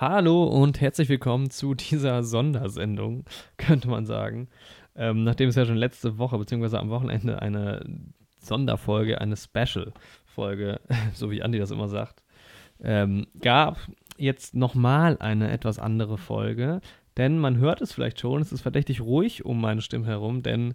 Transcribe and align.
Hallo 0.00 0.42
und 0.42 0.80
herzlich 0.80 1.08
willkommen 1.08 1.50
zu 1.50 1.74
dieser 1.74 2.22
Sondersendung, 2.24 3.24
könnte 3.58 3.86
man 3.86 4.06
sagen. 4.06 4.48
Ähm, 4.96 5.22
nachdem 5.22 5.50
es 5.50 5.54
ja 5.54 5.64
schon 5.64 5.76
letzte 5.76 6.18
Woche, 6.18 6.36
beziehungsweise 6.36 6.80
am 6.80 6.90
Wochenende, 6.90 7.40
eine 7.40 7.86
Sonderfolge, 8.40 9.20
eine 9.20 9.36
Special-Folge, 9.36 10.80
so 11.14 11.30
wie 11.30 11.44
Andi 11.44 11.60
das 11.60 11.70
immer 11.70 11.86
sagt, 11.86 12.24
ähm, 12.82 13.28
gab, 13.40 13.78
jetzt 14.16 14.56
nochmal 14.56 15.16
eine 15.20 15.52
etwas 15.52 15.78
andere 15.78 16.18
Folge. 16.18 16.80
Denn 17.16 17.38
man 17.38 17.58
hört 17.58 17.80
es 17.80 17.92
vielleicht 17.92 18.18
schon, 18.18 18.42
es 18.42 18.50
ist 18.50 18.62
verdächtig 18.62 19.00
ruhig 19.00 19.44
um 19.44 19.60
meine 19.60 19.80
Stimme 19.80 20.06
herum, 20.06 20.42
denn 20.42 20.74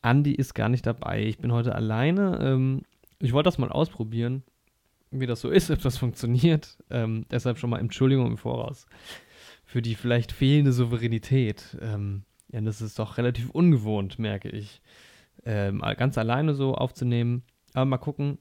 Andi 0.00 0.32
ist 0.32 0.54
gar 0.54 0.68
nicht 0.68 0.86
dabei. 0.86 1.24
Ich 1.24 1.38
bin 1.38 1.50
heute 1.50 1.74
alleine. 1.74 2.38
Ähm, 2.40 2.82
ich 3.18 3.32
wollte 3.32 3.48
das 3.48 3.58
mal 3.58 3.72
ausprobieren 3.72 4.44
wie 5.20 5.26
das 5.26 5.40
so 5.40 5.50
ist, 5.50 5.70
ob 5.72 5.82
das 5.82 5.98
funktioniert. 5.98 6.78
Ähm, 6.90 7.26
deshalb 7.30 7.58
schon 7.58 7.70
mal 7.70 7.80
Entschuldigung 7.80 8.26
im 8.26 8.38
Voraus 8.38 8.86
für 9.64 9.82
die 9.82 9.94
vielleicht 9.94 10.32
fehlende 10.32 10.72
Souveränität. 10.72 11.76
Ähm, 11.80 12.22
ja, 12.52 12.60
das 12.60 12.80
ist 12.80 12.98
doch 12.98 13.18
relativ 13.18 13.50
ungewohnt, 13.50 14.18
merke 14.18 14.48
ich, 14.48 14.80
ähm, 15.44 15.82
ganz 15.96 16.16
alleine 16.16 16.54
so 16.54 16.74
aufzunehmen. 16.74 17.42
Aber 17.72 17.86
mal 17.86 17.98
gucken, 17.98 18.38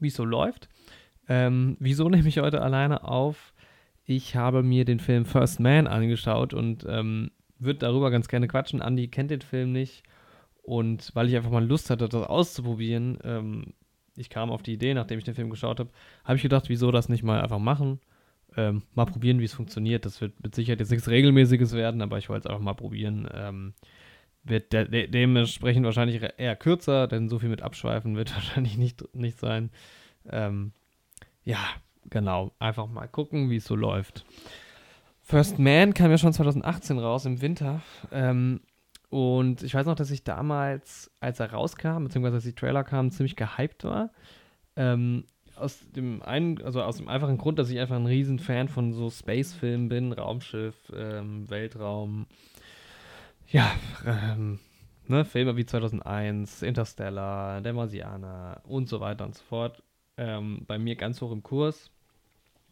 wie 0.00 0.08
es 0.08 0.14
so 0.14 0.24
läuft. 0.24 0.68
Ähm, 1.28 1.76
wieso 1.78 2.08
nehme 2.08 2.28
ich 2.28 2.38
heute 2.38 2.60
alleine 2.60 3.04
auf? 3.04 3.54
Ich 4.04 4.34
habe 4.34 4.64
mir 4.64 4.84
den 4.84 4.98
Film 4.98 5.24
First 5.24 5.60
Man 5.60 5.86
angeschaut 5.86 6.54
und 6.54 6.84
ähm, 6.88 7.30
würde 7.58 7.78
darüber 7.78 8.10
ganz 8.10 8.26
gerne 8.26 8.48
quatschen. 8.48 8.80
Andy 8.80 9.06
kennt 9.08 9.30
den 9.30 9.42
Film 9.42 9.70
nicht. 9.70 10.02
Und 10.62 11.10
weil 11.14 11.28
ich 11.28 11.36
einfach 11.36 11.50
mal 11.50 11.64
Lust 11.64 11.90
hatte, 11.90 12.08
das 12.08 12.26
auszuprobieren, 12.26 13.18
ähm, 13.22 13.74
ich 14.16 14.30
kam 14.30 14.50
auf 14.50 14.62
die 14.62 14.74
Idee, 14.74 14.94
nachdem 14.94 15.18
ich 15.18 15.24
den 15.24 15.34
Film 15.34 15.50
geschaut 15.50 15.80
habe, 15.80 15.90
habe 16.24 16.36
ich 16.36 16.42
gedacht, 16.42 16.68
wieso 16.68 16.90
das 16.90 17.08
nicht 17.08 17.22
mal 17.22 17.40
einfach 17.40 17.58
machen? 17.58 18.00
Ähm, 18.56 18.82
mal 18.94 19.06
probieren, 19.06 19.40
wie 19.40 19.44
es 19.44 19.54
funktioniert. 19.54 20.04
Das 20.04 20.20
wird 20.20 20.42
mit 20.42 20.54
Sicherheit 20.54 20.80
jetzt 20.80 20.90
nichts 20.90 21.08
Regelmäßiges 21.08 21.72
werden, 21.72 22.02
aber 22.02 22.18
ich 22.18 22.28
wollte 22.28 22.48
es 22.48 22.50
einfach 22.50 22.62
mal 22.62 22.74
probieren. 22.74 23.28
Ähm, 23.32 23.74
wird 24.44 24.72
de 24.72 24.88
de 24.88 25.06
dementsprechend 25.06 25.86
wahrscheinlich 25.86 26.20
eher 26.36 26.56
kürzer, 26.56 27.06
denn 27.06 27.28
so 27.28 27.38
viel 27.38 27.48
mit 27.48 27.62
Abschweifen 27.62 28.16
wird 28.16 28.34
wahrscheinlich 28.34 28.76
nicht, 28.76 29.14
nicht 29.14 29.38
sein. 29.38 29.70
Ähm, 30.28 30.72
ja, 31.44 31.58
genau. 32.10 32.52
Einfach 32.58 32.88
mal 32.88 33.08
gucken, 33.08 33.50
wie 33.50 33.56
es 33.56 33.64
so 33.64 33.76
läuft. 33.76 34.24
First 35.22 35.58
Man 35.58 35.94
kam 35.94 36.10
ja 36.10 36.18
schon 36.18 36.32
2018 36.32 36.98
raus 36.98 37.24
im 37.24 37.40
Winter. 37.40 37.80
Ähm, 38.10 38.60
und 39.12 39.62
ich 39.62 39.74
weiß 39.74 39.84
noch, 39.84 39.94
dass 39.94 40.10
ich 40.10 40.24
damals, 40.24 41.10
als 41.20 41.38
er 41.38 41.52
rauskam, 41.52 42.04
beziehungsweise 42.04 42.36
als 42.36 42.44
die 42.44 42.54
Trailer 42.54 42.82
kamen, 42.82 43.10
ziemlich 43.10 43.36
gehypt 43.36 43.84
war. 43.84 44.10
Ähm, 44.74 45.24
aus 45.54 45.80
dem 45.94 46.22
einen, 46.22 46.62
also 46.62 46.82
aus 46.82 46.96
dem 46.96 47.08
einfachen 47.08 47.36
Grund, 47.36 47.58
dass 47.58 47.68
ich 47.68 47.78
einfach 47.78 47.96
ein 47.96 48.06
riesen 48.06 48.38
Fan 48.38 48.68
von 48.68 48.94
so 48.94 49.10
Space-Filmen 49.10 49.90
bin, 49.90 50.12
Raumschiff, 50.12 50.90
ähm, 50.96 51.50
Weltraum, 51.50 52.24
ja, 53.48 53.70
ähm, 54.06 54.60
ne, 55.08 55.26
Filme 55.26 55.58
wie 55.58 55.66
2001, 55.66 56.62
Interstellar, 56.62 57.60
Der 57.60 57.74
Marsianer 57.74 58.62
und 58.64 58.88
so 58.88 59.00
weiter 59.00 59.26
und 59.26 59.34
so 59.34 59.44
fort. 59.44 59.82
Ähm, 60.16 60.64
bei 60.66 60.78
mir 60.78 60.96
ganz 60.96 61.20
hoch 61.20 61.32
im 61.32 61.42
Kurs. 61.42 61.90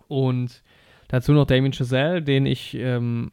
Und 0.09 0.63
dazu 1.09 1.33
noch 1.33 1.45
Damien 1.45 1.75
Chazelle, 1.75 2.23
den 2.23 2.47
ich 2.47 2.75
ähm, 2.77 3.31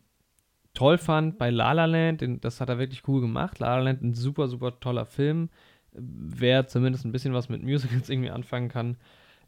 toll 0.78 1.00
fand 1.00 1.40
bei 1.40 1.50
La 1.50 1.72
La 1.72 1.86
Land, 1.86 2.24
das 2.46 2.62
hat 2.62 2.70
er 2.70 2.78
wirklich 2.78 3.08
cool 3.08 3.20
gemacht. 3.20 3.58
La 3.58 3.78
La 3.78 3.82
Land, 3.82 4.04
ein 4.04 4.14
super, 4.14 4.48
super 4.48 4.80
toller 4.80 5.06
Film. 5.08 5.50
Wer 5.92 6.68
zumindest 6.68 7.04
ein 7.04 7.12
bisschen 7.12 7.34
was 7.34 7.50
mit 7.50 7.64
Musicals 7.64 8.10
irgendwie 8.12 8.30
anfangen 8.30 8.70
kann. 8.70 8.98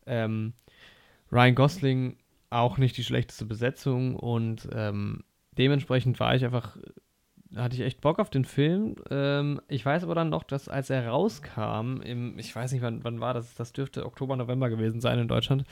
Ähm, 0.07 0.53
Ryan 1.31 1.53
Gosling 1.53 2.17
auch 2.49 2.79
nicht 2.79 2.97
die 2.97 3.03
schlechteste 3.03 3.45
Besetzung 3.45 4.15
und 4.15 4.67
ähm, 4.73 5.23
dementsprechend 5.55 6.19
war 6.19 6.33
ich 6.33 6.43
einfach, 6.43 6.77
hatte 7.55 7.75
ich 7.75 7.81
echt 7.81 8.01
Bock 8.01 8.17
auf 8.17 8.31
den 8.31 8.43
Film. 8.45 8.95
Ähm, 9.11 9.61
ich 9.67 9.85
weiß 9.85 10.05
aber 10.05 10.15
dann 10.15 10.29
noch, 10.29 10.41
dass 10.41 10.67
als 10.67 10.89
er 10.89 11.09
rauskam, 11.09 12.01
im, 12.01 12.39
ich 12.39 12.55
weiß 12.55 12.71
nicht, 12.71 12.81
wann, 12.81 13.03
wann 13.03 13.19
war 13.19 13.35
das, 13.35 13.53
das 13.53 13.71
dürfte 13.71 14.03
Oktober, 14.03 14.35
November 14.35 14.71
gewesen 14.71 14.99
sein 14.99 15.19
in 15.19 15.27
Deutschland, 15.27 15.63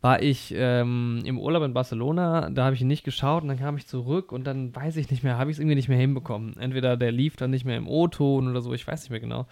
war 0.00 0.22
ich 0.22 0.52
ähm, 0.56 1.22
im 1.24 1.38
Urlaub 1.38 1.62
in 1.62 1.74
Barcelona, 1.74 2.50
da 2.50 2.64
habe 2.64 2.74
ich 2.74 2.80
ihn 2.80 2.86
nicht 2.86 3.04
geschaut 3.04 3.42
und 3.42 3.48
dann 3.48 3.58
kam 3.58 3.76
ich 3.76 3.86
zurück 3.86 4.32
und 4.32 4.44
dann 4.44 4.74
weiß 4.74 4.96
ich 4.96 5.10
nicht 5.10 5.22
mehr, 5.22 5.38
habe 5.38 5.50
ich 5.50 5.56
es 5.56 5.58
irgendwie 5.60 5.76
nicht 5.76 5.88
mehr 5.88 5.98
hinbekommen. 5.98 6.56
Entweder 6.58 6.96
der 6.96 7.12
lief 7.12 7.36
dann 7.36 7.50
nicht 7.50 7.64
mehr 7.64 7.76
im 7.76 7.88
O-Ton 7.88 8.48
oder 8.48 8.60
so, 8.60 8.72
ich 8.72 8.86
weiß 8.86 9.02
nicht 9.02 9.10
mehr 9.10 9.20
genau. 9.20 9.46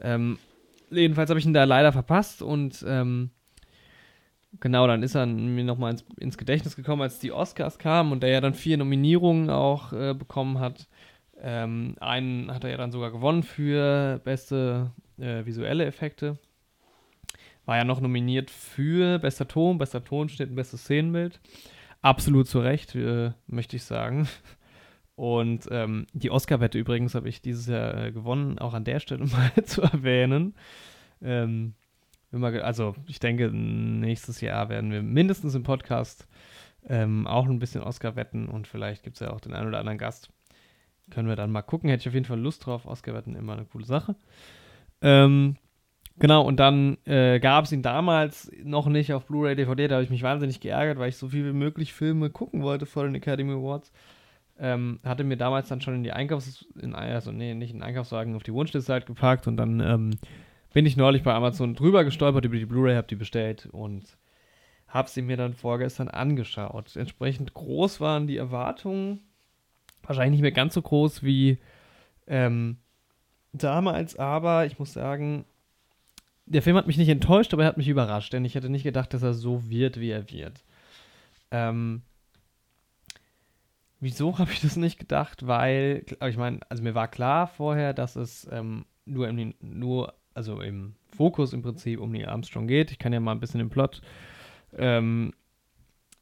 Ähm, 0.00 0.38
jedenfalls 0.90 1.30
habe 1.30 1.40
ich 1.40 1.46
ihn 1.46 1.54
da 1.54 1.64
leider 1.64 1.92
verpasst 1.92 2.42
und 2.42 2.84
ähm, 2.86 3.30
genau, 4.60 4.86
dann 4.86 5.02
ist 5.02 5.14
er 5.14 5.26
mir 5.26 5.64
nochmal 5.64 5.92
ins, 5.92 6.04
ins 6.18 6.38
Gedächtnis 6.38 6.76
gekommen, 6.76 7.02
als 7.02 7.18
die 7.18 7.32
Oscars 7.32 7.78
kamen 7.78 8.12
und 8.12 8.22
der 8.22 8.30
ja 8.30 8.40
dann 8.40 8.54
vier 8.54 8.76
Nominierungen 8.76 9.50
auch 9.50 9.92
äh, 9.92 10.14
bekommen 10.14 10.58
hat. 10.58 10.88
Ähm, 11.40 11.94
einen 12.00 12.52
hat 12.52 12.64
er 12.64 12.70
ja 12.70 12.76
dann 12.76 12.90
sogar 12.90 13.12
gewonnen 13.12 13.44
für 13.44 14.20
beste 14.24 14.90
äh, 15.18 15.46
visuelle 15.46 15.86
Effekte. 15.86 16.36
War 17.68 17.76
ja 17.76 17.84
noch 17.84 18.00
nominiert 18.00 18.50
für 18.50 19.18
bester 19.18 19.46
Ton, 19.46 19.76
bester 19.76 20.02
Tonschnitt 20.02 20.48
und 20.48 20.56
bestes 20.56 20.84
Szenenbild. 20.84 21.38
Absolut 22.00 22.48
zu 22.48 22.60
Recht, 22.60 22.94
äh, 22.94 23.32
möchte 23.46 23.76
ich 23.76 23.84
sagen. 23.84 24.26
Und 25.16 25.68
ähm, 25.70 26.06
die 26.14 26.30
Oscar-Wette 26.30 26.78
übrigens 26.78 27.14
habe 27.14 27.28
ich 27.28 27.42
dieses 27.42 27.66
Jahr 27.66 28.06
äh, 28.06 28.10
gewonnen, 28.10 28.58
auch 28.58 28.72
an 28.72 28.84
der 28.84 29.00
Stelle 29.00 29.26
mal 29.26 29.52
zu 29.66 29.82
erwähnen. 29.82 30.54
Ähm, 31.20 31.74
also 32.32 32.94
ich 33.06 33.20
denke, 33.20 33.50
nächstes 33.50 34.40
Jahr 34.40 34.70
werden 34.70 34.90
wir 34.90 35.02
mindestens 35.02 35.54
im 35.54 35.62
Podcast 35.62 36.26
ähm, 36.88 37.26
auch 37.26 37.44
ein 37.44 37.58
bisschen 37.58 37.82
Oscar 37.82 38.16
wetten 38.16 38.48
und 38.48 38.66
vielleicht 38.66 39.02
gibt 39.02 39.16
es 39.16 39.20
ja 39.20 39.30
auch 39.30 39.40
den 39.40 39.52
einen 39.52 39.68
oder 39.68 39.80
anderen 39.80 39.98
Gast. 39.98 40.30
Können 41.10 41.28
wir 41.28 41.36
dann 41.36 41.52
mal 41.52 41.60
gucken. 41.60 41.90
Hätte 41.90 42.00
ich 42.00 42.08
auf 42.08 42.14
jeden 42.14 42.24
Fall 42.24 42.40
Lust 42.40 42.64
drauf. 42.64 42.86
Oscar 42.86 43.12
wetten 43.12 43.34
immer 43.34 43.52
eine 43.52 43.66
coole 43.66 43.84
Sache. 43.84 44.16
Ähm, 45.02 45.58
Genau, 46.20 46.42
und 46.42 46.58
dann 46.58 46.98
äh, 47.04 47.38
gab 47.38 47.64
es 47.64 47.72
ihn 47.72 47.82
damals 47.82 48.50
noch 48.64 48.86
nicht 48.86 49.12
auf 49.12 49.26
Blu-ray, 49.26 49.54
DVD. 49.54 49.88
Da 49.88 49.94
habe 49.96 50.04
ich 50.04 50.10
mich 50.10 50.22
wahnsinnig 50.22 50.60
geärgert, 50.60 50.98
weil 50.98 51.10
ich 51.10 51.16
so 51.16 51.28
viel 51.28 51.46
wie 51.46 51.56
möglich 51.56 51.92
Filme 51.92 52.30
gucken 52.30 52.62
wollte 52.62 52.86
vor 52.86 53.04
den 53.04 53.14
Academy 53.14 53.52
Awards. 53.52 53.92
Ähm, 54.58 54.98
hatte 55.04 55.22
mir 55.22 55.36
damals 55.36 55.68
dann 55.68 55.80
schon 55.80 55.94
in 55.94 56.02
die 56.02 56.12
Einkaufs... 56.12 56.66
In, 56.80 56.94
also, 56.94 57.30
nee, 57.30 57.54
nicht 57.54 57.72
in 57.72 57.82
Einkaufswagen, 57.82 58.34
auf 58.34 58.42
die 58.42 58.52
Wunschliste 58.52 58.92
halt 58.92 59.06
gepackt. 59.06 59.46
Und 59.46 59.56
dann 59.56 59.78
ähm, 59.80 60.10
bin 60.72 60.86
ich 60.86 60.96
neulich 60.96 61.22
bei 61.22 61.32
Amazon 61.32 61.74
drüber 61.74 62.04
gestolpert 62.04 62.44
über 62.44 62.56
die 62.56 62.66
Blu-ray, 62.66 62.96
habe 62.96 63.06
die 63.06 63.14
bestellt 63.14 63.68
und 63.70 64.18
habe 64.88 65.08
sie 65.08 65.22
mir 65.22 65.36
dann 65.36 65.54
vorgestern 65.54 66.08
angeschaut. 66.08 66.96
Entsprechend 66.96 67.54
groß 67.54 68.00
waren 68.00 68.26
die 68.26 68.38
Erwartungen. 68.38 69.20
Wahrscheinlich 70.02 70.32
nicht 70.32 70.42
mehr 70.42 70.52
ganz 70.52 70.74
so 70.74 70.82
groß 70.82 71.22
wie 71.22 71.58
ähm, 72.26 72.78
damals, 73.52 74.16
aber 74.18 74.66
ich 74.66 74.78
muss 74.78 74.92
sagen, 74.92 75.44
der 76.50 76.62
Film 76.62 76.76
hat 76.76 76.86
mich 76.86 76.98
nicht 76.98 77.08
enttäuscht, 77.08 77.52
aber 77.52 77.62
er 77.62 77.68
hat 77.68 77.76
mich 77.76 77.88
überrascht, 77.88 78.32
denn 78.32 78.44
ich 78.44 78.54
hätte 78.54 78.68
nicht 78.68 78.82
gedacht, 78.82 79.12
dass 79.14 79.22
er 79.22 79.34
so 79.34 79.68
wird, 79.68 80.00
wie 80.00 80.10
er 80.10 80.30
wird. 80.30 80.64
Ähm, 81.50 82.02
wieso 84.00 84.38
habe 84.38 84.52
ich 84.52 84.60
das 84.60 84.76
nicht 84.76 84.98
gedacht? 84.98 85.46
Weil, 85.46 86.04
ich 86.26 86.36
meine, 86.36 86.60
also 86.68 86.82
mir 86.82 86.94
war 86.94 87.08
klar 87.08 87.46
vorher, 87.46 87.92
dass 87.92 88.16
es 88.16 88.48
ähm, 88.50 88.84
nur, 89.04 89.28
im, 89.28 89.54
nur, 89.60 90.14
also 90.34 90.60
im 90.60 90.94
Fokus 91.16 91.52
im 91.52 91.62
Prinzip 91.62 92.00
um 92.00 92.12
Neil 92.12 92.28
Armstrong 92.28 92.66
geht. 92.66 92.90
Ich 92.90 92.98
kann 92.98 93.12
ja 93.12 93.20
mal 93.20 93.32
ein 93.32 93.40
bisschen 93.40 93.58
den 93.58 93.70
Plot 93.70 94.02
ähm, 94.76 95.32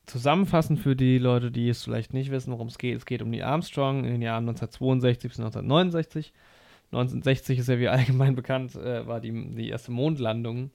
zusammenfassen 0.06 0.76
für 0.76 0.94
die 0.94 1.18
Leute, 1.18 1.50
die 1.50 1.68
es 1.68 1.82
vielleicht 1.82 2.14
nicht 2.14 2.30
wissen, 2.30 2.52
worum 2.52 2.68
es 2.68 2.78
geht. 2.78 2.96
Es 2.96 3.06
geht 3.06 3.22
um 3.22 3.30
Neil 3.30 3.42
Armstrong 3.42 4.04
in 4.04 4.12
den 4.12 4.22
Jahren 4.22 4.48
1962 4.48 5.30
bis 5.30 5.40
1969. 5.40 6.32
1960 6.92 7.58
ist 7.58 7.68
ja 7.68 7.78
wie 7.78 7.88
allgemein 7.88 8.34
bekannt, 8.36 8.74
äh, 8.76 9.06
war 9.06 9.20
die, 9.20 9.54
die 9.54 9.68
erste 9.68 9.92
Mondlandung 9.92 10.70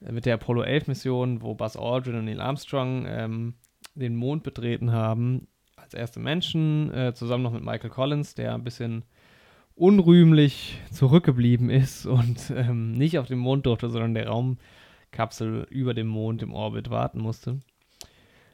äh, 0.00 0.12
mit 0.12 0.26
der 0.26 0.34
Apollo 0.34 0.62
11 0.62 0.88
Mission, 0.88 1.42
wo 1.42 1.54
Buzz 1.54 1.76
Aldrin 1.76 2.16
und 2.16 2.24
Neil 2.24 2.40
Armstrong 2.40 3.06
ähm, 3.06 3.54
den 3.94 4.16
Mond 4.16 4.42
betreten 4.42 4.92
haben, 4.92 5.48
als 5.76 5.94
erste 5.94 6.20
Menschen, 6.20 6.92
äh, 6.92 7.14
zusammen 7.14 7.42
noch 7.42 7.52
mit 7.52 7.64
Michael 7.64 7.90
Collins, 7.90 8.34
der 8.34 8.54
ein 8.54 8.64
bisschen 8.64 9.04
unrühmlich 9.74 10.78
zurückgeblieben 10.90 11.70
ist 11.70 12.06
und 12.06 12.52
ähm, 12.54 12.92
nicht 12.92 13.18
auf 13.18 13.26
dem 13.26 13.38
Mond 13.38 13.66
durfte, 13.66 13.90
sondern 13.90 14.14
der 14.14 14.28
Raumkapsel 14.28 15.66
über 15.70 15.94
dem 15.94 16.08
Mond 16.08 16.42
im 16.42 16.52
Orbit 16.54 16.90
warten 16.90 17.20
musste. 17.20 17.60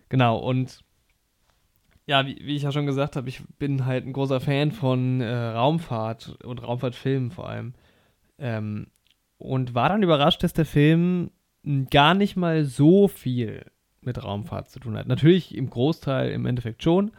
Genau, 0.09 0.39
und 0.39 0.85
ja, 2.09 2.27
wie, 2.27 2.39
wie, 2.43 2.57
ich 2.57 2.63
ja 2.63 2.73
schon 2.73 2.87
gesagt 2.87 3.17
habe, 3.17 3.29
ich 3.29 3.43
bin 3.59 3.85
halt 3.85 4.07
ein 4.07 4.15
großer 4.15 4.41
Fan 4.41 4.73
von 4.73 5.21
äh, 5.21 5.31
Raumfahrt 5.31 6.43
und 6.43 6.63
Raumfahrtfilmen 6.63 7.31
vor 7.31 7.51
allem. 7.51 7.75
Ähm, 8.39 8.87
und 9.37 9.75
war 9.75 9.91
dann 9.91 10.03
überrascht, 10.03 10.43
dass 10.43 10.55
der 10.55 10.65
Film 10.65 11.31
gar 11.91 12.15
nicht 12.15 12.35
mal 12.35 12.65
so 12.65 13.09
viel 13.09 13.67
mit 14.01 14.25
Raumfahrt 14.25 14.71
zu 14.71 14.81
tun 14.81 14.97
hat. 14.97 15.07
Natürlich 15.07 15.55
im 15.55 15.69
Großteil 15.69 16.31
im 16.31 16.47
Endeffekt 16.47 16.83
schon, 16.83 17.11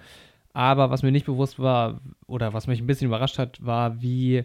aber 0.53 0.89
was 0.89 1.03
mir 1.03 1.12
nicht 1.12 1.27
bewusst 1.27 1.59
war 1.59 2.01
oder 2.25 2.53
was 2.53 2.65
mich 2.65 2.81
ein 2.81 2.88
bisschen 2.88 3.07
überrascht 3.07 3.38
hat, 3.38 3.63
war, 3.63 4.01
wie, 4.01 4.44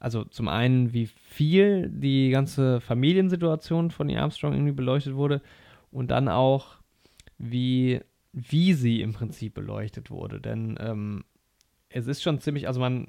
also 0.00 0.24
zum 0.24 0.48
einen, 0.48 0.94
wie 0.94 1.06
viel 1.06 1.90
die 1.90 2.30
ganze 2.30 2.80
Familiensituation 2.80 3.92
von 3.92 4.08
Neil 4.08 4.18
Armstrong 4.18 4.52
irgendwie 4.52 4.72
beleuchtet 4.72 5.14
wurde 5.14 5.42
und 5.92 6.10
dann 6.10 6.28
auch, 6.28 6.74
wie 7.38 8.00
wie 8.36 8.74
sie 8.74 9.00
im 9.00 9.14
Prinzip 9.14 9.54
beleuchtet 9.54 10.10
wurde. 10.10 10.40
Denn 10.40 10.76
ähm, 10.78 11.24
es 11.88 12.06
ist 12.06 12.22
schon 12.22 12.38
ziemlich, 12.38 12.68
also 12.68 12.80
man, 12.80 13.06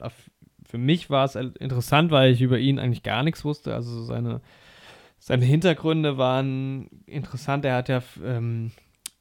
für 0.65 0.77
mich 0.77 1.09
war 1.09 1.25
es 1.25 1.35
interessant, 1.35 2.11
weil 2.11 2.31
ich 2.31 2.41
über 2.41 2.57
ihn 2.57 2.79
eigentlich 2.79 3.03
gar 3.03 3.23
nichts 3.23 3.43
wusste. 3.43 3.75
Also 3.75 4.03
seine, 4.05 4.41
seine 5.19 5.43
Hintergründe 5.43 6.17
waren 6.17 6.87
interessant. 7.05 7.65
Er 7.65 7.75
hat 7.75 7.89
ja 7.89 8.01
ähm, 8.23 8.71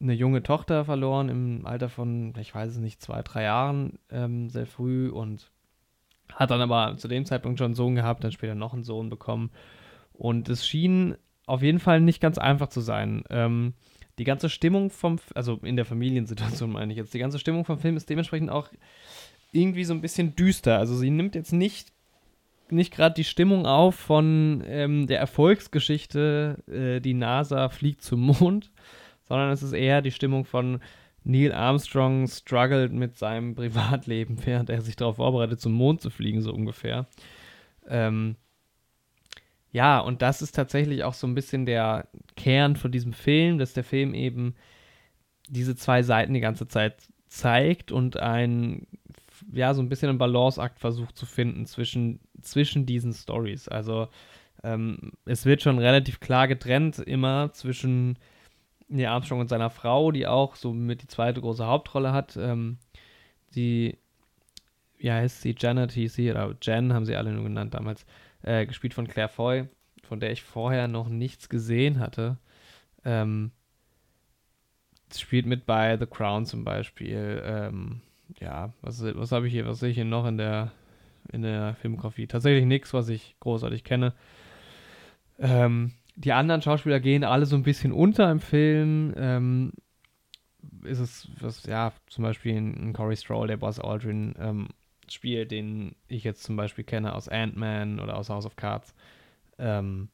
eine 0.01 0.13
junge 0.13 0.45
Tochter 0.45 0.85
verloren 0.85 1.29
im 1.29 1.67
Alter 1.67 1.89
von, 1.89 2.35
ich 2.39 2.55
weiß 2.55 2.71
es 2.71 2.79
nicht, 2.79 3.03
zwei, 3.03 3.23
drei 3.23 3.43
Jahren, 3.43 3.99
ähm, 4.09 4.49
sehr 4.49 4.67
früh 4.67 5.09
und 5.09 5.51
hat 6.33 6.53
dann 6.53 6.61
aber 6.61 6.97
zu 6.99 7.09
dem 7.09 7.25
Zeitpunkt 7.25 7.59
schon 7.59 7.67
einen 7.67 7.75
Sohn 7.75 7.97
gehabt, 7.97 8.23
dann 8.23 8.33
später 8.33 8.55
noch 8.55 8.75
einen 8.75 8.85
Sohn 8.85 9.11
bekommen. 9.11 9.51
Und 10.13 10.49
es 10.49 10.65
schien 10.67 11.17
auf 11.47 11.63
jeden 11.63 11.81
Fall 11.81 12.01
nicht 12.01 12.21
ganz 12.21 12.39
einfach 12.39 12.69
zu 12.69 12.81
sein. 12.81 13.25
Ähm, 13.29 13.75
die 14.19 14.25
ganze 14.25 14.49
Stimmung 14.49 14.91
vom, 14.91 15.19
also 15.35 15.59
in 15.63 15.77
der 15.77 15.85
Familiensituation 15.85 16.73
meine 16.73 16.93
ich 16.93 16.99
jetzt, 16.99 17.15
die 17.15 17.19
ganze 17.19 17.39
Stimmung 17.39 17.65
vom 17.65 17.79
Film 17.79 17.97
ist 17.97 18.09
dementsprechend 18.09 18.51
auch 18.51 18.69
irgendwie 19.53 19.85
so 19.85 19.95
ein 19.95 20.01
bisschen 20.01 20.35
düster. 20.37 20.79
Also 20.79 20.97
sie 20.97 21.11
nimmt 21.11 21.35
jetzt 21.35 21.53
nicht, 21.53 21.93
nicht 22.71 22.93
gerade 22.93 23.15
die 23.15 23.25
Stimmung 23.25 23.67
auf 23.67 23.95
von 23.95 24.63
ähm, 24.67 25.07
der 25.07 25.21
Erfolgsgeschichte, 25.21 26.59
äh, 26.69 27.01
die 27.01 27.15
NASA 27.15 27.69
fliegt 27.69 28.03
zum 28.03 28.21
Mond, 28.21 28.71
sondern 29.29 29.51
es 29.51 29.63
ist 29.63 29.73
eher 29.73 30.03
die 30.03 30.13
Stimmung 30.13 30.45
von 30.45 30.81
Neil 31.25 31.53
Armstrong 31.53 32.29
struggelt 32.29 32.93
mit 32.93 33.17
seinem 33.17 33.55
Privatleben, 33.55 34.39
während 34.45 34.71
er 34.71 34.81
sich 34.81 34.97
darauf 34.97 35.17
vorbereitet, 35.17 35.61
zum 35.61 35.73
Mond 35.73 36.01
zu 36.01 36.11
fliegen, 36.11 36.41
so 36.41 36.53
ungefähr. 36.53 37.07
Ähm, 37.89 38.37
ja, 39.77 39.99
und 39.99 40.23
das 40.23 40.41
ist 40.41 40.53
tatsächlich 40.53 41.05
auch 41.05 41.13
so 41.13 41.27
ein 41.27 41.35
bisschen 41.35 41.67
der 41.67 42.09
Kern 42.35 42.77
von 42.77 42.91
diesem 42.91 43.13
Film, 43.13 43.59
dass 43.59 43.75
der 43.75 43.85
Film 43.85 44.15
eben 44.15 44.55
diese 45.51 45.77
zwei 45.77 46.03
Seiten 46.03 46.33
die 46.33 46.41
ganze 46.41 46.67
Zeit 46.67 46.95
zeigt 47.29 47.93
und 47.93 48.17
ein, 48.17 48.87
ja, 49.53 49.75
so 49.75 49.83
ein 49.83 49.91
bisschen 49.91 50.09
einen 50.09 50.17
Balanceakt 50.17 50.79
versucht 50.81 51.19
zu 51.19 51.27
finden 51.27 51.67
zwischen, 51.67 52.21
zwischen 52.41 52.87
diesen 52.87 53.13
Stories. 53.13 53.69
Also 53.69 54.09
ähm, 54.65 55.13
es 55.27 55.45
wird 55.45 55.61
schon 55.61 55.79
relativ 55.79 56.21
klar 56.21 56.49
getrennt 56.49 56.99
immer 56.99 57.53
zwischen 57.53 58.19
Neil 58.89 59.09
Armstrong 59.09 59.41
und 59.41 59.49
seiner 59.49 59.69
Frau, 59.69 60.11
die 60.11 60.27
auch 60.27 60.57
so 60.57 60.73
mit 60.73 61.03
die 61.03 61.07
zweite 61.07 61.43
große 61.43 61.67
Hauptrolle 61.67 62.15
hat. 62.15 62.35
Ähm, 62.39 62.79
die, 63.55 63.99
wie 64.97 65.13
heißt 65.13 65.43
sie, 65.43 65.55
Janet 65.59 65.93
hieß 65.93 66.15
sie, 66.15 66.31
oder 66.31 66.57
Jen 66.63 66.95
haben 66.95 67.05
sie 67.05 67.15
alle 67.15 67.33
nur 67.33 67.45
genannt 67.45 67.75
damals, 67.75 68.07
äh, 68.47 68.65
gespielt 68.65 68.95
von 68.95 69.07
Claire 69.07 69.29
Foy, 69.29 69.69
von 70.05 70.21
der 70.21 70.33
ich 70.33 70.43
vorher 70.43 70.89
noch 70.89 71.09
nichts 71.09 71.49
gesehen 71.49 72.01
hatte. 72.01 72.39
Ähm, 73.05 73.51
spielt 75.15 75.47
mit 75.47 75.67
bei 75.67 75.97
The 75.99 76.07
Crown 76.07 76.47
zum 76.47 76.65
Beispiel. 76.65 77.43
Ähm, 77.45 78.01
ja, 78.41 78.73
was, 78.83 79.03
was 79.03 79.33
habe 79.33 79.47
ich 79.47 79.53
hier, 79.53 79.67
was 79.67 79.81
sehe 79.81 79.91
ich 79.91 79.97
hier 79.97 80.05
noch 80.05 80.27
in 80.27 80.39
der, 80.39 80.73
in 81.33 81.43
der 81.43 81.75
Filmografie? 81.75 82.27
Tatsächlich 82.27 82.65
nichts, 82.65 82.93
was 82.95 83.09
ich 83.09 83.37
großartig 83.41 83.85
kenne. 83.85 84.15
Ähm, 85.39 85.93
die 86.17 86.33
anderen 86.33 86.63
Schauspieler 86.63 87.01
gehen 87.01 87.25
alle 87.25 87.47
so 87.47 87.57
ein 87.57 87.63
bisschen 87.63 87.93
unter 87.93 88.31
im 88.31 88.41
Film. 88.41 89.13
Ähm, 89.17 89.73
ist 90.83 90.99
es, 90.99 91.29
was, 91.41 91.65
ja, 91.67 91.93
zum 92.09 92.25
Beispiel 92.25 92.57
ein, 92.57 92.89
ein 92.89 92.93
Corey 92.93 93.17
Stroll, 93.17 93.49
der 93.49 93.57
Boss 93.57 93.79
Aldrin 93.79 94.35
ähm, 94.39 94.69
spielt, 95.13 95.51
den 95.51 95.95
ich 96.09 96.25
jetzt 96.25 96.43
zum 96.43 96.57
Beispiel 96.57 96.85
kenne 96.85 97.15
aus 97.15 97.29
Ant-Man 97.29 98.01
oder 98.01 98.17
aus 98.17 98.31
House 98.31 98.47
of 98.47 98.57
Cards. 98.57 98.95
Ähm, 99.59 100.09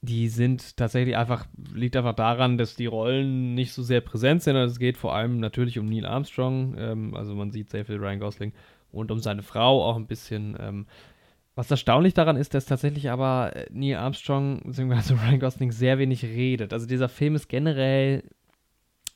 die 0.00 0.28
sind 0.28 0.76
tatsächlich 0.76 1.16
einfach, 1.16 1.46
liegt 1.74 1.96
einfach 1.96 2.14
daran, 2.14 2.56
dass 2.56 2.76
die 2.76 2.86
Rollen 2.86 3.54
nicht 3.54 3.72
so 3.72 3.82
sehr 3.82 4.00
präsent 4.00 4.42
sind. 4.42 4.56
Also 4.56 4.72
es 4.72 4.78
geht 4.78 4.96
vor 4.96 5.14
allem 5.14 5.40
natürlich 5.40 5.78
um 5.78 5.86
Neil 5.86 6.06
Armstrong, 6.06 6.76
ähm, 6.78 7.14
also 7.14 7.34
man 7.34 7.50
sieht 7.50 7.70
sehr 7.70 7.84
viel 7.84 7.96
Ryan 7.96 8.20
Gosling 8.20 8.52
und 8.92 9.10
um 9.10 9.18
seine 9.18 9.42
Frau 9.42 9.84
auch 9.84 9.96
ein 9.96 10.06
bisschen. 10.06 10.56
Ähm, 10.60 10.86
was 11.54 11.72
erstaunlich 11.72 12.14
daran 12.14 12.36
ist, 12.36 12.54
dass 12.54 12.66
tatsächlich 12.66 13.10
aber 13.10 13.56
äh, 13.56 13.66
Neil 13.72 13.96
Armstrong 13.96 14.60
bzw. 14.64 15.14
Ryan 15.26 15.40
Gosling 15.40 15.72
sehr 15.72 15.98
wenig 15.98 16.22
redet. 16.24 16.72
Also 16.72 16.86
dieser 16.86 17.08
Film 17.08 17.34
ist 17.34 17.48
generell, 17.48 18.22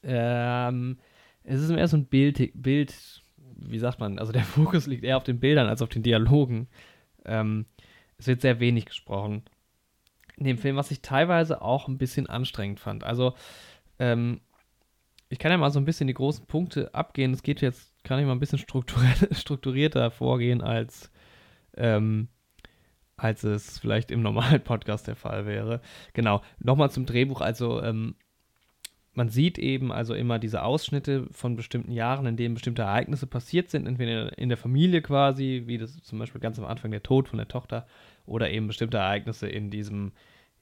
ähm, 0.03 0.99
es 1.45 1.61
ist 1.61 1.71
eher 1.71 1.87
so 1.87 1.97
ein 1.97 2.07
Bild, 2.07 2.51
Bild, 2.55 3.22
wie 3.69 3.79
sagt 3.79 4.01
man, 4.01 4.19
also 4.19 4.33
der 4.33 4.43
Fokus 4.45 4.87
liegt 4.87 5.05
eher 5.05 5.17
auf 5.17 5.25
den 5.25 5.41
Bildern 5.41 5.69
als 5.69 5.83
auf 5.83 5.89
den 5.89 6.03
Dialogen. 6.03 6.69
Ähm, 7.25 7.67
es 8.19 8.27
wird 8.27 8.41
sehr 8.41 8.61
wenig 8.61 8.87
gesprochen 8.87 9.43
in 10.37 10.45
dem 10.45 10.59
Film, 10.59 10.77
was 10.77 10.91
ich 10.91 11.03
teilweise 11.03 11.63
auch 11.63 11.89
ein 11.89 11.99
bisschen 11.99 12.27
anstrengend 12.27 12.81
fand. 12.81 13.05
Also, 13.05 13.35
ähm, 13.99 14.41
ich 15.29 15.39
kann 15.39 15.51
ja 15.51 15.57
mal 15.57 15.71
so 15.71 15.79
ein 15.79 15.85
bisschen 15.85 16.07
die 16.07 16.15
großen 16.15 16.47
Punkte 16.47 16.95
abgehen. 16.95 17.33
Es 17.33 17.43
geht 17.43 17.61
jetzt, 17.61 17.93
kann 18.05 18.19
ich 18.19 18.27
mal 18.27 18.33
ein 18.33 18.41
bisschen 18.41 18.59
strukturierter 19.33 20.11
vorgehen 20.11 20.61
als 20.61 21.11
ähm, 21.77 22.29
als 23.17 23.45
es 23.45 23.79
vielleicht 23.79 24.11
im 24.11 24.23
normalen 24.23 24.61
Podcast 24.65 25.07
der 25.07 25.17
Fall 25.17 25.47
wäre. 25.47 25.81
Genau, 26.13 26.43
nochmal 26.59 26.91
zum 26.91 27.07
Drehbuch. 27.07 27.41
Also 27.41 27.83
ähm, 27.83 28.17
man 29.15 29.29
sieht 29.29 29.59
eben 29.59 29.93
also 29.93 30.15
immer 30.15 30.39
diese 30.39 30.63
Ausschnitte 30.63 31.27
von 31.33 31.57
bestimmten 31.57 31.93
Jahren, 31.93 32.27
in 32.27 32.37
denen 32.37 32.55
bestimmte 32.55 32.83
Ereignisse 32.83 33.27
passiert 33.27 33.71
sind, 33.71 33.87
entweder 33.87 34.37
in 34.39 34.49
der 34.49 34.59
Familie 34.59 35.03
quasi, 35.03 35.65
wie 35.67 35.79
das 35.79 36.03
zum 36.03 36.19
Beispiel 36.19 36.41
ganz 36.41 36.59
am 36.59 36.65
Anfang 36.65 36.91
der 36.91 37.03
Tod 37.03 37.29
von 37.29 37.39
der 37.39 37.49
Tochter, 37.49 37.87
oder 38.25 38.51
eben 38.51 38.69
bestimmte 38.69 38.99
Ereignisse 38.99 39.49
in 39.49 39.71
diesem, 39.71 40.13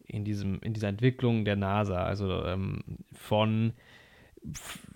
in 0.07 0.25
diesem, 0.25 0.61
in 0.63 0.73
dieser 0.73 0.89
Entwicklung 0.89 1.45
der 1.45 1.57
NASA. 1.57 2.03
Also 2.03 2.45
ähm, 2.45 2.83
von 3.13 3.73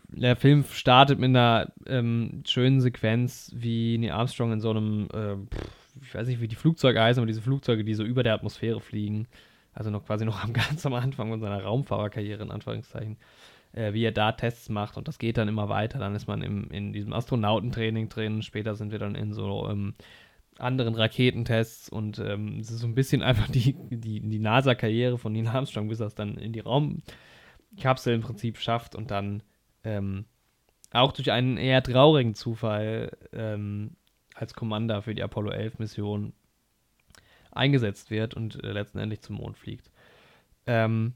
der 0.09 0.37
Film 0.37 0.65
startet 0.65 1.19
mit 1.19 1.29
einer 1.29 1.73
ähm, 1.87 2.43
schönen 2.47 2.81
Sequenz, 2.81 3.53
wie 3.55 3.99
Neil 3.99 4.13
Armstrong 4.13 4.53
in 4.53 4.61
so 4.61 4.71
einem 4.71 5.09
äh, 5.13 5.37
ich 6.03 6.15
weiß 6.15 6.27
nicht, 6.27 6.41
wie 6.41 6.49
die 6.49 6.57
Flugzeuge 6.57 7.01
heißen, 7.01 7.21
aber 7.21 7.27
diese 7.27 7.43
Flugzeuge, 7.43 7.85
die 7.85 7.95
so 7.95 8.05
über 8.05 8.23
der 8.23 8.35
Atmosphäre 8.35 8.81
fliegen, 8.81 9.27
also 9.75 9.91
noch 9.91 10.05
quasi 10.05 10.25
noch 10.25 10.43
am 10.43 10.53
ganz 10.55 10.85
am 10.87 10.95
Anfang 10.95 11.31
von 11.31 11.41
seiner 11.41 11.63
Raumfahrerkarriere, 11.63 12.43
in 12.43 12.51
Anführungszeichen, 12.51 13.17
äh, 13.73 13.93
wie 13.93 14.05
er 14.05 14.13
da 14.13 14.33
Tests 14.33 14.69
macht 14.69 14.97
und 14.97 15.09
das 15.09 15.19
geht 15.19 15.37
dann 15.37 15.49
immer 15.49 15.69
weiter. 15.69 15.99
Dann 15.99 16.15
ist 16.15 16.27
man 16.27 16.43
im, 16.43 16.71
in 16.71 16.93
diesem 16.93 17.13
Astronautentraining 17.13 18.09
drin, 18.09 18.43
später 18.43 18.75
sind 18.75 18.93
wir 18.93 18.99
dann 18.99 19.15
in 19.15 19.33
so 19.33 19.69
ähm, 19.69 19.95
anderen 20.59 20.95
Raketentests 20.95 21.89
und 21.89 22.19
ähm, 22.19 22.61
es 22.61 22.71
ist 22.71 22.81
so 22.81 22.87
ein 22.87 22.95
bisschen 22.95 23.23
einfach 23.25 23.49
die, 23.49 23.75
die, 23.91 24.21
die 24.21 24.39
NASA-Karriere 24.39 25.19
von 25.19 25.33
Neil 25.33 25.49
Armstrong, 25.49 25.89
bis 25.89 26.01
er 26.01 26.07
es 26.07 26.15
dann 26.15 26.37
in 26.37 26.53
die 26.53 26.61
Raumkapsel 26.61 28.15
im 28.15 28.23
Prinzip 28.23 28.59
schafft 28.59 28.95
und 28.95 29.11
dann 29.11 29.43
ähm, 29.83 30.27
auch 30.93 31.13
durch 31.13 31.33
einen 31.33 31.57
eher 31.57 31.83
traurigen 31.83 32.35
Zufall 32.35 33.11
ähm, 33.33 33.97
als 34.35 34.55
Commander 34.55 35.03
für 35.03 35.15
die 35.15 35.23
Apollo 35.23 35.51
11 35.51 35.79
Mission 35.79 36.33
eingesetzt 37.57 38.11
wird 38.11 38.35
und 38.35 38.63
äh, 38.63 38.73
letztendlich 38.73 39.21
zum 39.21 39.37
Mond 39.37 39.57
fliegt. 39.57 39.91
Ähm, 40.67 41.15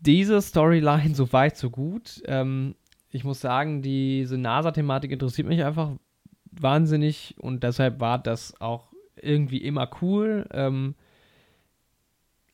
diese 0.00 0.40
Storyline 0.40 1.14
so 1.14 1.32
weit, 1.32 1.56
so 1.56 1.70
gut. 1.70 2.22
Ähm, 2.26 2.74
ich 3.10 3.24
muss 3.24 3.40
sagen, 3.40 3.82
diese 3.82 4.38
NASA-Thematik 4.38 5.10
interessiert 5.10 5.46
mich 5.46 5.62
einfach 5.64 5.92
wahnsinnig 6.50 7.34
und 7.38 7.62
deshalb 7.62 8.00
war 8.00 8.18
das 8.18 8.60
auch 8.60 8.92
irgendwie 9.16 9.58
immer 9.58 9.88
cool. 10.00 10.46
Ähm, 10.52 10.94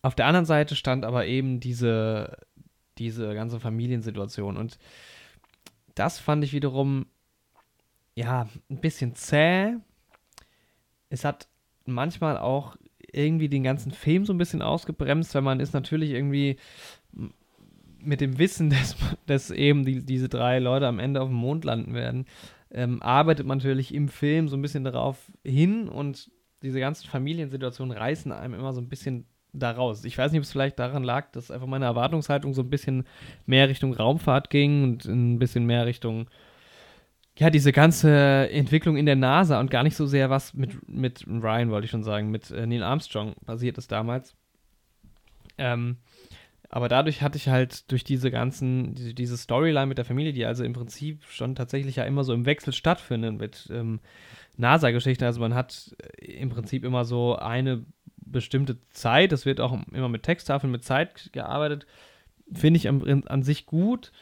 auf 0.02 0.14
der 0.14 0.26
anderen 0.26 0.47
Seite 0.47 0.76
stand 0.76 1.04
aber 1.04 1.26
eben 1.26 1.61
diese, 1.61 2.38
diese 2.99 3.35
ganze 3.35 3.61
Familiensituation 3.61 4.57
und 4.57 4.78
das 5.95 6.18
fand 6.18 6.45
ich 6.45 6.52
wiederum 6.52 7.07
ja, 8.18 8.49
ein 8.68 8.80
bisschen 8.80 9.14
zäh. 9.14 9.76
Es 11.09 11.25
hat 11.25 11.49
manchmal 11.92 12.38
auch 12.38 12.76
irgendwie 13.12 13.49
den 13.49 13.62
ganzen 13.62 13.92
Film 13.92 14.25
so 14.25 14.33
ein 14.33 14.38
bisschen 14.38 14.62
ausgebremst, 14.62 15.35
weil 15.35 15.42
man 15.42 15.61
ist 15.61 15.73
natürlich 15.73 16.11
irgendwie 16.11 16.57
mit 18.00 18.21
dem 18.21 18.38
Wissen, 18.38 18.71
dass, 18.71 18.97
dass 19.26 19.50
eben 19.50 19.85
die, 19.85 20.04
diese 20.04 20.28
drei 20.28 20.59
Leute 20.59 20.87
am 20.87 20.99
Ende 20.99 21.21
auf 21.21 21.28
dem 21.28 21.37
Mond 21.37 21.64
landen 21.64 21.95
werden, 21.95 22.26
ähm, 22.71 23.02
arbeitet 23.02 23.47
man 23.47 23.59
natürlich 23.59 23.95
im 23.95 24.09
Film 24.09 24.49
so 24.49 24.57
ein 24.57 24.62
bisschen 24.62 24.85
darauf 24.85 25.33
hin 25.45 25.88
und 25.88 26.30
diese 26.62 26.80
ganzen 26.80 27.09
Familiensituationen 27.09 27.97
reißen 27.97 28.33
einem 28.33 28.54
immer 28.54 28.73
so 28.73 28.80
ein 28.80 28.88
bisschen 28.88 29.26
daraus. 29.52 30.04
Ich 30.04 30.18
weiß 30.18 30.33
nicht, 30.33 30.40
ob 30.40 30.45
es 30.45 30.52
vielleicht 30.52 30.78
daran 30.78 31.02
lag, 31.02 31.30
dass 31.33 31.50
einfach 31.50 31.66
meine 31.66 31.87
Erwartungshaltung 31.87 32.52
so 32.52 32.62
ein 32.62 32.71
bisschen 32.71 33.04
mehr 33.47 33.68
Richtung 33.68 33.95
Raumfahrt 33.95 34.50
ging 34.50 34.83
und 34.83 35.04
ein 35.07 35.38
bisschen 35.38 35.64
mehr 35.64 35.87
Richtung 35.87 36.28
ja, 37.38 37.50
diese 37.50 37.73
ganze 37.73 38.50
Entwicklung 38.50 38.97
in 38.97 39.07
der 39.07 39.16
NASA 39.16 39.61
und 39.61 39.71
gar 39.71 39.85
nicht 39.85 39.97
so 39.97 40.07
sehr 40.07 40.28
was 40.28 40.54
mit, 40.54 40.88
mit 40.88 41.25
Ryan, 41.26 41.71
wollte 41.71 41.85
ich 41.85 41.90
schon 41.90 42.02
sagen, 42.02 42.30
mit 42.30 42.50
äh, 42.50 42.66
Neil 42.66 42.83
Armstrong 42.83 43.35
passiert 43.47 43.78
ist 43.78 43.92
damals. 43.92 44.35
Ähm, 45.57 45.99
aber 46.68 46.88
dadurch 46.88 47.23
hatte 47.23 47.38
ich 47.38 47.49
halt 47.49 47.90
durch 47.90 48.04
diese 48.04 48.30
ganzen, 48.30 48.95
diese, 48.95 49.14
diese, 49.14 49.37
Storyline 49.37 49.87
mit 49.87 49.99
der 49.99 50.04
Familie, 50.04 50.33
die 50.33 50.45
also 50.45 50.64
im 50.64 50.73
Prinzip 50.73 51.25
schon 51.25 51.54
tatsächlich 51.54 51.97
ja 51.97 52.04
immer 52.04 52.25
so 52.25 52.35
im 52.35 52.45
Wechsel 52.45 52.73
stattfindet 52.73 53.38
mit 53.38 53.68
ähm, 53.73 54.00
NASA-Geschichten. 54.57 55.25
Also 55.25 55.40
man 55.40 55.54
hat 55.54 55.97
äh, 56.21 56.33
im 56.33 56.50
Prinzip 56.50 56.85
immer 56.85 57.04
so 57.04 57.37
eine 57.37 57.87
bestimmte 58.16 58.78
Zeit, 58.90 59.33
es 59.33 59.47
wird 59.47 59.61
auch 59.61 59.78
immer 59.92 60.09
mit 60.09 60.25
Texttafeln, 60.25 60.71
mit 60.71 60.85
Zeit 60.85 61.30
gearbeitet, 61.33 61.87
finde 62.52 62.78
ich 62.78 62.88
an, 62.88 63.25
an, 63.26 63.42
sich 63.42 63.64
gut. 63.64 64.12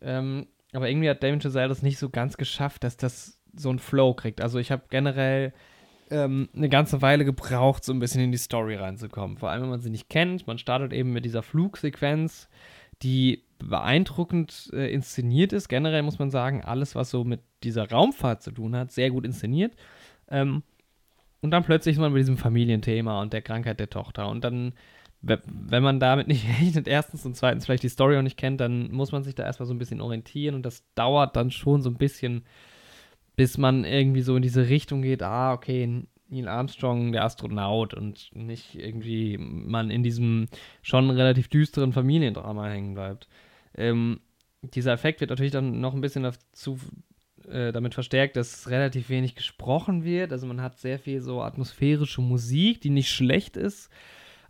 Ähm, 0.00 0.46
aber 0.72 0.88
irgendwie 0.88 1.10
hat 1.10 1.22
Damien 1.22 1.40
Chazelle 1.40 1.68
das 1.68 1.82
nicht 1.82 1.98
so 1.98 2.10
ganz 2.10 2.36
geschafft, 2.36 2.84
dass 2.84 2.96
das 2.96 3.38
so 3.54 3.70
einen 3.70 3.78
Flow 3.78 4.14
kriegt. 4.14 4.40
Also 4.40 4.58
ich 4.58 4.70
habe 4.70 4.84
generell 4.90 5.52
ähm, 6.10 6.48
eine 6.54 6.68
ganze 6.68 7.02
Weile 7.02 7.24
gebraucht, 7.24 7.84
so 7.84 7.92
ein 7.92 7.98
bisschen 7.98 8.22
in 8.22 8.32
die 8.32 8.38
Story 8.38 8.76
reinzukommen. 8.76 9.38
Vor 9.38 9.50
allem, 9.50 9.62
wenn 9.62 9.70
man 9.70 9.80
sie 9.80 9.90
nicht 9.90 10.08
kennt. 10.08 10.46
Man 10.46 10.58
startet 10.58 10.92
eben 10.92 11.12
mit 11.12 11.24
dieser 11.24 11.42
Flugsequenz, 11.42 12.48
die 13.02 13.44
beeindruckend 13.58 14.70
äh, 14.72 14.92
inszeniert 14.92 15.52
ist. 15.52 15.68
Generell 15.68 16.02
muss 16.02 16.18
man 16.18 16.30
sagen, 16.30 16.62
alles, 16.64 16.94
was 16.94 17.10
so 17.10 17.24
mit 17.24 17.40
dieser 17.62 17.88
Raumfahrt 17.90 18.42
zu 18.42 18.50
tun 18.50 18.76
hat, 18.76 18.90
sehr 18.90 19.10
gut 19.10 19.24
inszeniert. 19.24 19.74
Ähm, 20.28 20.62
und 21.42 21.50
dann 21.52 21.64
plötzlich 21.64 21.94
ist 21.94 22.00
man 22.00 22.12
bei 22.12 22.18
diesem 22.18 22.36
Familienthema 22.36 23.20
und 23.22 23.32
der 23.32 23.42
Krankheit 23.42 23.80
der 23.80 23.90
Tochter. 23.90 24.28
Und 24.28 24.44
dann, 24.44 24.74
wenn 25.22 25.82
man 25.82 26.00
damit 26.00 26.28
nicht 26.28 26.46
rechnet, 26.60 26.88
erstens 26.88 27.26
und 27.26 27.36
zweitens 27.36 27.66
vielleicht 27.66 27.82
die 27.82 27.88
Story 27.88 28.16
auch 28.16 28.22
nicht 28.22 28.36
kennt, 28.36 28.60
dann 28.60 28.90
muss 28.92 29.12
man 29.12 29.22
sich 29.22 29.34
da 29.34 29.44
erstmal 29.44 29.66
so 29.66 29.74
ein 29.74 29.78
bisschen 29.78 30.00
orientieren. 30.00 30.54
Und 30.54 30.64
das 30.64 30.84
dauert 30.94 31.36
dann 31.36 31.50
schon 31.50 31.82
so 31.82 31.90
ein 31.90 31.98
bisschen, 31.98 32.44
bis 33.36 33.58
man 33.58 33.84
irgendwie 33.84 34.22
so 34.22 34.36
in 34.36 34.42
diese 34.42 34.68
Richtung 34.68 35.02
geht, 35.02 35.22
ah, 35.22 35.52
okay, 35.52 36.04
Neil 36.30 36.48
Armstrong, 36.48 37.12
der 37.12 37.24
Astronaut 37.24 37.92
und 37.92 38.30
nicht 38.32 38.76
irgendwie 38.76 39.36
man 39.38 39.90
in 39.90 40.02
diesem 40.02 40.46
schon 40.80 41.10
relativ 41.10 41.48
düsteren 41.48 41.92
Familiendrama 41.92 42.68
hängen 42.68 42.94
bleibt. 42.94 43.28
Ähm, 43.74 44.20
dieser 44.62 44.92
Effekt 44.92 45.20
wird 45.20 45.30
natürlich 45.30 45.52
dann 45.52 45.80
noch 45.80 45.94
ein 45.94 46.00
bisschen 46.00 46.22
dazu 46.22 46.78
äh, 47.48 47.72
damit 47.72 47.94
verstärkt, 47.94 48.36
dass 48.36 48.68
relativ 48.70 49.08
wenig 49.08 49.34
gesprochen 49.34 50.04
wird. 50.04 50.32
Also 50.32 50.46
man 50.46 50.60
hat 50.62 50.78
sehr 50.78 50.98
viel 50.98 51.20
so 51.20 51.42
atmosphärische 51.42 52.20
Musik, 52.20 52.80
die 52.80 52.90
nicht 52.90 53.10
schlecht 53.10 53.56
ist. 53.56 53.90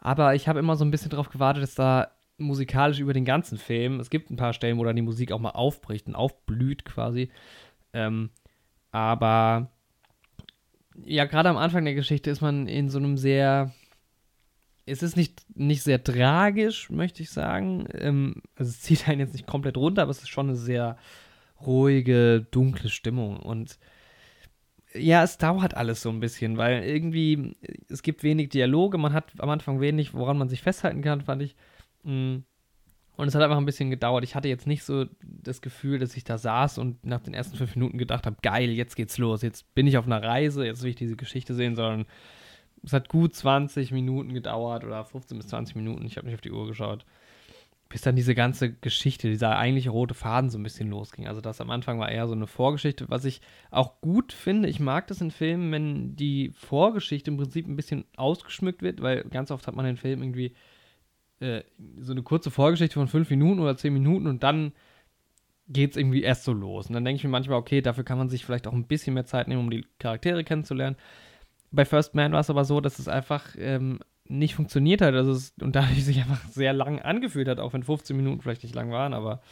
Aber 0.01 0.35
ich 0.35 0.49
habe 0.49 0.59
immer 0.59 0.77
so 0.77 0.85
ein 0.85 0.91
bisschen 0.91 1.11
darauf 1.11 1.31
gewartet, 1.31 1.63
dass 1.63 1.75
da 1.75 2.11
musikalisch 2.39 3.01
über 3.01 3.13
den 3.13 3.25
ganzen 3.25 3.59
Film, 3.59 4.01
es 4.01 4.11
gibt 4.11 4.31
ein 4.31 4.37
paar 4.37 4.55
Stellen, 4.55 4.79
wo 4.79 4.85
dann 4.85 4.97
die 4.97 5.03
Musik 5.03 5.31
auch 5.33 5.39
mal 5.39 5.51
aufbricht 5.51 6.07
und 6.07 6.15
aufblüht 6.15 6.85
quasi. 6.85 7.31
Ähm, 7.93 8.31
aber 8.93 9.71
ja, 11.05 11.25
gerade 11.25 11.49
am 11.49 11.57
Anfang 11.57 11.85
der 11.85 11.95
Geschichte 11.95 12.31
ist 12.31 12.41
man 12.41 12.67
in 12.67 12.89
so 12.89 12.99
einem 12.99 13.17
sehr. 13.17 13.73
Es 14.87 15.03
ist 15.03 15.17
nicht, 15.17 15.45
nicht 15.55 15.83
sehr 15.83 16.03
tragisch, 16.03 16.91
möchte 16.91 17.23
ich 17.23 17.31
sagen. 17.31 17.87
Ähm, 17.93 18.43
also 18.57 18.71
es 18.71 18.81
zieht 18.83 19.09
einen 19.09 19.21
jetzt 19.21 19.35
nicht 19.35 19.47
komplett 19.47 19.77
runter, 19.77 20.03
aber 20.03 20.11
es 20.11 20.23
ist 20.23 20.31
schon 20.31 20.49
eine 20.49 20.57
sehr 20.57 20.97
ruhige, 21.65 22.47
dunkle 22.51 22.89
Stimmung. 22.89 23.37
Und 23.39 23.79
ja, 24.95 25.23
es 25.23 25.39
dauert 25.39 25.77
alles 25.77 26.03
so 26.03 26.11
ein 26.11 26.21
bisschen, 26.21 26.57
weil 26.57 26.83
irgendwie, 26.83 27.57
es 27.89 28.03
gibt 28.03 28.23
wenig 28.23 28.49
Dialoge, 28.49 28.99
man 28.99 29.13
hat 29.13 29.33
am 29.39 29.51
Anfang 29.51 29.81
wenig, 29.81 30.15
woran 30.15 30.39
man 30.39 30.49
sich 30.49 30.63
festhalten 30.63 31.03
kann, 31.03 31.21
fand 31.21 31.43
ich. 31.43 31.57
Mm. 32.03 32.39
Und 33.17 33.29
es 33.29 33.35
hat 33.35 33.43
einfach 33.43 33.59
ein 33.59 33.67
bisschen 33.67 33.91
gedauert. 33.91 34.25
Ich 34.25 34.35
hatte 34.35 34.49
jetzt 34.49 34.67
nicht 34.67 34.83
so 34.83 35.05
das 35.21 35.61
Gefühl, 35.61 35.99
dass 35.99 36.17
ich 36.17 36.25
da 36.25 36.39
saß 36.39 36.79
und 36.79 37.05
nach 37.05 37.21
den 37.21 37.35
ersten 37.35 37.55
fünf 37.55 37.77
Minuten 37.77 37.99
gedacht 37.99 38.25
habe, 38.25 38.37
geil, 38.41 38.71
jetzt 38.71 38.97
geht's 38.97 39.19
los, 39.19 39.43
jetzt 39.43 39.75
bin 39.75 39.87
ich 39.87 39.99
auf 39.99 40.07
einer 40.07 40.23
Reise, 40.23 40.65
jetzt 40.65 40.83
will 40.83 40.91
ich 40.91 40.97
diese 40.97 41.17
Geschichte 41.17 41.55
sehen, 41.55 41.77
sondern 41.77 42.07
es 42.83 42.95
hat 42.95 43.11
gut 43.11 43.35
20 43.35 43.93
Minuten 43.93 44.33
gedauert 44.33 44.85
oder 44.85 45.05
15 45.05 45.37
bis 45.37 45.49
20 45.49 45.77
Minuten, 45.77 46.07
ich 46.07 46.17
habe 46.17 46.27
nicht 46.27 46.35
auf 46.35 46.41
die 46.41 46.51
Uhr 46.51 46.67
geschaut, 46.67 47.05
bis 47.91 48.03
dann 48.03 48.15
diese 48.15 48.37
ganze 48.37 48.73
Geschichte, 48.73 49.29
dieser 49.29 49.59
eigentliche 49.59 49.91
rote 49.91 50.15
Faden 50.15 50.49
so 50.49 50.59
ein 50.59 50.63
bisschen 50.63 50.89
losging. 50.89 51.27
Also 51.27 51.41
das 51.41 51.61
am 51.61 51.71
Anfang 51.71 51.99
war 51.99 52.11
eher 52.11 52.29
so 52.29 52.35
eine 52.35 52.47
Vorgeschichte, 52.47 53.11
was 53.11 53.25
ich 53.25 53.41
auch 53.73 54.01
gut 54.01 54.33
finde. 54.33 54.69
Ich 54.69 54.79
mag 54.79 55.09
das 55.09 55.21
in 55.21 55.33
Filmen, 55.33 55.73
wenn 55.73 56.15
die 56.15 56.51
Vorgeschichte 56.51 57.33
im 57.33 57.37
Prinzip 57.37 57.67
ein 57.67 57.75
bisschen 57.75 58.05
ausgeschmückt 58.17 58.83
wird, 58.83 59.03
weil 59.03 59.25
ganz 59.25 59.51
oft 59.51 59.67
hat 59.67 59.75
man 59.75 59.87
in 59.87 59.97
Filmen 59.97 60.23
irgendwie 60.23 60.55
äh, 61.41 61.63
so 61.99 62.13
eine 62.13 62.23
kurze 62.23 62.53
Vorgeschichte 62.53 62.95
von 62.95 63.09
fünf 63.09 63.29
Minuten 63.29 63.59
oder 63.59 63.77
zehn 63.77 63.93
Minuten 63.93 64.29
und 64.29 64.45
dann 64.45 64.73
geht 65.67 65.91
es 65.91 65.97
irgendwie 65.97 66.23
erst 66.23 66.45
so 66.45 66.53
los. 66.53 66.87
Und 66.87 66.95
dann 66.95 67.05
denke 67.05 67.17
ich 67.17 67.25
mir 67.25 67.31
manchmal, 67.31 67.59
okay, 67.59 67.81
dafür 67.81 68.05
kann 68.05 68.19
man 68.19 68.29
sich 68.29 68.45
vielleicht 68.45 68.69
auch 68.69 68.73
ein 68.73 68.87
bisschen 68.87 69.15
mehr 69.15 69.27
Zeit 69.27 69.49
nehmen, 69.49 69.63
um 69.63 69.71
die 69.71 69.85
Charaktere 69.99 70.45
kennenzulernen. 70.45 70.97
Bei 71.73 71.85
First 71.85 72.15
Man 72.15 72.33
war 72.33 72.41
es 72.41 72.51
aber 72.51 72.65
so, 72.65 72.81
dass 72.81 73.01
es 73.01 73.09
einfach 73.09 73.57
ähm, 73.59 73.99
nicht 74.31 74.55
funktioniert 74.55 75.03
hat 75.03 75.15
also 75.15 75.33
es, 75.33 75.53
und 75.61 75.77
dadurch 75.77 76.05
sich 76.05 76.19
einfach 76.19 76.45
sehr 76.49 76.73
lang 76.73 77.01
angefühlt 77.01 77.49
hat, 77.49 77.61
auch 77.61 77.73
wenn 77.73 77.83
15 77.83 78.17
Minuten 78.17 78.41
vielleicht 78.41 78.63
nicht 78.63 78.75
lang 78.75 78.91
waren, 78.91 79.13
aber 79.13 79.43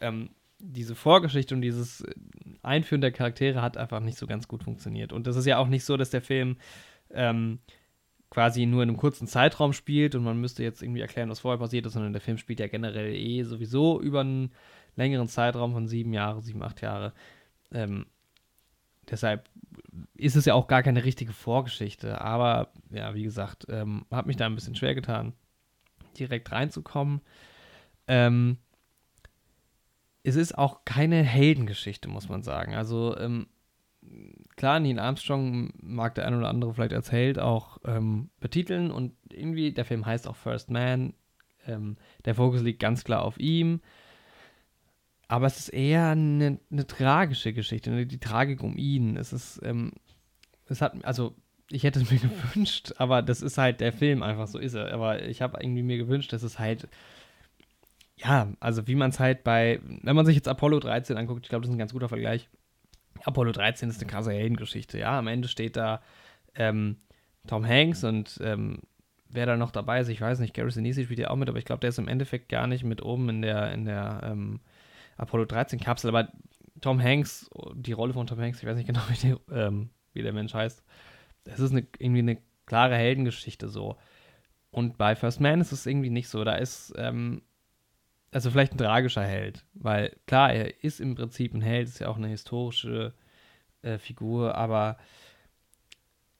ähm, 0.00 0.30
diese 0.58 0.94
Vorgeschichte 0.94 1.54
und 1.54 1.60
dieses 1.60 2.04
Einführen 2.62 3.00
der 3.00 3.12
Charaktere 3.12 3.62
hat 3.62 3.76
einfach 3.76 4.00
nicht 4.00 4.16
so 4.16 4.26
ganz 4.26 4.46
gut 4.46 4.62
funktioniert. 4.62 5.12
Und 5.12 5.26
das 5.26 5.36
ist 5.36 5.46
ja 5.46 5.58
auch 5.58 5.66
nicht 5.66 5.84
so, 5.84 5.96
dass 5.96 6.10
der 6.10 6.22
Film 6.22 6.56
ähm, 7.10 7.58
quasi 8.30 8.64
nur 8.64 8.82
in 8.82 8.88
einem 8.88 8.96
kurzen 8.96 9.26
Zeitraum 9.26 9.72
spielt 9.72 10.14
und 10.14 10.22
man 10.22 10.40
müsste 10.40 10.62
jetzt 10.62 10.82
irgendwie 10.82 11.00
erklären, 11.00 11.28
was 11.28 11.40
vorher 11.40 11.58
passiert 11.58 11.84
ist, 11.84 11.94
sondern 11.94 12.12
der 12.12 12.22
Film 12.22 12.38
spielt 12.38 12.60
ja 12.60 12.68
generell 12.68 13.12
eh 13.12 13.42
sowieso 13.42 14.00
über 14.00 14.20
einen 14.20 14.52
längeren 14.96 15.28
Zeitraum 15.28 15.72
von 15.72 15.88
sieben 15.88 16.12
Jahre, 16.12 16.40
sieben, 16.40 16.62
acht 16.62 16.80
Jahre. 16.80 17.12
Ähm, 17.72 18.06
deshalb 19.10 19.48
ist 20.14 20.36
es 20.36 20.44
ja 20.44 20.54
auch 20.54 20.66
gar 20.66 20.82
keine 20.82 21.04
richtige 21.04 21.32
Vorgeschichte. 21.32 22.20
Aber 22.20 22.72
ja, 22.90 23.14
wie 23.14 23.22
gesagt, 23.22 23.66
ähm, 23.68 24.06
hat 24.10 24.26
mich 24.26 24.36
da 24.36 24.46
ein 24.46 24.54
bisschen 24.54 24.76
schwer 24.76 24.94
getan, 24.94 25.32
direkt 26.18 26.52
reinzukommen. 26.52 27.20
Ähm, 28.06 28.58
es 30.22 30.36
ist 30.36 30.56
auch 30.56 30.84
keine 30.84 31.22
Heldengeschichte, 31.22 32.08
muss 32.08 32.28
man 32.28 32.42
sagen. 32.42 32.74
Also 32.74 33.16
ähm, 33.18 33.46
klar, 34.56 34.80
Neil 34.80 34.98
Armstrong 34.98 35.72
mag 35.80 36.14
der 36.14 36.26
ein 36.26 36.34
oder 36.34 36.48
andere 36.48 36.74
vielleicht 36.74 36.92
als 36.94 37.10
Held 37.10 37.38
auch 37.38 37.78
ähm, 37.84 38.30
betiteln 38.40 38.90
und 38.90 39.14
irgendwie, 39.30 39.72
der 39.72 39.84
Film 39.84 40.06
heißt 40.06 40.28
auch 40.28 40.36
First 40.36 40.70
Man. 40.70 41.14
Ähm, 41.66 41.96
der 42.24 42.34
Fokus 42.34 42.62
liegt 42.62 42.80
ganz 42.80 43.04
klar 43.04 43.22
auf 43.22 43.38
ihm. 43.38 43.80
Aber 45.32 45.46
es 45.46 45.58
ist 45.58 45.68
eher 45.70 46.10
eine, 46.10 46.58
eine 46.70 46.86
tragische 46.86 47.54
Geschichte, 47.54 47.90
eine, 47.90 48.04
die 48.04 48.20
Tragik 48.20 48.62
um 48.62 48.76
ihn. 48.76 49.16
Es 49.16 49.32
ist, 49.32 49.62
ähm, 49.64 49.92
es 50.66 50.82
hat, 50.82 51.02
also 51.06 51.34
ich 51.70 51.84
hätte 51.84 52.00
es 52.02 52.10
mir 52.10 52.18
gewünscht, 52.52 52.92
aber 52.98 53.22
das 53.22 53.40
ist 53.40 53.56
halt 53.56 53.80
der 53.80 53.94
Film, 53.94 54.22
einfach 54.22 54.46
so 54.46 54.58
ist 54.58 54.74
er. 54.74 54.92
Aber 54.92 55.22
ich 55.22 55.40
habe 55.40 55.56
irgendwie 55.58 55.82
mir 55.82 55.96
gewünscht, 55.96 56.34
dass 56.34 56.42
es 56.42 56.58
halt, 56.58 56.86
ja, 58.18 58.52
also 58.60 58.86
wie 58.86 58.94
man 58.94 59.08
es 59.08 59.20
halt 59.20 59.42
bei, 59.42 59.80
wenn 60.02 60.14
man 60.14 60.26
sich 60.26 60.36
jetzt 60.36 60.48
Apollo 60.48 60.80
13 60.80 61.16
anguckt, 61.16 61.46
ich 61.46 61.48
glaube, 61.48 61.62
das 61.62 61.70
ist 61.70 61.76
ein 61.76 61.78
ganz 61.78 61.94
guter 61.94 62.10
Vergleich, 62.10 62.50
Apollo 63.24 63.52
13 63.52 63.88
ist 63.88 64.02
eine 64.02 64.10
krasse 64.10 64.32
Heldengeschichte, 64.32 64.98
ja. 64.98 65.18
Am 65.18 65.28
Ende 65.28 65.48
steht 65.48 65.78
da 65.78 66.02
ähm, 66.54 66.98
Tom 67.46 67.66
Hanks 67.66 68.04
und 68.04 68.38
ähm, 68.44 68.80
wer 69.30 69.46
da 69.46 69.56
noch 69.56 69.70
dabei 69.70 70.00
ist, 70.00 70.08
ich 70.08 70.20
weiß 70.20 70.40
nicht, 70.40 70.52
Gary 70.52 70.72
Sinise 70.72 71.04
spielt 71.04 71.20
ja 71.20 71.30
auch 71.30 71.36
mit, 71.36 71.48
aber 71.48 71.56
ich 71.56 71.64
glaube, 71.64 71.80
der 71.80 71.88
ist 71.88 71.98
im 71.98 72.08
Endeffekt 72.08 72.50
gar 72.50 72.66
nicht 72.66 72.84
mit 72.84 73.00
oben 73.00 73.30
in 73.30 73.40
der, 73.40 73.72
in 73.72 73.86
der 73.86 74.20
ähm, 74.24 74.60
Apollo 75.16 75.46
13 75.46 75.80
Kapsel, 75.80 76.08
aber 76.08 76.32
Tom 76.80 77.00
Hanks, 77.00 77.48
die 77.74 77.92
Rolle 77.92 78.12
von 78.12 78.26
Tom 78.26 78.40
Hanks, 78.40 78.58
ich 78.60 78.68
weiß 78.68 78.76
nicht 78.76 78.86
genau, 78.86 79.00
wie, 79.08 79.28
der, 79.28 79.66
ähm, 79.66 79.90
wie 80.12 80.22
der 80.22 80.32
Mensch 80.32 80.54
heißt, 80.54 80.82
das 81.44 81.60
ist 81.60 81.72
eine, 81.72 81.86
irgendwie 81.98 82.20
eine 82.20 82.38
klare 82.66 82.96
Heldengeschichte 82.96 83.68
so. 83.68 83.96
Und 84.70 84.96
bei 84.96 85.14
First 85.14 85.40
Man 85.40 85.60
ist 85.60 85.72
es 85.72 85.86
irgendwie 85.86 86.10
nicht 86.10 86.28
so. 86.28 86.44
Da 86.44 86.54
ist, 86.54 86.94
ähm, 86.96 87.42
also 88.30 88.50
vielleicht 88.50 88.72
ein 88.72 88.78
tragischer 88.78 89.24
Held, 89.24 89.64
weil 89.74 90.16
klar, 90.26 90.52
er 90.52 90.82
ist 90.82 91.00
im 91.00 91.14
Prinzip 91.14 91.52
ein 91.52 91.60
Held, 91.60 91.88
ist 91.88 91.98
ja 91.98 92.08
auch 92.08 92.16
eine 92.16 92.28
historische 92.28 93.12
äh, 93.82 93.98
Figur, 93.98 94.54
aber 94.54 94.96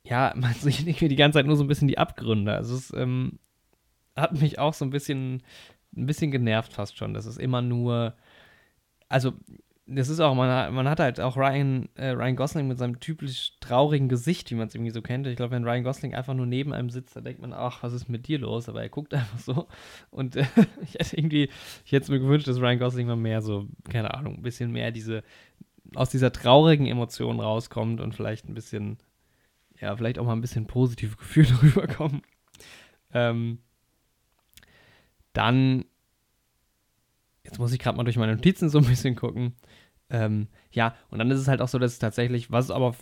ja, 0.05 0.33
man 0.37 0.55
sieht 0.55 0.87
irgendwie 0.87 1.09
die 1.09 1.17
ganze 1.17 1.38
Zeit 1.38 1.47
nur 1.47 1.57
so 1.57 1.64
ein 1.64 1.69
bisschen 1.69 1.88
die 1.88 1.99
Abgründe. 1.99 2.55
Also 2.55 2.75
es 2.75 2.93
ähm, 2.95 3.38
hat 4.17 4.41
mich 4.41 4.59
auch 4.59 4.75
so 4.75 4.85
ein 4.85 4.91
bisschen, 4.91 5.43
ein 5.95 6.07
bisschen 6.07 6.31
genervt 6.31 6.73
fast 6.73 6.97
schon. 6.97 7.14
Das 7.14 7.26
ist 7.26 7.38
immer 7.38 7.61
nur, 7.61 8.14
also 9.12 9.33
das 9.87 10.09
ist 10.09 10.21
auch, 10.21 10.35
man 10.35 10.49
hat, 10.49 10.73
man 10.73 10.88
hat 10.88 11.00
halt 11.00 11.21
auch 11.21 11.37
Ryan, 11.37 11.88
äh, 11.97 12.11
Ryan 12.11 12.37
Gosling 12.37 12.69
mit 12.69 12.78
seinem 12.78 13.00
typisch 13.00 13.52
traurigen 13.61 14.09
Gesicht, 14.09 14.50
wie 14.50 14.54
man 14.54 14.69
es 14.69 14.75
irgendwie 14.75 14.92
so 14.92 15.02
kennt. 15.02 15.26
Ich 15.26 15.37
glaube, 15.37 15.50
wenn 15.52 15.64
Ryan 15.64 15.83
Gosling 15.83 16.14
einfach 16.14 16.35
nur 16.35 16.47
neben 16.47 16.73
einem 16.73 16.88
sitzt, 16.88 17.16
da 17.16 17.21
denkt 17.21 17.42
man, 17.42 17.52
ach, 17.52 17.83
was 17.83 17.92
ist 17.92 18.09
mit 18.09 18.26
dir 18.26 18.38
los? 18.38 18.69
Aber 18.69 18.81
er 18.81 18.88
guckt 18.88 19.12
einfach 19.12 19.38
so. 19.38 19.66
Und 20.11 20.37
äh, 20.37 20.47
ich 20.83 20.95
hätte 20.95 21.16
irgendwie, 21.16 21.50
ich 21.85 21.92
hätte 21.92 22.11
mir 22.11 22.21
gewünscht, 22.21 22.49
dass 22.49 22.61
Ryan 22.61 22.78
Gosling 22.78 23.07
mal 23.07 23.16
mehr 23.16 23.42
so, 23.42 23.66
keine 23.90 24.14
Ahnung, 24.14 24.37
ein 24.37 24.42
bisschen 24.42 24.73
mehr 24.73 24.92
diese, 24.92 25.25
aus 25.95 26.11
dieser 26.11 26.33
traurigen 26.33 26.87
Emotion 26.87 27.40
rauskommt 27.40 28.00
und 28.00 28.14
vielleicht 28.14 28.49
ein 28.49 28.54
bisschen, 28.54 28.99
ja, 29.81 29.95
vielleicht 29.97 30.19
auch 30.19 30.25
mal 30.25 30.33
ein 30.33 30.40
bisschen 30.40 30.66
positive 30.66 31.16
Gefühle 31.16 31.50
rüberkommen. 31.62 32.23
Ähm, 33.12 33.59
dann 35.35 35.85
Jetzt 37.52 37.59
muss 37.59 37.73
ich 37.75 37.78
gerade 37.78 37.99
mal 37.99 38.04
durch 38.04 38.16
meine 38.16 38.35
Notizen 38.35 38.71
so 38.71 38.78
ein 38.78 38.87
bisschen 38.87 39.14
gucken. 39.14 39.52
Ähm, 40.09 40.49
ja, 40.71 40.94
und 41.11 41.18
dann 41.18 41.30
ist 41.30 41.38
es 41.38 41.49
halt 41.49 41.61
auch 41.61 41.68
so, 41.68 41.78
dass 41.78 41.92
es 41.92 41.99
tatsächlich, 41.99 42.50
was 42.50 42.71
aber, 42.71 42.94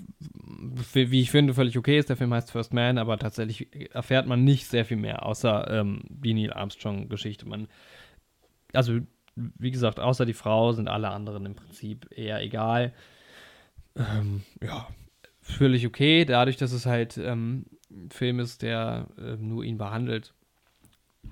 wie 0.92 1.20
ich 1.20 1.30
finde, 1.30 1.54
völlig 1.54 1.78
okay 1.78 1.98
ist, 1.98 2.08
der 2.08 2.16
Film 2.16 2.34
heißt 2.34 2.50
First 2.50 2.74
Man, 2.74 2.98
aber 2.98 3.16
tatsächlich 3.16 3.94
erfährt 3.94 4.26
man 4.26 4.42
nicht 4.42 4.66
sehr 4.66 4.84
viel 4.84 4.96
mehr, 4.96 5.24
außer 5.24 5.70
ähm, 5.70 6.02
die 6.08 6.34
Neil 6.34 6.52
Armstrong-Geschichte. 6.52 7.48
Man, 7.48 7.68
also, 8.72 8.98
wie 9.36 9.70
gesagt, 9.70 10.00
außer 10.00 10.26
die 10.26 10.34
Frau 10.34 10.72
sind 10.72 10.88
alle 10.88 11.10
anderen 11.10 11.46
im 11.46 11.54
Prinzip 11.54 12.08
eher 12.10 12.42
egal. 12.42 12.92
Ähm, 13.94 14.42
ja, 14.60 14.88
völlig 15.42 15.86
okay, 15.86 16.24
dadurch, 16.24 16.56
dass 16.56 16.72
es 16.72 16.86
halt 16.86 17.18
ähm, 17.18 17.66
ein 17.88 18.10
Film 18.10 18.40
ist, 18.40 18.62
der 18.62 19.06
äh, 19.16 19.36
nur 19.36 19.62
ihn 19.62 19.78
behandelt. 19.78 20.34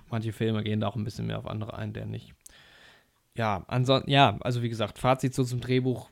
Manche 0.08 0.32
Filme 0.32 0.62
gehen 0.62 0.78
da 0.78 0.86
auch 0.86 0.96
ein 0.96 1.04
bisschen 1.04 1.26
mehr 1.26 1.38
auf 1.38 1.48
andere 1.48 1.76
ein, 1.76 1.92
der 1.92 2.06
nicht. 2.06 2.34
Ja, 3.38 3.64
ansonsten, 3.68 4.10
ja, 4.10 4.36
also 4.40 4.62
wie 4.62 4.68
gesagt, 4.68 4.98
Fazit 4.98 5.32
so 5.32 5.44
zum 5.44 5.60
Drehbuch. 5.60 6.10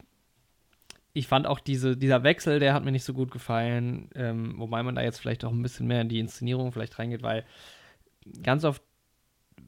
Ich 1.12 1.26
fand 1.26 1.47
auch 1.47 1.59
diese, 1.59 1.97
dieser 1.97 2.23
Wechsel, 2.23 2.61
der 2.61 2.73
hat 2.73 2.85
mir 2.85 2.92
nicht 2.92 3.04
so 3.04 3.14
gut 3.14 3.33
gefallen, 3.33 4.11
ähm, 4.14 4.54
wobei 4.59 4.83
man 4.85 4.95
da 4.95 5.02
jetzt 5.02 5.18
vielleicht 5.18 5.45
auch 5.45 5.50
ein 5.50 5.62
bisschen 5.62 5.88
mehr 5.88 6.02
in 6.02 6.09
die 6.09 6.21
Inszenierung 6.21 6.71
vielleicht 6.71 6.99
reingeht, 7.00 7.23
weil 7.23 7.45
ganz 8.42 8.64
oft 8.64 8.80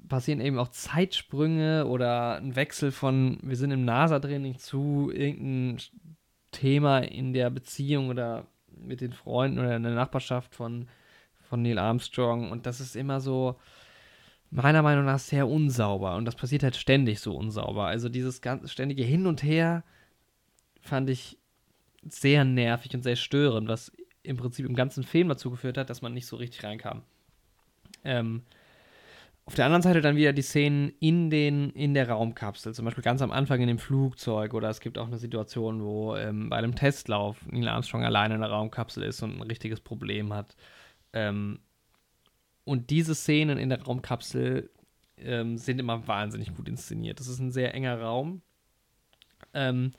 passieren 0.08 0.40
eben 0.40 0.58
auch 0.58 0.68
Zeitsprünge 0.68 1.86
oder 1.86 2.36
ein 2.36 2.54
Wechsel 2.54 2.92
von, 2.92 3.38
wir 3.42 3.56
sind 3.56 3.72
im 3.72 3.84
NASA-Training 3.84 4.58
zu 4.58 5.10
irgendeinem 5.12 5.78
Thema 6.52 6.98
in 7.00 7.32
der 7.32 7.50
Beziehung 7.50 8.08
oder 8.08 8.46
mit 8.70 9.00
den 9.00 9.12
Freunden 9.12 9.58
oder 9.58 9.74
in 9.74 9.82
der 9.82 9.94
Nachbarschaft 9.94 10.54
von, 10.54 10.86
von 11.48 11.62
Neil 11.62 11.78
Armstrong. 11.78 12.52
Und 12.52 12.66
das 12.66 12.80
ist 12.80 12.94
immer 12.94 13.20
so, 13.20 13.56
meiner 14.50 14.82
Meinung 14.82 15.04
nach, 15.04 15.18
sehr 15.18 15.48
unsauber. 15.48 16.16
Und 16.16 16.24
das 16.24 16.36
passiert 16.36 16.62
halt 16.62 16.76
ständig 16.76 17.20
so 17.20 17.34
unsauber. 17.36 17.86
Also 17.86 18.08
dieses 18.08 18.40
ganz 18.40 18.70
ständige 18.70 19.02
Hin 19.02 19.26
und 19.26 19.42
Her 19.42 19.84
fand 20.80 21.10
ich 21.10 21.38
sehr 22.08 22.44
nervig 22.44 22.94
und 22.94 23.02
sehr 23.02 23.16
störend, 23.16 23.68
was 23.68 23.92
im 24.22 24.36
Prinzip 24.36 24.66
im 24.66 24.74
ganzen 24.74 25.04
Film 25.04 25.28
dazu 25.28 25.50
geführt 25.50 25.78
hat, 25.78 25.90
dass 25.90 26.02
man 26.02 26.14
nicht 26.14 26.26
so 26.26 26.36
richtig 26.36 26.64
reinkam. 26.64 27.02
Ähm, 28.04 28.42
auf 29.44 29.54
der 29.54 29.64
anderen 29.64 29.82
Seite 29.82 30.02
dann 30.02 30.16
wieder 30.16 30.34
die 30.34 30.42
Szenen 30.42 30.92
in, 31.00 31.30
den, 31.30 31.70
in 31.70 31.94
der 31.94 32.10
Raumkapsel, 32.10 32.74
zum 32.74 32.84
Beispiel 32.84 33.02
ganz 33.02 33.22
am 33.22 33.32
Anfang 33.32 33.60
in 33.62 33.68
dem 33.68 33.78
Flugzeug 33.78 34.52
oder 34.52 34.68
es 34.68 34.80
gibt 34.80 34.98
auch 34.98 35.06
eine 35.06 35.16
Situation, 35.16 35.82
wo 35.82 36.14
ähm, 36.16 36.50
bei 36.50 36.56
einem 36.56 36.74
Testlauf 36.74 37.38
Neil 37.50 37.68
Armstrong 37.68 38.04
alleine 38.04 38.34
in 38.34 38.40
der 38.42 38.50
Raumkapsel 38.50 39.02
ist 39.02 39.22
und 39.22 39.36
ein 39.36 39.42
richtiges 39.42 39.80
Problem 39.80 40.34
hat. 40.34 40.54
Ähm, 41.14 41.60
und 42.68 42.90
diese 42.90 43.14
Szenen 43.14 43.56
in 43.56 43.70
der 43.70 43.82
Raumkapsel 43.82 44.70
ähm, 45.16 45.56
sind 45.56 45.78
immer 45.78 46.06
wahnsinnig 46.06 46.54
gut 46.54 46.68
inszeniert. 46.68 47.18
Das 47.18 47.26
ist 47.26 47.38
ein 47.38 47.50
sehr 47.50 47.74
enger 47.74 47.98
Raum. 47.98 48.42
Ähm, 49.54 49.92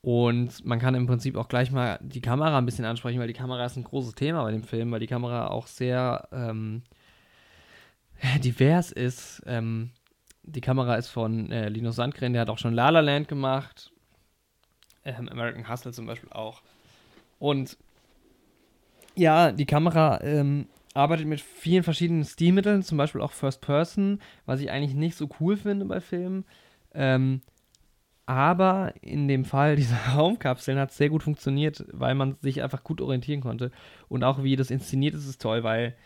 und 0.00 0.64
man 0.64 0.80
kann 0.80 0.96
im 0.96 1.06
Prinzip 1.06 1.36
auch 1.36 1.46
gleich 1.46 1.70
mal 1.70 2.00
die 2.02 2.20
Kamera 2.20 2.58
ein 2.58 2.66
bisschen 2.66 2.84
ansprechen, 2.84 3.20
weil 3.20 3.28
die 3.28 3.34
Kamera 3.34 3.64
ist 3.64 3.76
ein 3.76 3.84
großes 3.84 4.16
Thema 4.16 4.42
bei 4.42 4.50
dem 4.50 4.64
Film, 4.64 4.90
weil 4.90 4.98
die 4.98 5.06
Kamera 5.06 5.46
auch 5.46 5.68
sehr 5.68 6.28
ähm, 6.32 6.82
divers 8.42 8.90
ist. 8.90 9.40
Ähm, 9.46 9.92
die 10.42 10.60
Kamera 10.60 10.96
ist 10.96 11.06
von 11.08 11.52
äh, 11.52 11.68
Linus 11.68 11.94
Sandgren, 11.94 12.32
der 12.32 12.42
hat 12.42 12.50
auch 12.50 12.58
schon 12.58 12.74
La 12.74 12.90
La 12.90 12.98
Land 12.98 13.28
gemacht. 13.28 13.92
Ähm, 15.04 15.28
American 15.28 15.68
Hustle 15.68 15.92
zum 15.92 16.06
Beispiel 16.06 16.32
auch. 16.32 16.62
Und 17.38 17.78
ja, 19.14 19.52
die 19.52 19.66
Kamera 19.66 20.20
ähm, 20.22 20.66
arbeitet 20.94 21.26
mit 21.26 21.40
vielen 21.40 21.82
verschiedenen 21.82 22.24
Stilmitteln, 22.24 22.82
zum 22.82 22.98
Beispiel 22.98 23.20
auch 23.20 23.32
First 23.32 23.60
Person, 23.60 24.20
was 24.46 24.60
ich 24.60 24.70
eigentlich 24.70 24.94
nicht 24.94 25.16
so 25.16 25.28
cool 25.40 25.56
finde 25.56 25.84
bei 25.86 26.00
Filmen. 26.00 26.44
Ähm, 26.94 27.42
aber 28.26 28.94
in 29.00 29.28
dem 29.28 29.44
Fall 29.44 29.76
dieser 29.76 30.14
Raumkapseln 30.14 30.78
hat 30.78 30.90
es 30.90 30.96
sehr 30.96 31.10
gut 31.10 31.22
funktioniert, 31.22 31.84
weil 31.92 32.14
man 32.14 32.36
sich 32.40 32.62
einfach 32.62 32.84
gut 32.84 33.00
orientieren 33.00 33.40
konnte. 33.40 33.70
Und 34.08 34.24
auch 34.24 34.42
wie 34.42 34.56
das 34.56 34.70
inszeniert 34.70 35.14
ist, 35.14 35.28
ist 35.28 35.42
toll, 35.42 35.64
weil 35.64 35.96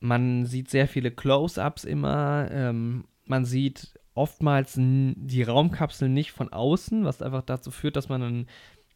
man 0.00 0.44
sieht 0.44 0.70
sehr 0.70 0.86
viele 0.86 1.10
Close-ups 1.10 1.84
immer. 1.84 2.48
Ähm, 2.50 3.04
man 3.24 3.44
sieht 3.44 3.98
oftmals 4.14 4.74
die 4.76 5.42
Raumkapsel 5.42 6.08
nicht 6.08 6.32
von 6.32 6.52
außen, 6.52 7.04
was 7.04 7.22
einfach 7.22 7.42
dazu 7.42 7.70
führt, 7.70 7.96
dass 7.96 8.08
man 8.08 8.22
ein 8.22 8.46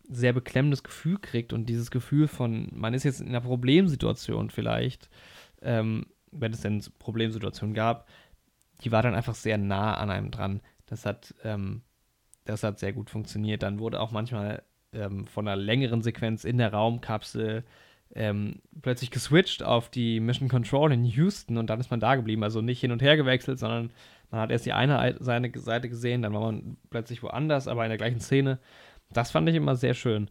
sehr 0.08 0.32
beklemmendes 0.32 0.82
Gefühl 0.82 1.18
kriegt 1.18 1.52
und 1.52 1.66
dieses 1.66 1.90
Gefühl 1.90 2.28
von, 2.28 2.68
man 2.72 2.94
ist 2.94 3.04
jetzt 3.04 3.20
in 3.20 3.28
einer 3.28 3.40
Problemsituation 3.40 4.50
vielleicht, 4.50 5.08
ähm, 5.62 6.06
wenn 6.30 6.52
es 6.52 6.60
denn 6.60 6.82
Problemsituationen 6.98 7.74
gab, 7.74 8.08
die 8.82 8.92
war 8.92 9.02
dann 9.02 9.14
einfach 9.14 9.34
sehr 9.34 9.58
nah 9.58 9.94
an 9.94 10.10
einem 10.10 10.30
dran. 10.30 10.60
Das 10.86 11.04
hat, 11.04 11.34
ähm, 11.44 11.82
das 12.44 12.62
hat 12.62 12.78
sehr 12.78 12.92
gut 12.92 13.10
funktioniert. 13.10 13.62
Dann 13.62 13.78
wurde 13.78 14.00
auch 14.00 14.10
manchmal 14.10 14.62
ähm, 14.92 15.26
von 15.26 15.46
einer 15.46 15.60
längeren 15.60 16.02
Sequenz 16.02 16.44
in 16.44 16.58
der 16.58 16.72
Raumkapsel 16.72 17.64
ähm, 18.14 18.60
plötzlich 18.80 19.10
geswitcht 19.10 19.62
auf 19.62 19.90
die 19.90 20.20
Mission 20.20 20.48
Control 20.48 20.92
in 20.92 21.04
Houston 21.04 21.58
und 21.58 21.68
dann 21.68 21.80
ist 21.80 21.90
man 21.90 22.00
da 22.00 22.14
geblieben. 22.14 22.42
Also 22.42 22.62
nicht 22.62 22.80
hin 22.80 22.92
und 22.92 23.02
her 23.02 23.16
gewechselt, 23.16 23.58
sondern 23.58 23.90
man 24.30 24.40
hat 24.40 24.50
erst 24.50 24.66
die 24.66 24.72
eine 24.72 25.16
Seite 25.20 25.88
gesehen, 25.88 26.22
dann 26.22 26.32
war 26.32 26.40
man 26.40 26.76
plötzlich 26.90 27.22
woanders, 27.22 27.68
aber 27.68 27.84
in 27.84 27.90
der 27.90 27.98
gleichen 27.98 28.20
Szene. 28.20 28.58
Das 29.10 29.30
fand 29.30 29.48
ich 29.48 29.54
immer 29.54 29.76
sehr 29.76 29.94
schön. 29.94 30.30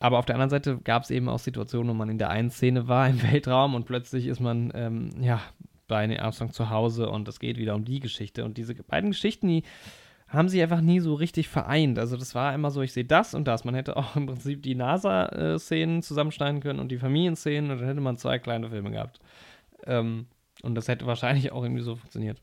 Aber 0.00 0.18
auf 0.18 0.26
der 0.26 0.34
anderen 0.34 0.50
Seite 0.50 0.78
gab 0.82 1.04
es 1.04 1.10
eben 1.10 1.28
auch 1.28 1.38
Situationen, 1.38 1.88
wo 1.88 1.94
man 1.94 2.08
in 2.08 2.18
der 2.18 2.30
einen 2.30 2.50
Szene 2.50 2.88
war 2.88 3.08
im 3.08 3.22
Weltraum 3.32 3.74
und 3.74 3.86
plötzlich 3.86 4.26
ist 4.26 4.40
man 4.40 4.72
ähm, 4.74 5.10
ja 5.20 5.40
bei 5.86 6.06
Neil 6.06 6.20
Armstrong 6.20 6.52
zu 6.52 6.70
Hause 6.70 7.08
und 7.10 7.28
es 7.28 7.38
geht 7.38 7.58
wieder 7.58 7.74
um 7.74 7.84
die 7.84 8.00
Geschichte. 8.00 8.44
Und 8.44 8.56
diese 8.56 8.74
beiden 8.74 9.10
Geschichten, 9.10 9.48
die 9.48 9.62
haben 10.28 10.48
sie 10.48 10.62
einfach 10.62 10.80
nie 10.80 11.00
so 11.00 11.14
richtig 11.14 11.48
vereint. 11.48 11.98
Also 11.98 12.16
das 12.16 12.34
war 12.34 12.54
immer 12.54 12.70
so, 12.70 12.82
ich 12.82 12.92
sehe 12.92 13.04
das 13.04 13.34
und 13.34 13.46
das. 13.46 13.64
Man 13.64 13.74
hätte 13.74 13.96
auch 13.96 14.16
im 14.16 14.26
Prinzip 14.26 14.62
die 14.62 14.74
NASA-Szenen 14.74 16.02
zusammenschneiden 16.02 16.60
können 16.60 16.80
und 16.80 16.88
die 16.88 16.98
Familienszenen 16.98 17.70
und 17.70 17.78
dann 17.78 17.88
hätte 17.88 18.00
man 18.00 18.16
zwei 18.16 18.38
kleine 18.38 18.70
Filme 18.70 18.90
gehabt. 18.90 19.20
Ähm, 19.86 20.26
und 20.62 20.74
das 20.74 20.88
hätte 20.88 21.06
wahrscheinlich 21.06 21.52
auch 21.52 21.62
irgendwie 21.62 21.82
so 21.82 21.96
funktioniert. 21.96 22.40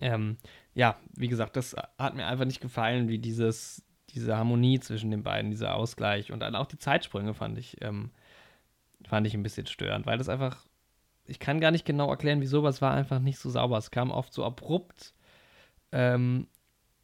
Ähm, 0.00 0.36
ja, 0.74 0.96
wie 1.16 1.28
gesagt, 1.28 1.56
das 1.56 1.76
hat 1.98 2.14
mir 2.14 2.26
einfach 2.26 2.44
nicht 2.44 2.60
gefallen, 2.60 3.08
wie 3.08 3.18
dieses, 3.18 3.84
diese 4.10 4.36
Harmonie 4.36 4.80
zwischen 4.80 5.10
den 5.10 5.22
beiden, 5.22 5.50
dieser 5.50 5.74
Ausgleich 5.74 6.32
und 6.32 6.40
dann 6.40 6.56
auch 6.56 6.66
die 6.66 6.78
Zeitsprünge 6.78 7.34
fand 7.34 7.58
ich, 7.58 7.76
ähm, 7.80 8.10
fand 9.06 9.26
ich 9.26 9.34
ein 9.34 9.42
bisschen 9.42 9.66
störend, 9.66 10.06
weil 10.06 10.18
das 10.18 10.28
einfach, 10.28 10.64
ich 11.26 11.38
kann 11.38 11.60
gar 11.60 11.70
nicht 11.70 11.84
genau 11.84 12.10
erklären, 12.10 12.40
wieso, 12.40 12.58
aber 12.58 12.68
es 12.68 12.82
war 12.82 12.92
einfach 12.92 13.20
nicht 13.20 13.38
so 13.38 13.50
sauber. 13.50 13.78
Es 13.78 13.90
kam 13.90 14.10
oft 14.10 14.32
so 14.32 14.44
abrupt 14.44 15.14
ähm, 15.92 16.48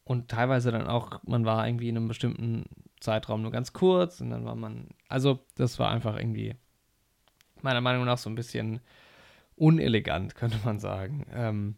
und 0.03 0.29
teilweise 0.29 0.71
dann 0.71 0.87
auch, 0.87 1.23
man 1.23 1.45
war 1.45 1.65
irgendwie 1.65 1.89
in 1.89 1.97
einem 1.97 2.07
bestimmten 2.07 2.65
Zeitraum 2.99 3.41
nur 3.41 3.51
ganz 3.51 3.73
kurz 3.73 4.21
und 4.21 4.29
dann 4.29 4.45
war 4.45 4.55
man, 4.55 4.89
also 5.07 5.39
das 5.55 5.79
war 5.79 5.89
einfach 5.89 6.17
irgendwie 6.17 6.55
meiner 7.61 7.81
Meinung 7.81 8.05
nach 8.05 8.17
so 8.17 8.29
ein 8.29 8.35
bisschen 8.35 8.81
unelegant, 9.55 10.35
könnte 10.35 10.59
man 10.65 10.79
sagen. 10.79 11.25
Ähm, 11.33 11.75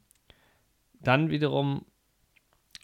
dann 1.04 1.30
wiederum 1.30 1.86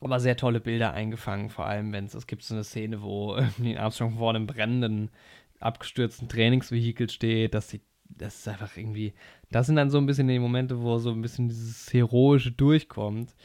aber 0.01 0.19
sehr 0.19 0.37
tolle 0.37 0.59
Bilder 0.59 0.93
eingefangen, 0.93 1.49
vor 1.49 1.65
allem 1.65 1.91
wenn 1.91 2.05
es, 2.05 2.13
es 2.13 2.27
gibt 2.27 2.43
so 2.43 2.53
eine 2.53 2.63
Szene, 2.63 3.01
wo 3.01 3.35
irgendwie 3.35 3.77
Armstrong 3.77 4.17
vor 4.17 4.29
einem 4.29 4.47
brennenden, 4.47 5.11
abgestürzten 5.59 6.29
Trainingsvehikel 6.29 7.09
steht, 7.09 7.53
das 7.53 7.69
sieht, 7.69 7.83
das 8.05 8.39
ist 8.39 8.47
einfach 8.47 8.77
irgendwie, 8.77 9.13
das 9.51 9.67
sind 9.67 9.75
dann 9.75 9.89
so 9.89 9.97
ein 9.97 10.05
bisschen 10.05 10.27
die 10.27 10.39
Momente, 10.39 10.81
wo 10.81 10.97
so 10.99 11.11
ein 11.11 11.21
bisschen 11.21 11.49
dieses 11.49 11.91
Heroische 11.93 12.51
durchkommt. 12.51 13.35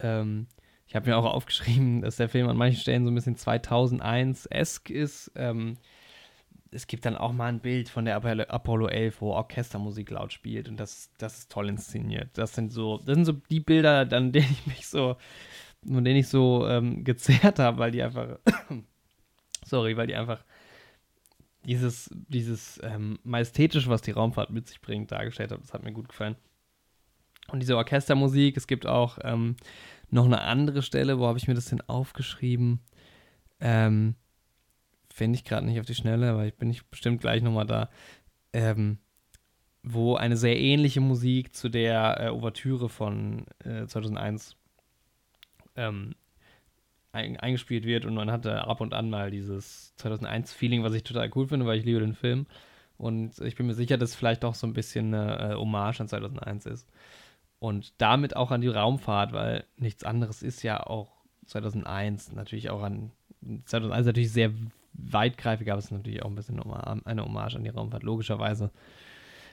Ähm, 0.00 0.48
ich 0.86 0.96
habe 0.96 1.08
mir 1.08 1.16
auch 1.16 1.24
aufgeschrieben, 1.24 2.02
dass 2.02 2.16
der 2.16 2.28
Film 2.28 2.48
an 2.48 2.56
manchen 2.56 2.80
Stellen 2.80 3.04
so 3.04 3.10
ein 3.10 3.14
bisschen 3.14 3.36
2001-esk 3.36 4.90
ist. 4.90 5.32
Ähm, 5.36 5.76
es 6.72 6.86
gibt 6.86 7.04
dann 7.04 7.16
auch 7.16 7.32
mal 7.32 7.46
ein 7.46 7.60
Bild 7.60 7.88
von 7.88 8.06
der 8.06 8.16
Apollo 8.16 8.88
11, 8.88 9.20
wo 9.20 9.32
Orchestermusik 9.32 10.10
laut 10.10 10.32
spielt 10.32 10.68
und 10.68 10.78
das, 10.78 11.10
das 11.18 11.38
ist 11.40 11.52
toll 11.52 11.68
inszeniert. 11.68 12.30
Das 12.34 12.54
sind 12.54 12.72
so, 12.72 12.98
das 12.98 13.14
sind 13.14 13.24
so 13.26 13.32
die 13.32 13.60
Bilder, 13.60 14.08
an 14.10 14.32
denen 14.32 14.50
ich 14.50 14.66
mich 14.66 14.86
so, 14.86 15.16
von 15.86 16.04
denen 16.04 16.18
ich 16.18 16.28
so 16.28 16.66
ähm, 16.66 17.04
gezerrt 17.04 17.58
habe, 17.58 17.78
weil 17.78 17.90
die 17.90 18.02
einfach, 18.02 18.38
sorry, 19.64 19.96
weil 19.96 20.06
die 20.06 20.16
einfach 20.16 20.44
dieses, 21.64 22.10
dieses 22.12 22.80
ähm, 22.82 23.18
Majestätische, 23.22 23.90
was 23.90 24.02
die 24.02 24.10
Raumfahrt 24.10 24.50
mit 24.50 24.66
sich 24.66 24.80
bringt, 24.80 25.12
dargestellt 25.12 25.52
haben. 25.52 25.62
Das 25.62 25.74
hat 25.74 25.84
mir 25.84 25.92
gut 25.92 26.08
gefallen. 26.08 26.36
Und 27.48 27.60
diese 27.60 27.76
Orchestermusik, 27.76 28.56
es 28.56 28.66
gibt 28.66 28.86
auch 28.86 29.18
ähm, 29.22 29.56
noch 30.10 30.24
eine 30.24 30.40
andere 30.40 30.82
Stelle, 30.82 31.18
wo 31.18 31.26
habe 31.26 31.38
ich 31.38 31.48
mir 31.48 31.54
das 31.54 31.66
denn 31.66 31.80
aufgeschrieben? 31.82 32.80
Ähm, 33.60 34.16
Finde 35.12 35.36
ich 35.36 35.44
gerade 35.44 35.66
nicht 35.66 35.78
auf 35.78 35.86
die 35.86 35.94
Schnelle, 35.94 36.30
aber 36.30 36.46
ich 36.46 36.54
bin 36.54 36.68
nicht 36.68 36.88
bestimmt 36.90 37.20
gleich 37.20 37.42
nochmal 37.42 37.66
da. 37.66 37.90
Ähm, 38.52 38.98
wo 39.82 40.14
eine 40.14 40.36
sehr 40.36 40.58
ähnliche 40.58 41.00
Musik 41.00 41.54
zu 41.54 41.68
der 41.68 42.20
äh, 42.20 42.28
Ouvertüre 42.28 42.88
von 42.88 43.46
äh, 43.64 43.86
2001 43.86 44.56
ähm, 45.76 46.14
ein, 47.10 47.36
eingespielt 47.36 47.84
wird 47.84 48.04
und 48.04 48.14
man 48.14 48.30
hatte 48.30 48.66
ab 48.66 48.80
und 48.80 48.94
an 48.94 49.10
mal 49.10 49.30
dieses 49.30 49.94
2001-Feeling, 49.98 50.82
was 50.82 50.94
ich 50.94 51.02
total 51.02 51.30
cool 51.34 51.48
finde, 51.48 51.66
weil 51.66 51.78
ich 51.78 51.84
liebe 51.84 52.00
den 52.00 52.14
Film. 52.14 52.46
Und 52.96 53.40
ich 53.40 53.56
bin 53.56 53.66
mir 53.66 53.74
sicher, 53.74 53.98
dass 53.98 54.10
es 54.10 54.16
vielleicht 54.16 54.44
auch 54.44 54.54
so 54.54 54.66
ein 54.66 54.74
bisschen 54.74 55.12
eine 55.12 55.52
äh, 55.52 55.54
Hommage 55.54 56.00
an 56.00 56.08
2001 56.08 56.66
ist. 56.66 56.88
Und 57.58 57.94
damit 57.98 58.36
auch 58.36 58.50
an 58.50 58.60
die 58.60 58.68
Raumfahrt, 58.68 59.32
weil 59.32 59.64
nichts 59.76 60.04
anderes 60.04 60.42
ist 60.42 60.62
ja 60.62 60.84
auch 60.86 61.22
2001 61.46 62.32
natürlich 62.32 62.70
auch 62.70 62.82
an 62.82 63.12
2001 63.64 64.06
natürlich 64.06 64.32
sehr 64.32 64.52
weitgreifig, 64.94 65.70
aber 65.70 65.78
es 65.78 65.86
ist 65.86 65.90
natürlich 65.92 66.22
auch 66.22 66.28
ein 66.28 66.34
bisschen 66.34 66.60
eine 66.60 67.24
Hommage 67.24 67.56
an 67.56 67.64
die 67.64 67.70
Raumfahrt, 67.70 68.02
logischerweise. 68.02 68.70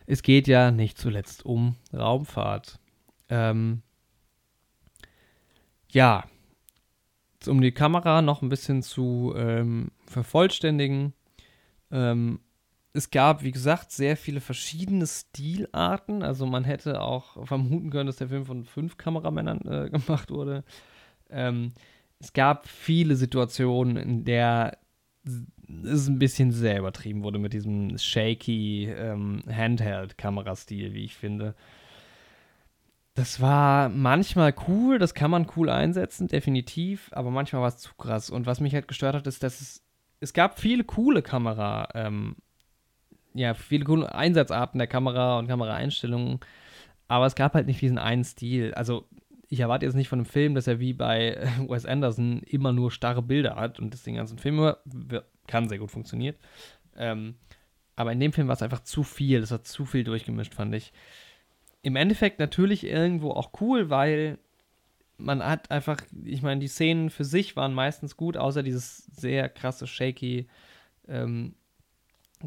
Es 0.05 0.23
geht 0.23 0.47
ja 0.47 0.71
nicht 0.71 0.97
zuletzt 0.97 1.45
um 1.45 1.75
Raumfahrt. 1.93 2.79
Ähm, 3.29 3.81
ja, 5.91 6.23
um 7.47 7.61
die 7.61 7.71
Kamera 7.71 8.21
noch 8.21 8.41
ein 8.41 8.49
bisschen 8.49 8.81
zu 8.81 9.33
ähm, 9.37 9.91
vervollständigen. 10.05 11.13
Ähm, 11.91 12.39
es 12.93 13.11
gab, 13.11 13.43
wie 13.43 13.51
gesagt, 13.51 13.91
sehr 13.91 14.17
viele 14.17 14.41
verschiedene 14.41 15.05
Stilarten. 15.05 16.23
Also 16.23 16.45
man 16.45 16.63
hätte 16.63 17.01
auch 17.01 17.45
vermuten 17.45 17.91
können, 17.91 18.07
dass 18.07 18.17
der 18.17 18.29
Film 18.29 18.45
von 18.45 18.65
fünf 18.65 18.97
Kameramännern 18.97 19.61
äh, 19.61 19.89
gemacht 19.91 20.31
wurde. 20.31 20.63
Ähm, 21.29 21.73
es 22.19 22.33
gab 22.33 22.67
viele 22.67 23.15
Situationen, 23.15 23.95
in 23.95 24.25
der 24.25 24.77
es 25.25 26.07
ein 26.07 26.19
bisschen 26.19 26.51
sehr 26.51 26.79
übertrieben 26.79 27.23
wurde 27.23 27.39
mit 27.39 27.53
diesem 27.53 27.97
shaky 27.97 28.85
ähm, 28.85 29.43
Handheld-Kamerastil, 29.47 30.93
wie 30.93 31.05
ich 31.05 31.15
finde. 31.15 31.55
Das 33.13 33.41
war 33.41 33.89
manchmal 33.89 34.53
cool, 34.67 34.97
das 34.97 35.13
kann 35.13 35.31
man 35.31 35.47
cool 35.57 35.69
einsetzen, 35.69 36.27
definitiv, 36.27 37.09
aber 37.11 37.31
manchmal 37.31 37.61
war 37.61 37.69
es 37.69 37.77
zu 37.77 37.93
krass. 37.95 38.29
Und 38.29 38.45
was 38.45 38.61
mich 38.61 38.73
halt 38.73 38.87
gestört 38.87 39.15
hat, 39.15 39.27
ist, 39.27 39.43
dass 39.43 39.59
es, 39.59 39.83
es 40.21 40.33
gab 40.33 40.59
viele 40.59 40.85
coole 40.85 41.21
Kamera, 41.21 41.89
ähm, 41.95 42.37
ja, 43.33 43.53
viele 43.53 43.83
coole 43.83 44.13
Einsatzarten 44.13 44.77
der 44.77 44.87
Kamera 44.87 45.37
und 45.37 45.47
Kameraeinstellungen, 45.47 46.39
aber 47.07 47.25
es 47.25 47.35
gab 47.35 47.55
halt 47.55 47.67
nicht 47.67 47.81
diesen 47.81 47.97
einen 47.97 48.23
Stil. 48.23 48.73
Also 48.73 49.05
ich 49.49 49.59
erwarte 49.59 49.85
jetzt 49.85 49.95
nicht 49.95 50.09
von 50.09 50.19
einem 50.19 50.25
Film, 50.25 50.53
dass 50.53 50.67
er 50.67 50.79
wie 50.79 50.93
bei 50.93 51.37
Wes 51.67 51.85
Anderson 51.85 52.41
immer 52.43 52.71
nur 52.71 52.91
starre 52.91 53.23
Bilder 53.23 53.55
hat 53.55 53.79
und 53.79 53.93
das 53.93 54.03
den 54.03 54.15
ganzen 54.15 54.37
Film 54.37 54.75
kann 55.47 55.67
sehr 55.67 55.79
gut 55.79 55.91
funktioniert. 55.91 56.39
Ähm, 56.95 57.35
aber 57.95 58.13
in 58.13 58.19
dem 58.19 58.31
Film 58.31 58.47
war 58.47 58.53
es 58.53 58.61
einfach 58.61 58.83
zu 58.83 59.03
viel, 59.03 59.39
es 59.41 59.51
war 59.51 59.63
zu 59.63 59.85
viel 59.85 60.03
durchgemischt, 60.03 60.53
fand 60.53 60.73
ich. 60.75 60.93
Im 61.81 61.95
Endeffekt 61.95 62.39
natürlich 62.39 62.85
irgendwo 62.85 63.31
auch 63.31 63.51
cool, 63.59 63.89
weil 63.89 64.37
man 65.17 65.43
hat 65.43 65.71
einfach, 65.71 65.99
ich 66.23 66.41
meine, 66.41 66.61
die 66.61 66.67
Szenen 66.67 67.09
für 67.09 67.25
sich 67.25 67.55
waren 67.55 67.73
meistens 67.73 68.15
gut, 68.15 68.37
außer 68.37 68.63
dieses 68.63 68.97
sehr 69.07 69.49
krasse, 69.49 69.87
shaky 69.87 70.47
ähm, 71.07 71.55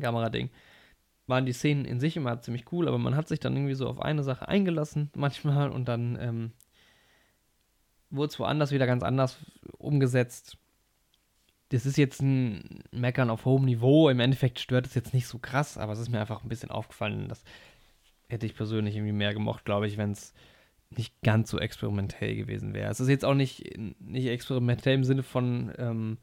Kamerading. 0.00 0.50
Waren 1.26 1.46
die 1.46 1.52
Szenen 1.52 1.84
in 1.84 2.00
sich 2.00 2.16
immer 2.16 2.40
ziemlich 2.40 2.72
cool, 2.72 2.88
aber 2.88 2.98
man 2.98 3.14
hat 3.14 3.28
sich 3.28 3.40
dann 3.40 3.54
irgendwie 3.54 3.74
so 3.74 3.88
auf 3.88 4.00
eine 4.00 4.22
Sache 4.22 4.48
eingelassen, 4.48 5.10
manchmal, 5.14 5.70
und 5.70 5.86
dann 5.86 6.18
ähm, 6.20 6.52
wurde 8.12 8.30
es 8.30 8.38
woanders 8.38 8.70
wieder 8.70 8.86
ganz 8.86 9.02
anders 9.02 9.38
umgesetzt. 9.78 10.56
Das 11.70 11.86
ist 11.86 11.96
jetzt 11.96 12.20
ein 12.20 12.84
Meckern 12.92 13.30
auf 13.30 13.44
hohem 13.44 13.64
Niveau. 13.64 14.08
Im 14.10 14.20
Endeffekt 14.20 14.60
stört 14.60 14.86
es 14.86 14.94
jetzt 14.94 15.14
nicht 15.14 15.26
so 15.26 15.38
krass, 15.38 15.78
aber 15.78 15.92
es 15.94 15.98
ist 15.98 16.10
mir 16.10 16.20
einfach 16.20 16.42
ein 16.42 16.48
bisschen 16.48 16.70
aufgefallen. 16.70 17.28
Das 17.28 17.42
hätte 18.28 18.46
ich 18.46 18.54
persönlich 18.54 18.94
irgendwie 18.94 19.12
mehr 19.12 19.32
gemocht, 19.32 19.64
glaube 19.64 19.86
ich, 19.86 19.96
wenn 19.96 20.12
es 20.12 20.34
nicht 20.90 21.14
ganz 21.22 21.50
so 21.50 21.58
experimentell 21.58 22.36
gewesen 22.36 22.74
wäre. 22.74 22.90
Es 22.90 23.00
ist 23.00 23.08
jetzt 23.08 23.24
auch 23.24 23.34
nicht, 23.34 23.78
nicht 23.98 24.26
experimentell 24.26 24.94
im 24.94 25.04
Sinne 25.04 25.22
von, 25.22 25.72
ähm, 25.78 26.18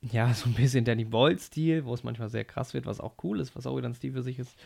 ja, 0.00 0.32
so 0.34 0.48
ein 0.48 0.54
bisschen 0.54 0.84
Danny 0.84 1.04
Boyle-Stil, 1.04 1.84
wo 1.84 1.94
es 1.94 2.02
manchmal 2.02 2.30
sehr 2.30 2.44
krass 2.44 2.74
wird, 2.74 2.86
was 2.86 3.00
auch 3.00 3.14
cool 3.22 3.40
ist, 3.40 3.54
was 3.54 3.66
auch 3.66 3.76
wieder 3.76 3.88
ein 3.88 3.94
Stil 3.94 4.12
für 4.12 4.22
sich 4.22 4.38
ist. 4.38 4.56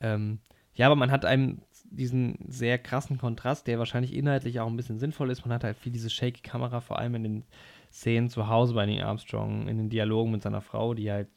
Ähm, 0.00 0.38
ja, 0.74 0.86
aber 0.86 0.96
man 0.96 1.10
hat 1.10 1.24
einem 1.24 1.60
diesen 1.84 2.38
sehr 2.48 2.78
krassen 2.78 3.18
Kontrast, 3.18 3.66
der 3.66 3.78
wahrscheinlich 3.78 4.14
inhaltlich 4.14 4.60
auch 4.60 4.66
ein 4.66 4.76
bisschen 4.76 4.98
sinnvoll 4.98 5.30
ist. 5.30 5.44
Man 5.44 5.52
hat 5.52 5.64
halt 5.64 5.76
viel 5.76 5.92
diese 5.92 6.10
shaky 6.10 6.40
Kamera, 6.40 6.80
vor 6.80 6.98
allem 6.98 7.14
in 7.16 7.22
den 7.22 7.44
Szenen 7.92 8.30
zu 8.30 8.48
Hause 8.48 8.74
bei 8.74 8.86
Neil 8.86 9.02
Armstrong, 9.02 9.68
in 9.68 9.76
den 9.76 9.90
Dialogen 9.90 10.32
mit 10.32 10.42
seiner 10.42 10.62
Frau, 10.62 10.94
die 10.94 11.10
halt, 11.10 11.28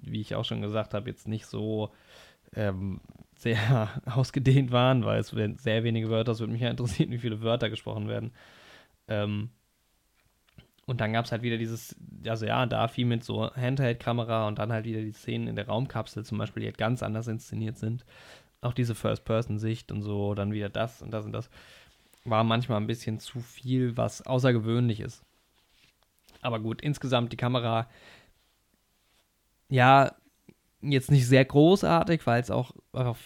wie 0.00 0.20
ich 0.20 0.36
auch 0.36 0.44
schon 0.44 0.62
gesagt 0.62 0.94
habe, 0.94 1.10
jetzt 1.10 1.26
nicht 1.26 1.46
so 1.46 1.90
ähm, 2.54 3.00
sehr 3.36 3.88
ausgedehnt 4.06 4.70
waren, 4.70 5.04
weil 5.04 5.18
es 5.18 5.34
werden 5.34 5.58
sehr 5.58 5.82
wenige 5.82 6.08
Wörter, 6.08 6.32
es 6.32 6.40
würde 6.40 6.52
mich 6.52 6.62
ja 6.62 6.70
interessieren, 6.70 7.10
wie 7.10 7.18
viele 7.18 7.42
Wörter 7.42 7.68
gesprochen 7.68 8.06
werden. 8.06 8.32
Ähm, 9.08 9.50
und 10.86 11.00
dann 11.00 11.12
gab 11.12 11.24
es 11.24 11.32
halt 11.32 11.42
wieder 11.42 11.56
dieses, 11.56 11.96
also 12.26 12.46
ja, 12.46 12.66
da 12.66 12.88
viel 12.88 13.06
mit 13.06 13.22
so 13.22 13.52
Handheld-Kamera 13.54 14.48
und 14.48 14.58
dann 14.58 14.72
halt 14.72 14.84
wieder 14.84 15.00
die 15.00 15.12
Szenen 15.12 15.46
in 15.46 15.56
der 15.56 15.66
Raumkapsel 15.66 16.24
zum 16.24 16.38
Beispiel, 16.38 16.62
die 16.62 16.66
halt 16.66 16.78
ganz 16.78 17.02
anders 17.02 17.28
inszeniert 17.28 17.78
sind 17.78 18.04
auch 18.62 18.74
diese 18.74 18.94
First-Person-Sicht 18.94 19.92
und 19.92 20.02
so, 20.02 20.34
dann 20.34 20.52
wieder 20.52 20.68
das 20.68 21.02
und 21.02 21.10
das 21.10 21.24
und 21.24 21.32
das, 21.32 21.50
war 22.24 22.44
manchmal 22.44 22.78
ein 22.80 22.86
bisschen 22.86 23.18
zu 23.18 23.40
viel, 23.40 23.96
was 23.96 24.22
außergewöhnlich 24.22 25.00
ist. 25.00 25.22
Aber 26.42 26.60
gut, 26.60 26.82
insgesamt 26.82 27.32
die 27.32 27.36
Kamera, 27.36 27.88
ja, 29.68 30.14
jetzt 30.82 31.10
nicht 31.10 31.26
sehr 31.26 31.44
großartig, 31.44 32.26
weil 32.26 32.40
es 32.40 32.50
auch 32.50 32.72
einfach 32.92 33.16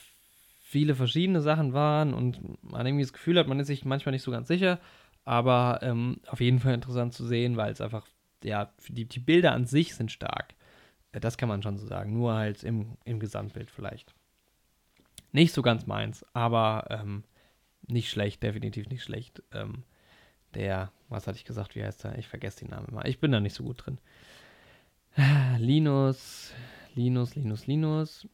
viele 0.63 0.95
verschiedene 0.95 1.41
Sachen 1.41 1.73
waren 1.73 2.15
und 2.15 2.41
man 2.63 2.87
irgendwie 2.87 3.05
das 3.05 3.13
Gefühl 3.13 3.39
hat, 3.39 3.47
man 3.47 3.61
ist 3.61 3.69
sich 3.69 3.85
manchmal 3.85 4.13
nicht 4.13 4.23
so 4.23 4.33
ganz 4.33 4.49
sicher, 4.49 4.81
aber 5.25 5.81
ähm, 5.83 6.21
auf 6.27 6.41
jeden 6.41 6.59
Fall 6.59 6.75
interessant 6.75 7.15
zu 7.15 7.25
sehen, 7.25 7.57
weil 7.57 7.73
es 7.73 7.81
einfach, 7.81 8.07
ja, 8.43 8.73
die, 8.89 9.07
die 9.07 9.21
Bilder 9.21 9.53
an 9.53 9.67
sich 9.67 9.95
sind 9.95 10.11
stark. 10.11 10.55
Das 11.13 11.39
kann 11.39 11.49
man 11.49 11.63
schon 11.63 11.79
so 11.79 11.87
sagen, 11.87 12.13
nur 12.13 12.35
halt 12.35 12.65
im, 12.65 12.97
im 13.05 13.21
Gesamtbild 13.21 13.71
vielleicht. 13.71 14.14
Nicht 15.35 15.53
so 15.53 15.63
ganz 15.63 15.85
meins, 15.85 16.25
aber 16.33 16.87
ähm, 16.91 17.25
nicht 17.89 18.09
schlecht, 18.09 18.45
definitiv 18.45 18.89
nicht 18.89 19.03
schlecht. 19.03 19.43
Ähm, 19.53 19.83
der, 20.55 20.93
was 21.09 21.27
hatte 21.27 21.37
ich 21.39 21.45
gesagt, 21.45 21.75
wie 21.75 21.83
heißt 21.83 22.05
er? 22.05 22.17
Ich 22.19 22.29
vergesse 22.29 22.61
den 22.61 22.69
Namen 22.69 22.87
immer. 22.87 23.05
Ich 23.05 23.19
bin 23.19 23.33
da 23.33 23.41
nicht 23.41 23.55
so 23.55 23.65
gut 23.65 23.85
drin. 23.85 23.99
Linus, 25.59 26.53
Linus, 26.95 27.35
Linus, 27.35 27.67
Linus, 27.67 28.29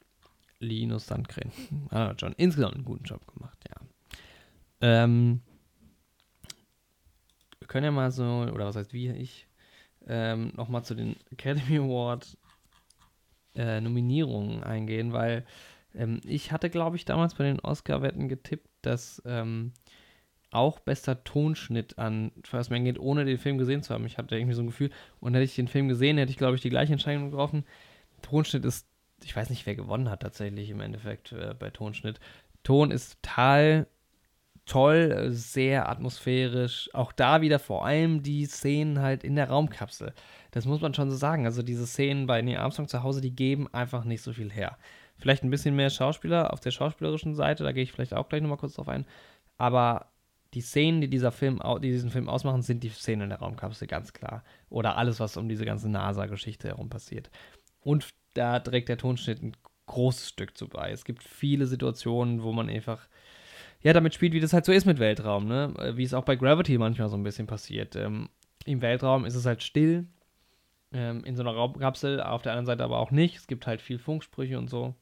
Linus 0.59 1.07
Sandgren. 1.07 1.51
Ah, 1.89 2.13
John, 2.19 2.35
insgesamt 2.37 2.75
einen 2.75 2.85
guten 2.85 3.05
Job 3.05 3.27
gemacht, 3.33 3.59
ja. 3.71 3.77
Ähm, 4.83 5.41
wir 7.61 7.67
können 7.67 7.85
ja 7.85 7.93
mal 7.93 8.11
so, 8.11 8.25
oder 8.53 8.67
was 8.67 8.77
heißt 8.77 8.93
wir, 8.93 9.17
ich, 9.17 9.49
ähm, 10.07 10.53
nochmal 10.55 10.85
zu 10.85 10.95
den 10.95 11.17
Academy 11.31 11.79
Award 11.79 12.37
äh, 13.55 13.81
Nominierungen 13.81 14.63
eingehen, 14.63 15.15
weil 15.15 15.47
ähm, 15.94 16.20
ich 16.24 16.53
hatte, 16.53 16.70
glaube 16.70 16.96
ich, 16.96 17.05
damals 17.05 17.35
bei 17.35 17.44
den 17.44 17.61
Oscar-Wetten 17.61 18.29
getippt, 18.29 18.68
dass 18.83 19.22
ähm, 19.24 19.72
auch 20.50 20.81
bester 20.81 21.22
Tonschnitt 21.24 21.98
an 21.98 22.33
First 22.44 22.70
Man 22.70 22.85
geht, 22.85 22.98
ohne 22.98 23.24
den 23.24 23.38
Film 23.38 23.59
gesehen 23.59 23.83
zu 23.83 23.94
haben. 23.94 24.07
Ich 24.07 24.18
hatte 24.18 24.37
irgendwie 24.37 24.55
so 24.55 24.62
ein 24.62 24.66
Gefühl, 24.66 24.90
und 25.20 25.35
hätte 25.35 25.44
ich 25.44 25.55
den 25.55 25.68
Film 25.68 25.88
gesehen, 25.88 26.18
hätte 26.18 26.33
ich, 26.33 26.38
glaube 26.38 26.57
ich, 26.57 26.62
die 26.62 26.70
gleiche 26.70 26.92
Entscheidung 26.92 27.31
getroffen. 27.31 27.64
Tonschnitt 28.22 28.64
ist, 28.64 28.87
ich 29.22 29.35
weiß 29.35 29.50
nicht, 29.50 29.66
wer 29.66 29.76
gewonnen 29.76 30.11
hat 30.11 30.22
tatsächlich 30.22 30.70
im 30.70 30.81
Endeffekt 30.81 31.33
äh, 31.33 31.55
bei 31.59 31.70
Tonschnitt. 31.70 32.18
Ton 32.62 32.90
ist 32.90 33.22
total 33.22 33.87
toll, 34.66 35.31
sehr 35.31 35.88
atmosphärisch. 35.88 36.90
Auch 36.94 37.12
da 37.12 37.40
wieder 37.40 37.59
vor 37.59 37.85
allem 37.85 38.22
die 38.22 38.46
Szenen 38.46 39.00
halt 39.00 39.24
in 39.24 39.37
der 39.37 39.48
Raumkapsel. 39.48 40.12
Das 40.53 40.64
muss 40.64 40.81
man 40.81 40.94
schon 40.94 41.11
so 41.11 41.16
sagen. 41.16 41.44
Also 41.44 41.62
diese 41.62 41.87
Szenen 41.87 42.26
bei 42.26 42.42
Neil 42.42 42.59
Armstrong 42.59 42.88
zu 42.88 43.03
Hause, 43.03 43.20
die 43.20 43.35
geben 43.35 43.72
einfach 43.72 44.05
nicht 44.05 44.22
so 44.22 44.33
viel 44.33 44.50
her. 44.50 44.79
Vielleicht 45.21 45.45
ein 45.45 45.51
bisschen 45.51 45.77
mehr 45.77 45.91
Schauspieler 45.91 46.53
auf 46.53 46.61
der 46.61 46.71
schauspielerischen 46.71 47.35
Seite, 47.35 47.65
da 47.65 47.73
gehe 47.73 47.83
ich 47.83 47.93
vielleicht 47.93 48.15
auch 48.15 48.29
gleich 48.29 48.43
nochmal 48.43 48.59
kurz 48.59 48.75
drauf 48.75 48.89
ein. 48.89 49.07
Aber 49.59 50.11
die 50.55 50.63
Szenen, 50.63 51.01
die, 51.01 51.09
dieser 51.09 51.31
Film, 51.31 51.61
die 51.83 51.91
diesen 51.91 52.11
Film 52.11 52.29
ausmachen, 52.29 52.63
sind 52.63 52.83
die 52.83 52.89
Szenen 52.89 53.23
in 53.23 53.29
der 53.31 53.39
Raumkapsel, 53.39 53.87
ganz 53.87 54.13
klar. 54.13 54.43
Oder 54.69 54.97
alles, 54.97 55.21
was 55.21 55.37
um 55.37 55.49
diese 55.49 55.65
ganze 55.65 55.89
NASA-Geschichte 55.89 56.69
herum 56.69 56.89
passiert. 56.89 57.31
Und 57.81 58.09
da 58.35 58.59
trägt 58.59 58.89
der 58.89 58.99
Tonschnitt 58.99 59.43
ein 59.43 59.57
großes 59.87 60.29
Stück 60.29 60.57
zu 60.57 60.69
bei. 60.69 60.91
Es 60.91 61.05
gibt 61.05 61.23
viele 61.23 61.67
Situationen, 61.67 62.43
wo 62.43 62.53
man 62.53 62.69
einfach 62.69 63.09
ja 63.83 63.93
damit 63.93 64.15
spielt, 64.15 64.33
wie 64.33 64.41
das 64.41 64.53
halt 64.53 64.65
so 64.65 64.73
ist 64.73 64.87
mit 64.87 64.99
Weltraum, 64.99 65.47
ne? 65.47 65.75
Wie 65.95 66.05
es 66.05 66.15
auch 66.15 66.25
bei 66.25 66.37
Gravity 66.37 66.79
manchmal 66.79 67.09
so 67.09 67.17
ein 67.17 67.23
bisschen 67.23 67.47
passiert. 67.47 67.97
Ähm, 67.97 68.29
Im 68.65 68.83
Weltraum 68.83 69.25
ist 69.25 69.35
es 69.35 69.47
halt 69.47 69.63
still, 69.63 70.07
ähm, 70.93 71.25
in 71.25 71.37
so 71.37 71.43
einer 71.43 71.53
Raumkapsel, 71.53 72.21
auf 72.21 72.43
der 72.43 72.53
anderen 72.53 72.67
Seite 72.67 72.85
aber 72.85 72.99
auch 72.99 73.11
nicht. 73.11 73.37
Es 73.37 73.47
gibt 73.47 73.67
halt 73.67 73.81
viel 73.81 73.99
Funksprüche 73.99 74.59
und 74.59 74.69
so 74.69 74.95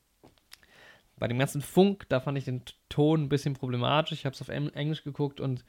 bei 1.19 1.29
dem 1.29 1.39
ganzen 1.39 1.63
Funk, 1.63 2.07
da 2.09 2.21
fand 2.21 2.39
ich 2.39 2.45
den 2.45 2.63
Ton 2.89 3.25
ein 3.25 3.29
bisschen 3.29 3.55
problematisch. 3.55 4.19
Ich 4.19 4.27
habe 4.27 4.35
es 4.35 4.43
auf 4.43 4.49
Englisch 4.49 5.05
geguckt 5.05 5.41
und 5.41 5.65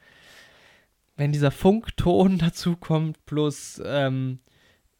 wenn 1.16 1.32
dieser 1.32 1.50
Funkton 1.50 2.38
dazu 2.38 2.76
kommt, 2.76 3.24
plus 3.26 3.80
ähm, 3.84 4.40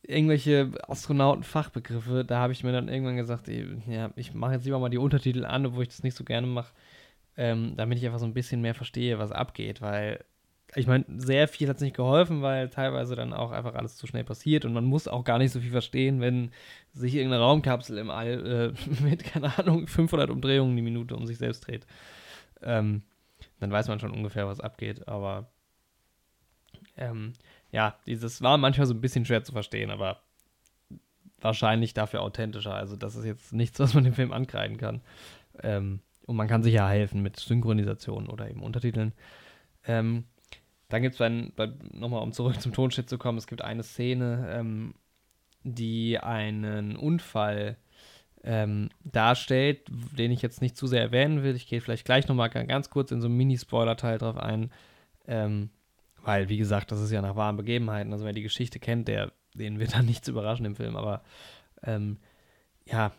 irgendwelche 0.03 0.73
Astronauten-Fachbegriffe, 0.89 2.25
da 2.25 2.41
habe 2.41 2.53
ich 2.53 2.65
mir 2.65 2.73
dann 2.73 2.89
irgendwann 2.89 3.17
gesagt, 3.17 3.49
ja, 3.49 4.11
ich 4.17 4.35
mache 4.35 4.53
jetzt 4.53 4.65
lieber 4.65 4.79
mal 4.79 4.91
die 4.91 4.99
Untertitel 4.99 5.45
an, 5.45 5.67
obwohl 5.67 5.83
ich 5.83 5.89
das 5.89 6.03
nicht 6.03 6.17
so 6.17 6.25
gerne 6.25 6.47
mache, 6.47 6.73
ähm, 7.37 7.75
damit 7.77 7.99
ich 7.99 8.07
einfach 8.07 8.19
so 8.19 8.27
ein 8.27 8.35
bisschen 8.35 8.61
mehr 8.61 8.75
verstehe, 8.75 9.19
was 9.19 9.33
abgeht, 9.33 9.81
weil 9.81 10.25
ich 10.74 10.87
meine, 10.87 11.04
sehr 11.16 11.48
viel 11.48 11.68
hat 11.68 11.76
es 11.76 11.83
nicht 11.83 11.96
geholfen, 11.96 12.42
weil 12.42 12.68
teilweise 12.68 13.16
dann 13.16 13.33
auch 13.33 13.50
einfach 13.50 13.74
alles 13.74 13.96
zu 13.96 14.06
schnell 14.06 14.24
passiert 14.24 14.64
und 14.64 14.72
man 14.72 14.85
muss 14.85 15.09
auch 15.09 15.24
gar 15.24 15.38
nicht 15.38 15.52
so 15.52 15.61
viel 15.61 15.70
verstehen, 15.70 16.20
wenn 16.20 16.52
sich 16.92 17.14
irgendeine 17.14 17.42
Raumkapsel 17.42 17.98
im 17.98 18.11
All 18.11 18.74
äh, 18.76 19.02
mit, 19.02 19.24
keine 19.24 19.56
Ahnung, 19.59 19.87
500 19.87 20.30
Umdrehungen 20.30 20.76
die 20.76 20.83
Minute 20.83 21.16
um 21.16 21.26
sich 21.26 21.38
selbst 21.38 21.66
dreht. 21.66 21.87
Ähm, 22.62 23.02
dann 23.59 23.70
weiß 23.70 23.88
man 23.88 24.00
schon 24.00 24.12
ungefähr, 24.12 24.46
was 24.46 24.61
abgeht, 24.61 25.09
aber 25.09 25.50
ähm, 26.96 27.33
ja, 27.72 27.96
dieses 28.06 28.42
war 28.42 28.59
manchmal 28.59 28.87
so 28.87 28.94
ein 28.94 29.00
bisschen 29.00 29.24
schwer 29.24 29.42
zu 29.42 29.52
verstehen, 29.52 29.90
aber 29.90 30.20
wahrscheinlich 31.40 31.94
dafür 31.94 32.22
authentischer. 32.22 32.74
Also, 32.74 32.96
das 32.96 33.16
ist 33.16 33.24
jetzt 33.24 33.52
nichts, 33.52 33.78
was 33.80 33.94
man 33.94 34.04
dem 34.04 34.14
Film 34.14 34.33
ankreiden 34.33 34.76
kann. 34.76 35.00
Ähm, 35.62 36.00
und 36.26 36.37
man 36.37 36.48
kann 36.48 36.62
sich 36.62 36.74
ja 36.74 36.88
helfen 36.88 37.22
mit 37.22 37.38
Synchronisation 37.38 38.28
oder 38.28 38.48
eben 38.48 38.62
Untertiteln. 38.62 39.12
Ähm, 39.85 40.24
dann 40.90 41.03
gibt 41.03 41.14
es 41.14 41.18
dann, 41.18 41.53
nochmal 41.92 42.22
um 42.22 42.33
zurück 42.33 42.61
zum 42.61 42.72
Tonschnitt 42.72 43.09
zu 43.09 43.18
kommen, 43.18 43.38
es 43.38 43.46
gibt 43.46 43.62
eine 43.62 43.83
Szene, 43.83 44.50
ähm, 44.53 44.94
die 45.62 46.18
einen 46.18 46.96
Unfall 46.96 47.76
ähm, 48.42 48.90
darstellt, 49.05 49.87
den 50.16 50.31
ich 50.31 50.42
jetzt 50.42 50.62
nicht 50.62 50.76
zu 50.76 50.87
sehr 50.87 51.03
erwähnen 51.03 51.42
will. 51.42 51.55
Ich 51.55 51.66
gehe 51.66 51.81
vielleicht 51.81 52.05
gleich 52.05 52.29
nochmal 52.29 52.48
ganz 52.50 52.90
kurz 52.90 53.11
in 53.11 53.20
so 53.20 53.29
einen 53.29 53.37
Mini-Spoiler-Teil 53.37 54.18
drauf 54.18 54.37
ein. 54.37 54.70
Ähm, 55.26 55.70
weil, 56.22 56.48
wie 56.48 56.57
gesagt, 56.57 56.92
das 56.92 57.00
ist 57.00 57.11
ja 57.11 57.22
nach 57.22 57.37
wahren 57.37 57.57
Begebenheiten. 57.57 58.12
Also 58.12 58.24
wer 58.24 58.33
die 58.33 58.42
Geschichte 58.42 58.79
kennt, 58.79 59.09
der, 59.09 59.33
den 59.55 59.79
wird 59.79 59.94
dann 59.94 60.07
nichts 60.07 60.29
überraschen 60.29 60.66
im 60.66 60.76
Film. 60.76 60.96
Aber 60.96 61.22
ähm, 61.83 62.18
ja, 62.87 63.12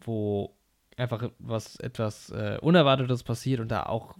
wo 0.00 0.54
einfach 0.96 1.30
was 1.38 1.76
etwas 1.76 2.30
äh, 2.30 2.58
Unerwartetes 2.60 3.22
passiert 3.22 3.60
und 3.60 3.68
da 3.68 3.84
auch 3.84 4.14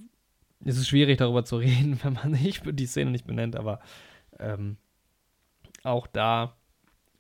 ist 0.65 0.79
es 0.79 0.89
schwierig 0.89 1.19
darüber 1.19 1.45
zu 1.45 1.57
reden, 1.59 1.99
wenn 2.03 2.15
man 2.15 2.33
nicht 2.33 2.63
die 2.67 2.87
Szene 2.87 3.11
nicht 3.11 3.27
benennt, 3.27 3.57
aber 3.57 3.81
ähm, 4.39 4.77
auch 5.83 6.07
da 6.07 6.57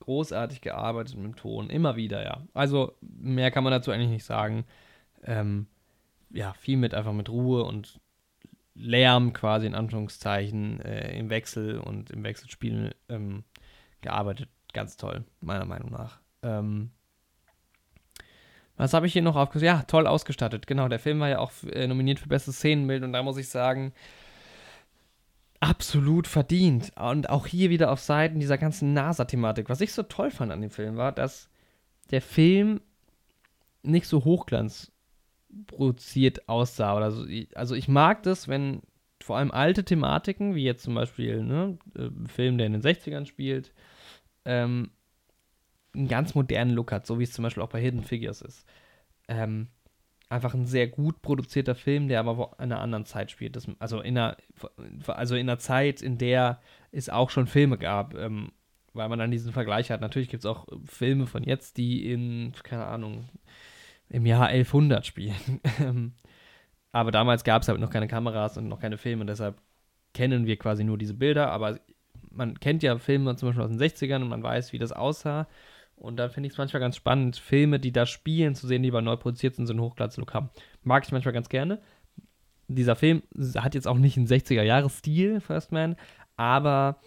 großartig 0.01 0.61
gearbeitet 0.61 1.17
mit 1.17 1.25
dem 1.25 1.37
Ton, 1.37 1.71
immer 1.71 1.97
wieder, 1.97 2.25
ja. 2.25 2.43
Also 2.55 2.97
mehr 3.01 3.51
kann 3.51 3.65
man 3.65 3.71
dazu 3.71 3.91
eigentlich 3.91 4.11
nicht 4.11 4.25
sagen. 4.25 4.65
Ähm, 5.23 5.67
ja, 6.31 6.53
viel 6.55 6.77
mit 6.77 6.95
einfach 6.95 7.13
mit 7.13 7.29
Ruhe 7.29 7.65
und 7.65 8.01
Lärm 8.75 9.33
quasi 9.33 9.67
in 9.67 9.75
Anführungszeichen 9.75 10.81
äh, 10.81 11.19
im 11.19 11.29
Wechsel 11.29 11.79
und 11.79 12.11
im 12.11 12.25
Wechselspiel 12.25 12.95
ähm, 13.09 13.45
gearbeitet. 14.01 14.49
Ganz 14.73 14.97
toll, 14.97 15.25
meiner 15.41 15.67
Meinung 15.67 15.91
nach. 15.91 16.21
Ähm, 16.43 16.91
was 18.81 18.95
habe 18.95 19.07
ich 19.07 19.13
hier 19.13 19.23
noch 19.23 19.37
aufgeschrieben? 19.37 19.77
Ja, 19.77 19.83
toll 19.83 20.07
ausgestattet. 20.07 20.67
Genau, 20.67 20.89
der 20.89 20.99
Film 20.99 21.21
war 21.21 21.29
ja 21.29 21.39
auch 21.39 21.53
äh, 21.71 21.87
nominiert 21.87 22.19
für 22.19 22.29
bestes 22.29 22.57
Szenenbild 22.57 23.03
und 23.03 23.13
da 23.13 23.23
muss 23.23 23.37
ich 23.37 23.49
sagen, 23.49 23.93
absolut 25.61 26.27
verdient. 26.27 26.93
Und 26.99 27.29
auch 27.29 27.47
hier 27.47 27.69
wieder 27.69 27.93
auf 27.93 28.01
Seiten 28.01 28.41
dieser 28.41 28.57
ganzen 28.57 28.95
NASA-Thematik. 28.95 29.69
Was 29.69 29.83
ich 29.83 29.93
so 29.93 30.03
toll 30.03 30.31
fand 30.31 30.51
an 30.51 30.63
dem 30.63 30.71
Film 30.71 30.97
war, 30.97 31.13
dass 31.13 31.51
der 32.11 32.23
Film 32.23 32.81
nicht 33.83 34.07
so 34.07 34.25
hochglanz 34.25 34.91
produziert 35.67 36.49
aussah. 36.49 36.97
Oder 36.97 37.11
so. 37.11 37.27
Also 37.55 37.75
ich 37.75 37.87
mag 37.87 38.23
das, 38.23 38.49
wenn 38.49 38.81
vor 39.23 39.37
allem 39.37 39.51
alte 39.51 39.85
Thematiken, 39.85 40.55
wie 40.55 40.65
jetzt 40.65 40.85
zum 40.85 40.95
Beispiel 40.95 41.43
ne, 41.43 41.79
ein 41.97 42.29
Film, 42.29 42.57
der 42.57 42.67
in 42.67 42.73
den 42.73 42.83
60ern 42.83 43.27
spielt, 43.27 43.75
ähm, 44.47 44.91
einen 45.95 46.09
ganz 46.09 46.35
modernen 46.35 46.73
Look 46.73 46.93
hat, 46.93 47.07
so 47.07 47.19
wie 47.19 47.25
es 47.25 47.33
zum 47.33 47.43
Beispiel 47.43 47.63
auch 47.63 47.69
bei 47.69 47.81
Hidden 47.81 48.05
Figures 48.05 48.43
ist. 48.43 48.67
Ähm, 49.29 49.69
einfach 50.29 50.55
ein 50.55 50.67
sehr 50.67 50.87
gut 50.87 51.23
produzierter 51.23 51.75
Film, 51.75 52.09
der 52.09 52.21
aber 52.21 52.53
in 52.59 52.65
einer 52.65 52.81
anderen 52.81 53.05
Zeit 53.05 53.31
spielt. 53.31 53.57
Das, 53.57 53.67
also, 53.79 54.01
in 54.01 54.17
einer, 54.17 54.37
also 55.09 55.35
in 55.35 55.49
einer 55.49 55.59
Zeit, 55.59 56.03
in 56.03 56.19
der 56.19 56.61
es 56.93 57.09
auch 57.09 57.31
schon 57.31 57.47
Filme 57.47 57.79
gab, 57.79 58.15
ähm, 58.15 58.53
weil 58.93 59.09
man 59.09 59.19
dann 59.19 59.31
diesen 59.31 59.53
Vergleich 59.53 59.91
hat. 59.91 60.01
Natürlich 60.01 60.29
gibt 60.29 60.45
es 60.45 60.47
auch 60.47 60.67
Filme 60.85 61.27
von 61.27 61.43
jetzt, 61.43 61.77
die 61.77 62.11
in, 62.11 62.53
keine 62.63 62.87
Ahnung, 62.87 63.29
im 64.09 64.27
Jahr 64.27 64.47
1100 64.47 65.07
spielen. 65.07 65.61
Ähm, 65.81 66.13
aber 66.93 67.13
damals 67.13 67.45
gab 67.45 67.63
es 67.63 67.69
halt 67.69 67.79
noch 67.81 67.91
keine 67.91 68.09
Kameras 68.09 68.59
und 68.59 68.67
noch 68.69 68.81
keine 68.81 68.99
Filme, 68.99 69.25
deshalb 69.25 69.61
kennen 70.13 70.47
wir 70.47 70.57
quasi 70.57 70.83
nur 70.83 70.99
diese 70.99 71.15
Bilder. 71.15 71.51
Aber 71.53 71.79
man 72.31 72.59
kennt 72.59 72.83
ja 72.83 72.99
Filme 72.99 73.37
zum 73.37 73.49
Beispiel 73.49 73.65
aus 73.65 73.71
den 73.71 73.81
60ern 73.81 74.23
und 74.23 74.29
man 74.29 74.43
weiß, 74.43 74.73
wie 74.73 74.79
das 74.79 74.93
aussah. 74.93 75.47
Und 76.01 76.17
da 76.17 76.31
finde 76.31 76.47
ich 76.47 76.55
es 76.55 76.59
manchmal 76.59 76.81
ganz 76.81 76.97
spannend, 76.97 77.37
Filme, 77.37 77.79
die 77.79 77.93
da 77.93 78.07
spielen, 78.07 78.55
zu 78.55 78.67
sehen, 78.67 78.83
die 78.83 78.89
aber 78.89 79.03
neu 79.03 79.17
produziert 79.17 79.55
sind, 79.55 79.67
so 79.67 79.75
einen 79.75 79.83
Hochglanzlook 79.83 80.33
haben. 80.33 80.49
Mag 80.83 81.05
ich 81.05 81.13
manchmal 81.13 81.35
ganz 81.35 81.51
gerne. 81.51 81.79
Dieser 82.69 82.97
Film 82.97 83.23
hat 83.57 83.75
jetzt 83.75 83.87
auch 83.87 83.99
nicht 83.99 84.17
einen 84.17 84.27
60er-Jahres-Stil, 84.27 85.41
First 85.41 85.73
Man, 85.73 85.97
aber 86.37 87.01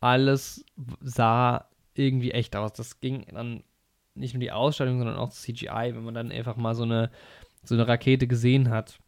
alles 0.00 0.66
sah 1.00 1.70
irgendwie 1.94 2.32
echt 2.32 2.54
aus. 2.56 2.74
Das 2.74 3.00
ging 3.00 3.24
dann 3.32 3.64
nicht 4.14 4.34
nur 4.34 4.40
die 4.40 4.52
Ausstattung, 4.52 4.98
sondern 4.98 5.16
auch 5.16 5.30
das 5.30 5.40
CGI, 5.40 5.94
wenn 5.94 6.04
man 6.04 6.14
dann 6.14 6.30
einfach 6.30 6.56
mal 6.56 6.74
so 6.74 6.82
eine, 6.82 7.10
so 7.62 7.74
eine 7.74 7.88
Rakete 7.88 8.26
gesehen 8.26 8.68
hat. 8.68 8.98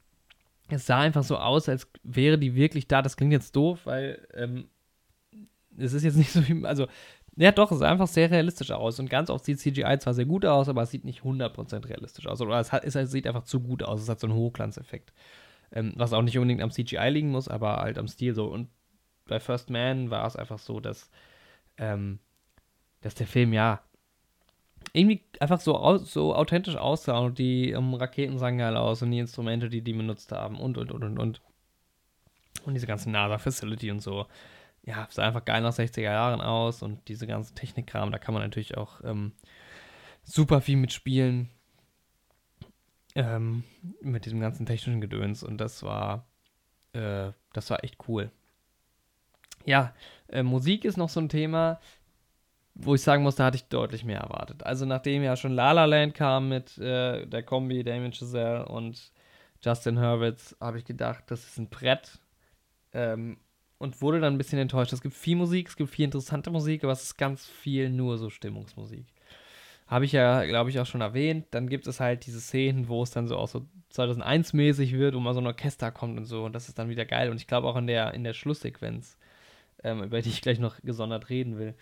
Es 0.70 0.86
sah 0.86 1.00
einfach 1.00 1.24
so 1.24 1.36
aus, 1.36 1.68
als 1.68 1.86
wäre 2.02 2.38
die 2.38 2.54
wirklich 2.54 2.88
da. 2.88 3.02
Das 3.02 3.18
klingt 3.18 3.32
jetzt 3.32 3.54
doof, 3.54 3.80
weil 3.84 4.26
ähm, 4.32 4.68
es 5.76 5.92
ist 5.92 6.04
jetzt 6.04 6.16
nicht 6.16 6.32
so 6.32 6.46
wie, 6.48 6.64
also 6.64 6.86
ja, 7.38 7.52
doch, 7.52 7.70
es 7.70 7.78
sah 7.78 7.88
einfach 7.88 8.08
sehr 8.08 8.30
realistisch 8.32 8.72
aus. 8.72 8.98
Und 8.98 9.08
ganz 9.08 9.30
oft 9.30 9.44
sieht 9.44 9.60
CGI 9.60 9.98
zwar 10.00 10.12
sehr 10.12 10.24
gut 10.24 10.44
aus, 10.44 10.68
aber 10.68 10.82
es 10.82 10.90
sieht 10.90 11.04
nicht 11.04 11.22
100% 11.22 11.88
realistisch 11.88 12.26
aus. 12.26 12.40
Oder 12.40 12.58
es, 12.58 12.72
hat, 12.72 12.84
es 12.84 12.94
sieht 13.12 13.28
einfach 13.28 13.44
zu 13.44 13.60
gut 13.60 13.84
aus. 13.84 14.02
Es 14.02 14.08
hat 14.08 14.18
so 14.18 14.26
einen 14.26 14.34
Hochglanzeffekt. 14.34 15.12
Ähm, 15.70 15.92
was 15.96 16.12
auch 16.12 16.22
nicht 16.22 16.36
unbedingt 16.36 16.62
am 16.62 16.72
CGI 16.72 17.10
liegen 17.10 17.30
muss, 17.30 17.46
aber 17.46 17.76
halt 17.76 17.96
am 17.96 18.08
Stil 18.08 18.34
so. 18.34 18.46
Und 18.46 18.68
bei 19.26 19.38
First 19.38 19.70
Man 19.70 20.10
war 20.10 20.26
es 20.26 20.34
einfach 20.34 20.58
so, 20.58 20.80
dass, 20.80 21.10
ähm, 21.76 22.18
dass 23.02 23.14
der 23.14 23.28
Film 23.28 23.52
ja 23.52 23.82
irgendwie 24.92 25.22
einfach 25.38 25.60
so, 25.60 25.98
so 25.98 26.34
authentisch 26.34 26.76
aussah 26.76 27.18
und 27.18 27.38
die 27.38 27.74
um, 27.74 27.94
Raketen 27.94 28.38
sahen 28.38 28.58
geil 28.58 28.76
aus 28.76 29.02
und 29.02 29.12
die 29.12 29.18
Instrumente, 29.20 29.68
die 29.68 29.82
die 29.82 29.92
benutzt 29.92 30.32
haben 30.32 30.58
und 30.58 30.76
und 30.76 30.90
und 30.90 31.04
und 31.04 31.18
und. 31.18 31.40
Und 32.64 32.74
diese 32.74 32.86
ganze 32.88 33.10
NASA-Facility 33.10 33.92
und 33.92 34.00
so 34.00 34.26
ja, 34.84 35.06
sah 35.10 35.24
einfach 35.24 35.44
geil 35.44 35.60
nach 35.62 35.74
60er 35.74 36.00
Jahren 36.00 36.40
aus 36.40 36.82
und 36.82 37.08
diese 37.08 37.26
ganzen 37.26 37.54
Technikkram, 37.54 38.10
da 38.10 38.18
kann 38.18 38.34
man 38.34 38.42
natürlich 38.42 38.76
auch 38.76 39.02
ähm, 39.04 39.32
super 40.24 40.60
viel 40.60 40.76
mitspielen. 40.76 41.50
Ähm, 43.14 43.64
mit 44.00 44.26
diesem 44.26 44.40
ganzen 44.40 44.66
technischen 44.66 45.00
Gedöns 45.00 45.42
und 45.42 45.58
das 45.58 45.82
war, 45.82 46.26
äh, 46.92 47.32
das 47.52 47.70
war 47.70 47.82
echt 47.82 47.96
cool. 48.08 48.30
Ja, 49.64 49.94
äh, 50.28 50.42
Musik 50.42 50.84
ist 50.84 50.96
noch 50.96 51.08
so 51.08 51.20
ein 51.20 51.28
Thema, 51.28 51.80
wo 52.74 52.94
ich 52.94 53.02
sagen 53.02 53.24
muss, 53.24 53.34
da 53.36 53.46
hatte 53.46 53.56
ich 53.56 53.64
deutlich 53.64 54.04
mehr 54.04 54.20
erwartet. 54.20 54.64
Also 54.64 54.86
nachdem 54.86 55.22
ja 55.22 55.36
schon 55.36 55.52
La 55.52 55.72
La 55.72 55.84
Land 55.84 56.14
kam 56.14 56.48
mit 56.48 56.78
äh, 56.78 57.26
der 57.26 57.42
Kombi 57.42 57.82
Damien 57.82 58.12
Chazelle 58.12 58.66
und 58.66 59.12
Justin 59.62 59.98
Hurwitz, 59.98 60.56
habe 60.60 60.78
ich 60.78 60.84
gedacht, 60.84 61.24
das 61.26 61.44
ist 61.44 61.58
ein 61.58 61.68
Brett. 61.68 62.20
Ähm, 62.92 63.38
und 63.78 64.02
wurde 64.02 64.20
dann 64.20 64.34
ein 64.34 64.38
bisschen 64.38 64.58
enttäuscht. 64.58 64.92
Es 64.92 65.00
gibt 65.00 65.14
viel 65.14 65.36
Musik, 65.36 65.68
es 65.68 65.76
gibt 65.76 65.90
viel 65.90 66.04
interessante 66.04 66.50
Musik, 66.50 66.84
aber 66.84 66.92
es 66.92 67.02
ist 67.02 67.16
ganz 67.16 67.46
viel 67.46 67.90
nur 67.90 68.18
so 68.18 68.30
Stimmungsmusik. 68.30 69.06
Habe 69.86 70.04
ich 70.04 70.12
ja, 70.12 70.44
glaube 70.44 70.68
ich, 70.68 70.78
auch 70.78 70.86
schon 70.86 71.00
erwähnt. 71.00 71.46
Dann 71.52 71.68
gibt 71.68 71.86
es 71.86 71.98
halt 71.98 72.26
diese 72.26 72.40
Szenen, 72.40 72.88
wo 72.88 73.02
es 73.02 73.10
dann 73.10 73.26
so 73.26 73.36
auch 73.38 73.48
so 73.48 73.66
2001-mäßig 73.94 74.92
wird, 74.92 75.14
wo 75.14 75.20
mal 75.20 75.32
so 75.32 75.40
ein 75.40 75.46
Orchester 75.46 75.90
kommt 75.90 76.18
und 76.18 76.26
so. 76.26 76.44
Und 76.44 76.52
das 76.52 76.68
ist 76.68 76.78
dann 76.78 76.90
wieder 76.90 77.06
geil. 77.06 77.30
Und 77.30 77.38
ich 77.38 77.46
glaube 77.46 77.68
auch 77.68 77.76
in 77.76 77.86
der, 77.86 78.12
in 78.12 78.22
der 78.22 78.34
Schlusssequenz, 78.34 79.16
ähm, 79.82 80.02
über 80.02 80.20
die 80.20 80.28
ich 80.28 80.42
gleich 80.42 80.58
noch 80.58 80.78
gesondert 80.82 81.30
reden 81.30 81.58
will, 81.58 81.74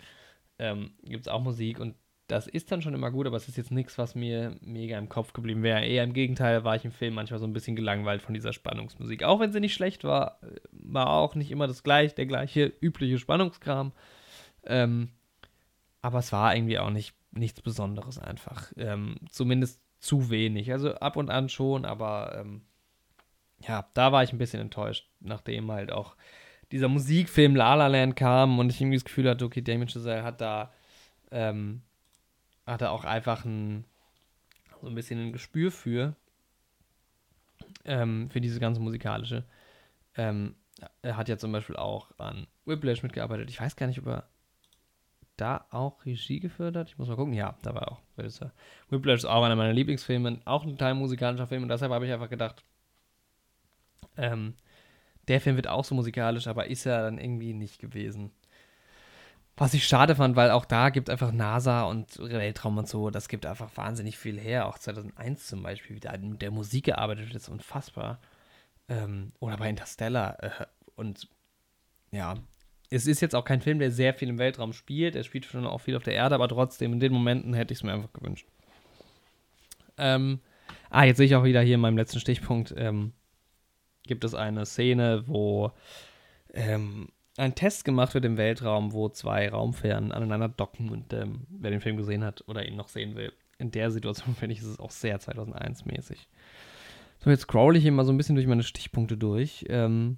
ähm, 0.57 0.91
gibt 1.03 1.21
es 1.21 1.27
auch 1.27 1.41
Musik. 1.41 1.79
Und 1.79 1.95
das 2.27 2.47
ist 2.47 2.71
dann 2.71 2.81
schon 2.81 2.93
immer 2.93 3.09
gut, 3.11 3.25
aber 3.25 3.37
es 3.37 3.47
ist 3.47 3.57
jetzt 3.57 3.71
nichts, 3.71 3.97
was 3.97 4.13
mir 4.13 4.57
mega 4.61 4.97
im 4.97 5.07
Kopf 5.07 5.33
geblieben 5.33 5.63
wäre. 5.63 5.85
Eher 5.85 6.03
im 6.03 6.13
Gegenteil 6.13 6.63
war 6.63 6.75
ich 6.75 6.83
im 6.83 6.91
Film 6.91 7.13
manchmal 7.13 7.39
so 7.39 7.47
ein 7.47 7.53
bisschen 7.53 7.75
gelangweilt 7.75 8.21
von 8.21 8.33
dieser 8.33 8.51
Spannungsmusik. 8.51 9.23
Auch 9.23 9.39
wenn 9.39 9.53
sie 9.53 9.61
nicht 9.61 9.73
schlecht 9.73 10.03
war, 10.03 10.39
war 10.71 11.09
auch 11.09 11.35
nicht 11.35 11.51
immer 11.51 11.67
das 11.67 11.83
gleiche, 11.83 12.15
der 12.15 12.25
gleiche 12.25 12.73
übliche 12.81 13.17
Spannungskram. 13.17 13.93
Ähm, 14.65 15.11
aber 16.01 16.19
es 16.19 16.33
war 16.33 16.55
irgendwie 16.55 16.79
auch 16.79 16.89
nicht 16.89 17.15
nichts 17.31 17.61
Besonderes 17.61 18.19
einfach. 18.19 18.71
Ähm, 18.77 19.17
zumindest 19.29 19.81
zu 19.99 20.29
wenig. 20.29 20.71
Also 20.71 20.95
ab 20.95 21.15
und 21.15 21.29
an 21.29 21.49
schon, 21.49 21.85
aber 21.85 22.37
ähm, 22.39 22.61
ja, 23.59 23.87
da 23.93 24.11
war 24.11 24.23
ich 24.23 24.33
ein 24.33 24.37
bisschen 24.37 24.61
enttäuscht, 24.61 25.09
nachdem 25.19 25.71
halt 25.71 25.91
auch 25.91 26.15
dieser 26.71 26.89
Musikfilm 26.89 27.55
La 27.55 27.75
La 27.75 27.87
Land 27.87 28.15
kam 28.15 28.59
und 28.59 28.69
ich 28.69 28.81
irgendwie 28.81 28.97
das 28.97 29.05
Gefühl 29.05 29.29
hatte, 29.29 29.45
okay, 29.45 29.61
Damien 29.61 29.87
Chazelle 29.87 30.23
hat 30.23 30.41
da 30.41 30.73
ähm, 31.31 31.81
hat 32.73 32.81
er 32.81 32.91
auch 32.91 33.05
einfach 33.05 33.45
ein, 33.45 33.85
so 34.81 34.87
ein 34.87 34.95
bisschen 34.95 35.19
ein 35.19 35.33
Gespür 35.33 35.71
für, 35.71 36.15
ähm, 37.85 38.29
für 38.29 38.41
diese 38.41 38.59
ganze 38.59 38.81
musikalische. 38.81 39.45
Ähm, 40.15 40.55
er 41.01 41.17
hat 41.17 41.29
ja 41.29 41.37
zum 41.37 41.51
Beispiel 41.51 41.75
auch 41.75 42.11
an 42.19 42.47
Whiplash 42.65 43.01
mitgearbeitet. 43.01 43.49
Ich 43.49 43.59
weiß 43.59 43.75
gar 43.75 43.87
nicht, 43.87 43.99
ob 43.99 44.07
er 44.07 44.29
da 45.37 45.65
auch 45.69 46.05
Regie 46.05 46.39
geführt 46.39 46.75
hat. 46.75 46.89
Ich 46.89 46.97
muss 46.97 47.07
mal 47.07 47.15
gucken. 47.15 47.33
Ja, 47.33 47.57
da 47.61 47.73
war 47.73 47.91
auch. 47.91 48.01
Whiplash 48.89 49.19
ist 49.19 49.25
auch 49.25 49.43
einer 49.43 49.55
meiner 49.55 49.73
Lieblingsfilme, 49.73 50.41
auch 50.45 50.65
ein 50.65 50.77
Teil 50.77 50.95
musikalischer 50.95 51.47
Film 51.47 51.63
und 51.63 51.69
deshalb 51.69 51.91
habe 51.91 52.05
ich 52.05 52.11
einfach 52.11 52.29
gedacht, 52.29 52.63
ähm, 54.17 54.55
der 55.27 55.41
Film 55.41 55.55
wird 55.55 55.67
auch 55.67 55.85
so 55.85 55.93
musikalisch, 55.93 56.47
aber 56.47 56.67
ist 56.67 56.85
er 56.85 57.03
dann 57.03 57.19
irgendwie 57.19 57.53
nicht 57.53 57.79
gewesen. 57.79 58.31
Was 59.59 59.73
ich 59.73 59.87
schade 59.87 60.15
fand, 60.15 60.35
weil 60.35 60.51
auch 60.51 60.65
da 60.65 60.91
gibt 60.91 61.09
einfach 61.09 61.31
NASA 61.31 61.83
und 61.83 62.19
Weltraum 62.19 62.77
und 62.77 62.87
so, 62.87 63.09
das 63.09 63.27
gibt 63.27 63.43
einfach 63.47 63.75
wahnsinnig 63.75 64.15
viel 64.15 64.39
her. 64.39 64.67
Auch 64.67 64.77
2001 64.77 65.47
zum 65.47 65.63
Beispiel, 65.63 65.95
wie 65.95 65.99
da 65.99 66.15
mit 66.15 66.43
der 66.43 66.51
Musik 66.51 66.85
gearbeitet 66.85 67.25
wird, 67.25 67.35
ist 67.35 67.49
unfassbar. 67.49 68.19
Ähm, 68.87 69.31
oder 69.39 69.57
bei 69.57 69.67
Interstellar. 69.67 70.43
Äh, 70.43 70.65
und 70.95 71.27
ja, 72.11 72.35
es 72.91 73.07
ist 73.07 73.19
jetzt 73.19 73.33
auch 73.33 73.45
kein 73.45 73.61
Film, 73.61 73.79
der 73.79 73.89
sehr 73.89 74.13
viel 74.13 74.29
im 74.29 74.37
Weltraum 74.37 74.73
spielt. 74.73 75.15
Er 75.15 75.23
spielt 75.23 75.45
schon 75.45 75.65
auch 75.65 75.81
viel 75.81 75.97
auf 75.97 76.03
der 76.03 76.13
Erde, 76.13 76.35
aber 76.35 76.47
trotzdem, 76.47 76.93
in 76.93 76.99
den 76.99 77.11
Momenten 77.11 77.55
hätte 77.55 77.73
ich 77.73 77.79
es 77.79 77.83
mir 77.83 77.93
einfach 77.93 78.13
gewünscht. 78.13 78.47
Ähm, 79.97 80.39
ah, 80.91 81.03
jetzt 81.03 81.17
sehe 81.17 81.25
ich 81.25 81.35
auch 81.35 81.43
wieder 81.43 81.61
hier 81.61 81.75
in 81.75 81.81
meinem 81.81 81.97
letzten 81.97 82.19
Stichpunkt, 82.19 82.75
ähm, 82.77 83.11
gibt 84.03 84.23
es 84.23 84.35
eine 84.35 84.67
Szene, 84.67 85.23
wo 85.25 85.71
ähm, 86.53 87.09
ein 87.37 87.55
Test 87.55 87.85
gemacht 87.85 88.13
wird 88.13 88.25
im 88.25 88.37
Weltraum, 88.37 88.93
wo 88.93 89.09
zwei 89.09 89.49
Raumfähren 89.49 90.11
aneinander 90.11 90.49
docken 90.49 90.89
und 90.89 91.13
ähm, 91.13 91.45
wer 91.49 91.71
den 91.71 91.81
Film 91.81 91.97
gesehen 91.97 92.23
hat 92.23 92.43
oder 92.47 92.67
ihn 92.67 92.75
noch 92.75 92.87
sehen 92.87 93.15
will, 93.15 93.31
in 93.59 93.71
der 93.71 93.91
Situation, 93.91 94.35
finde 94.39 94.53
ich, 94.53 94.59
ist 94.59 94.67
es 94.67 94.79
auch 94.79 94.91
sehr 94.91 95.19
2001-mäßig. 95.19 96.27
So, 97.19 97.29
jetzt 97.29 97.43
scroll 97.43 97.77
ich 97.77 97.83
hier 97.83 97.91
mal 97.91 98.05
so 98.05 98.11
ein 98.11 98.17
bisschen 98.17 98.35
durch 98.35 98.47
meine 98.47 98.63
Stichpunkte 98.63 99.17
durch. 99.17 99.65
Ähm, 99.69 100.17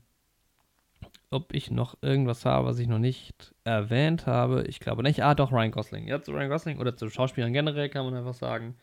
ob 1.31 1.53
ich 1.53 1.69
noch 1.69 1.95
irgendwas 2.01 2.45
habe, 2.45 2.67
was 2.67 2.79
ich 2.79 2.87
noch 2.87 2.97
nicht 2.97 3.53
erwähnt 3.63 4.25
habe. 4.25 4.63
Ich 4.67 4.79
glaube 4.79 5.03
nicht. 5.03 5.23
Ah, 5.23 5.35
doch, 5.35 5.51
Ryan 5.51 5.71
Gosling. 5.71 6.07
Ja, 6.07 6.21
zu 6.21 6.31
Ryan 6.31 6.49
Gosling 6.49 6.79
oder 6.79 6.95
zu 6.95 7.09
Schauspielern 7.09 7.53
generell 7.53 7.89
kann 7.89 8.05
man 8.05 8.15
einfach 8.15 8.33
sagen. 8.33 8.75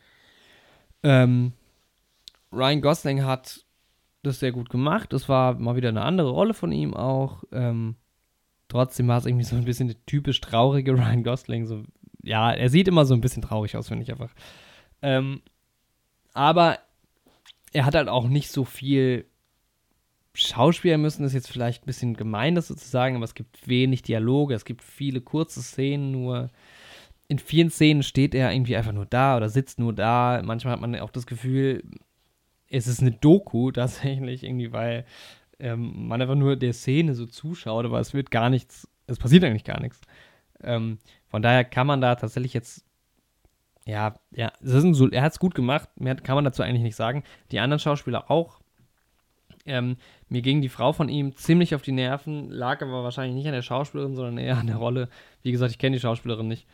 Ähm, 1.03 1.51
Ryan 2.51 2.81
Gosling 2.81 3.23
hat 3.25 3.65
das 4.23 4.39
sehr 4.39 4.51
gut 4.51 4.69
gemacht. 4.69 5.11
Es 5.13 5.27
war 5.27 5.55
mal 5.55 5.75
wieder 5.75 5.89
eine 5.89 6.03
andere 6.03 6.29
Rolle 6.29 6.53
von 6.53 6.71
ihm 6.71 6.93
auch. 6.93 7.43
Ähm, 7.51 7.95
trotzdem 8.67 9.07
war 9.07 9.17
es 9.17 9.25
irgendwie 9.25 9.45
so 9.45 9.55
ein 9.55 9.65
bisschen 9.65 9.87
der 9.87 10.05
typisch 10.05 10.41
traurige 10.41 10.93
Ryan 10.97 11.23
Gosling. 11.23 11.65
So, 11.65 11.83
ja, 12.23 12.51
er 12.51 12.69
sieht 12.69 12.87
immer 12.87 13.05
so 13.05 13.13
ein 13.13 13.21
bisschen 13.21 13.41
traurig 13.41 13.75
aus, 13.75 13.87
finde 13.87 14.03
ich 14.03 14.11
einfach. 14.11 14.33
Ähm, 15.01 15.41
aber 16.33 16.79
er 17.73 17.85
hat 17.85 17.95
halt 17.95 18.09
auch 18.09 18.27
nicht 18.27 18.51
so 18.51 18.63
viel 18.63 19.25
Schauspieler 20.33 20.99
müssen, 20.99 21.25
ist 21.25 21.33
jetzt 21.33 21.49
vielleicht 21.49 21.83
ein 21.83 21.87
bisschen 21.87 22.15
gemein, 22.15 22.53
das 22.53 22.67
sozusagen, 22.67 23.15
aber 23.15 23.25
es 23.25 23.33
gibt 23.33 23.67
wenig 23.67 24.03
Dialoge, 24.03 24.53
es 24.53 24.65
gibt 24.65 24.83
viele 24.83 25.19
kurze 25.19 25.63
Szenen 25.63 26.11
nur. 26.11 26.51
In 27.27 27.39
vielen 27.39 27.71
Szenen 27.71 28.03
steht 28.03 28.35
er 28.35 28.53
irgendwie 28.53 28.77
einfach 28.77 28.93
nur 28.93 29.05
da 29.05 29.35
oder 29.35 29.49
sitzt 29.49 29.79
nur 29.79 29.93
da. 29.93 30.41
Manchmal 30.45 30.73
hat 30.73 30.79
man 30.79 30.95
auch 30.99 31.09
das 31.09 31.25
Gefühl, 31.25 31.83
es 32.69 32.87
ist 32.87 33.01
eine 33.01 33.11
Doku 33.11 33.71
tatsächlich, 33.71 34.43
irgendwie, 34.43 34.71
weil 34.71 35.05
ähm, 35.59 36.07
man 36.07 36.21
einfach 36.21 36.35
nur 36.35 36.55
der 36.55 36.73
Szene 36.73 37.15
so 37.15 37.25
zuschaut, 37.25 37.85
aber 37.85 37.99
es 37.99 38.13
wird 38.13 38.31
gar 38.31 38.49
nichts, 38.49 38.87
es 39.07 39.17
passiert 39.17 39.43
eigentlich 39.43 39.63
gar 39.63 39.79
nichts. 39.79 40.01
Ähm, 40.61 40.99
von 41.27 41.41
daher 41.41 41.63
kann 41.63 41.87
man 41.87 42.01
da 42.01 42.15
tatsächlich 42.15 42.53
jetzt, 42.53 42.85
ja, 43.85 44.15
ja, 44.31 44.51
so, 44.61 45.09
er 45.09 45.21
hat 45.21 45.33
es 45.33 45.39
gut 45.39 45.55
gemacht, 45.55 45.89
mehr 45.95 46.15
kann 46.15 46.35
man 46.35 46.45
dazu 46.45 46.63
eigentlich 46.63 46.83
nicht 46.83 46.95
sagen. 46.95 47.23
Die 47.51 47.59
anderen 47.59 47.79
Schauspieler 47.79 48.29
auch. 48.29 48.59
Ähm, 49.65 49.97
mir 50.29 50.41
ging 50.41 50.61
die 50.61 50.69
Frau 50.69 50.93
von 50.93 51.09
ihm 51.09 51.35
ziemlich 51.35 51.75
auf 51.75 51.81
die 51.81 51.91
Nerven, 51.91 52.49
lag 52.49 52.81
aber 52.81 53.03
wahrscheinlich 53.03 53.35
nicht 53.35 53.47
an 53.47 53.53
der 53.53 53.61
Schauspielerin, 53.61 54.15
sondern 54.15 54.37
eher 54.37 54.57
an 54.57 54.67
der 54.67 54.77
Rolle. 54.77 55.09
Wie 55.41 55.51
gesagt, 55.51 55.71
ich 55.71 55.77
kenne 55.77 55.97
die 55.97 56.01
Schauspielerin 56.01 56.47
nicht. 56.47 56.67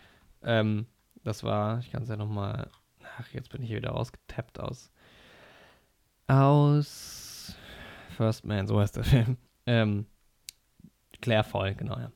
Ähm, 0.44 0.86
das 1.24 1.44
war, 1.44 1.80
ich 1.80 1.92
kann 1.92 2.04
es 2.04 2.10
ja 2.10 2.18
nochmal, 2.18 2.70
ach, 3.18 3.34
jetzt 3.34 3.50
bin 3.50 3.64
ich 3.64 3.70
hier 3.70 3.78
wieder 3.78 3.92
rausgetappt 3.92 4.60
aus, 4.60 4.92
aus 6.28 7.13
First 8.14 8.46
Man, 8.46 8.68
so 8.68 8.80
heißt 8.80 8.96
der 8.98 9.04
Film. 9.04 9.38
Ähm, 9.66 10.06
Claire 11.22 11.44
Foy, 11.44 11.74
genau, 11.74 11.98
ja. 11.98 12.12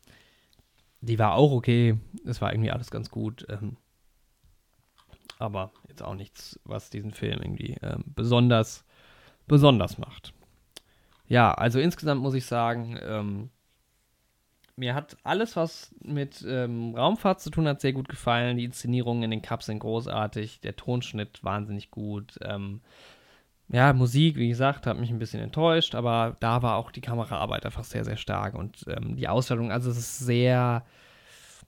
Die 1.02 1.20
war 1.20 1.34
auch 1.34 1.52
okay, 1.52 1.98
es 2.26 2.42
war 2.42 2.52
irgendwie 2.52 2.72
alles 2.72 2.92
ganz 2.92 3.10
gut. 3.10 3.46
Ähm, 3.50 3.78
aber 5.40 5.72
jetzt 5.88 6.04
auch 6.04 6.16
nichts, 6.16 6.60
was 6.64 6.90
diesen 6.90 7.14
Film 7.14 7.40
irgendwie 7.42 7.78
ähm, 7.82 8.04
besonders, 8.08 8.84
besonders 9.48 9.98
macht 9.98 10.34
ja, 11.28 11.52
also 11.54 11.80
insgesamt 11.80 12.22
muss 12.22 12.34
ich 12.34 12.46
sagen, 12.46 12.98
ähm, 13.04 13.50
mir 14.76 14.94
hat 14.94 15.18
alles, 15.24 15.56
was 15.56 15.94
mit 16.02 16.46
ähm, 16.48 16.96
Raumfahrt 16.96 17.42
zu 17.42 17.50
tun 17.50 17.68
hat, 17.68 17.82
sehr 17.82 17.94
gut 17.94 18.10
gefallen. 18.10 18.58
Die 18.58 18.64
Inszenierungen 18.64 19.24
in 19.24 19.32
den 19.32 19.42
Cups 19.42 19.66
sind 19.66 19.80
großartig, 19.80 20.62
der 20.62 20.76
Tonschnitt 20.76 21.44
wahnsinnig 21.44 21.90
gut. 21.90 22.38
Ähm, 22.44 22.82
ja, 23.70 23.92
Musik, 23.94 24.38
wie 24.38 24.48
gesagt, 24.48 24.88
hat 24.88 24.98
mich 24.98 25.10
ein 25.10 25.20
bisschen 25.20 25.42
enttäuscht, 25.42 25.94
aber 25.94 26.38
da 26.40 26.62
war 26.62 26.78
auch 26.78 26.92
die 26.92 27.02
Kameraarbeit 27.02 27.66
einfach 27.66 27.84
sehr, 27.84 28.06
sehr 28.06 28.18
stark 28.18 28.56
und 28.56 28.86
ähm, 28.88 29.18
die 29.18 29.28
Ausstellung, 29.28 29.72
also 29.72 29.90
es 29.90 29.98
ist 29.98 30.20
sehr 30.20 30.86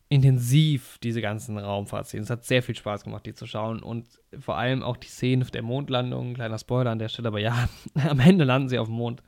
intensiv, 0.08 0.98
diese 1.04 1.22
ganzen 1.22 1.58
Raumfahrtszenen. 1.58 2.24
Es 2.24 2.30
hat 2.30 2.44
sehr 2.44 2.64
viel 2.64 2.76
Spaß 2.76 3.04
gemacht, 3.04 3.26
die 3.26 3.34
zu 3.34 3.46
schauen 3.46 3.84
und 3.84 4.08
vor 4.40 4.58
allem 4.58 4.82
auch 4.82 4.98
die 4.98 5.08
Szene 5.08 5.46
der 5.46 5.62
Mondlandung, 5.62 6.34
kleiner 6.34 6.58
Spoiler 6.58 6.92
an 6.92 7.00
der 7.00 7.10
Stelle, 7.10 7.28
aber 7.28 7.40
ja, 7.40 7.70
am 8.10 8.20
Ende 8.20 8.46
landen 8.46 8.70
sie 8.70 8.80
auf 8.80 8.88
dem 8.88 8.96
Mond. 8.96 9.22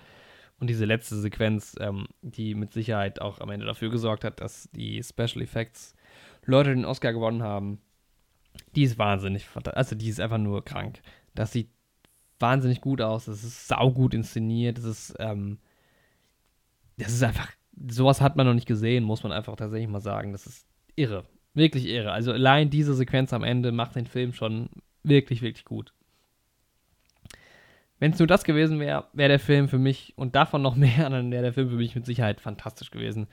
Und 0.59 0.69
diese 0.69 0.85
letzte 0.85 1.15
Sequenz, 1.15 1.75
ähm, 1.79 2.07
die 2.21 2.53
mit 2.53 2.73
Sicherheit 2.73 3.19
auch 3.19 3.41
am 3.41 3.49
Ende 3.49 3.65
dafür 3.65 3.89
gesorgt 3.89 4.23
hat, 4.23 4.41
dass 4.41 4.69
die 4.71 5.01
Special 5.03 5.41
Effects 5.41 5.95
Leute 6.45 6.69
den 6.69 6.85
Oscar 6.85 7.13
gewonnen 7.13 7.43
haben, 7.43 7.81
die 8.75 8.83
ist 8.83 8.97
wahnsinnig, 8.97 9.47
also 9.73 9.95
die 9.95 10.09
ist 10.09 10.19
einfach 10.19 10.37
nur 10.37 10.63
krank. 10.63 11.01
Das 11.33 11.51
sieht 11.51 11.69
wahnsinnig 12.41 12.81
gut 12.81 13.01
aus, 13.01 13.25
das 13.25 13.43
ist 13.43 13.67
saugut 13.67 14.13
inszeniert, 14.13 14.77
das 14.77 14.85
ist, 14.85 15.15
ähm, 15.19 15.59
das 16.97 17.11
ist 17.13 17.23
einfach, 17.23 17.51
sowas 17.89 18.21
hat 18.21 18.35
man 18.35 18.45
noch 18.45 18.53
nicht 18.53 18.67
gesehen, 18.67 19.03
muss 19.03 19.23
man 19.23 19.31
einfach 19.31 19.55
tatsächlich 19.55 19.89
mal 19.89 20.01
sagen. 20.01 20.31
Das 20.31 20.45
ist 20.45 20.67
irre, 20.95 21.23
wirklich 21.53 21.85
irre. 21.85 22.11
Also 22.11 22.31
allein 22.31 22.69
diese 22.69 22.93
Sequenz 22.93 23.33
am 23.33 23.43
Ende 23.43 23.71
macht 23.71 23.95
den 23.95 24.07
Film 24.07 24.33
schon 24.33 24.69
wirklich, 25.03 25.41
wirklich 25.41 25.65
gut. 25.65 25.93
Wenn 27.99 28.13
es 28.13 28.19
nur 28.19 28.27
das 28.27 28.43
gewesen 28.43 28.79
wäre, 28.79 29.05
wäre 29.13 29.29
der 29.29 29.39
Film 29.39 29.67
für 29.67 29.77
mich 29.77 30.13
und 30.15 30.35
davon 30.35 30.61
noch 30.61 30.75
mehr, 30.77 31.09
dann 31.09 31.31
wäre 31.31 31.43
der 31.43 31.53
Film 31.53 31.69
für 31.69 31.75
mich 31.75 31.95
mit 31.95 32.05
Sicherheit 32.05 32.41
fantastisch 32.41 32.91
gewesen. 32.91 33.27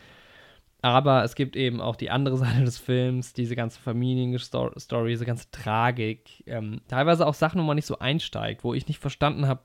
Aber 0.81 1.25
es 1.25 1.35
gibt 1.35 1.57
eben 1.57 1.81
auch 1.81 1.97
die 1.97 2.11
andere 2.11 2.37
Seite 2.39 2.65
des 2.65 2.79
Films, 2.79 3.33
diese 3.33 3.57
ganze 3.57 3.81
Familienstory, 3.81 5.11
diese 5.11 5.27
ganze 5.27 5.51
Tragik. 5.51 6.45
Ähm, 6.47 6.81
teilweise 6.89 7.27
auch 7.27 7.35
Sachen, 7.35 7.61
wo 7.61 7.65
man 7.65 7.77
nicht 7.77 7.87
so 7.87 7.99
einsteigt, 7.99 8.65
wo 8.65 8.75
ich 8.75 8.89
nicht 8.89 9.01
verstanden 9.01 9.47
habe, 9.47 9.63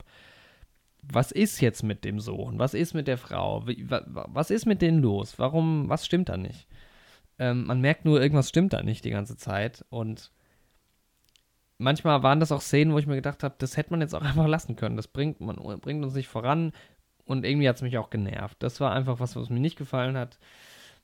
was 1.04 1.32
ist 1.32 1.60
jetzt 1.60 1.84
mit 1.84 2.06
dem 2.06 2.20
Sohn? 2.20 2.60
Was 2.60 2.74
ist 2.74 2.94
mit 2.94 3.08
der 3.08 3.18
Frau? 3.18 3.68
Wie, 3.68 3.90
wa, 3.90 4.04
was 4.30 4.50
ist 4.50 4.66
mit 4.66 4.82
denen 4.82 5.00
los? 5.00 5.38
Warum, 5.38 5.90
was 5.90 6.06
stimmt 6.06 6.30
da 6.30 6.38
nicht? 6.38 6.68
Ähm, 7.40 7.66
man 7.66 7.82
merkt 7.82 8.06
nur, 8.06 8.22
irgendwas 8.22 8.50
stimmt 8.50 8.74
da 8.74 8.84
nicht 8.84 9.04
die 9.04 9.10
ganze 9.10 9.36
Zeit. 9.36 9.86
Und 9.90 10.32
manchmal 11.78 12.24
waren 12.24 12.40
das 12.40 12.52
auch 12.52 12.62
Szenen, 12.62 12.94
wo 12.94 13.00
ich 13.00 13.08
mir 13.08 13.16
gedacht 13.16 13.44
habe, 13.44 13.56
das 13.58 13.76
hätte 13.76 13.92
man 13.92 14.02
jetzt 14.02 14.16
auch 14.16 14.22
einfach 14.24 14.48
lassen 14.48 14.76
können. 14.76 14.96
Das 14.96 15.08
bringt, 15.08 15.42
man, 15.42 15.58
bringt 15.82 16.04
uns 16.04 16.14
nicht 16.14 16.30
voran 16.30 16.72
und 17.26 17.46
irgendwie 17.46 17.68
hat 17.68 17.76
es 17.76 17.82
mich 17.82 17.98
auch 17.98 18.10
genervt. 18.10 18.58
Das 18.62 18.80
war 18.80 18.94
einfach 18.94 19.20
was, 19.20 19.36
was 19.36 19.50
mir 19.50 19.60
nicht 19.60 19.78
gefallen 19.78 20.18
hat. 20.18 20.40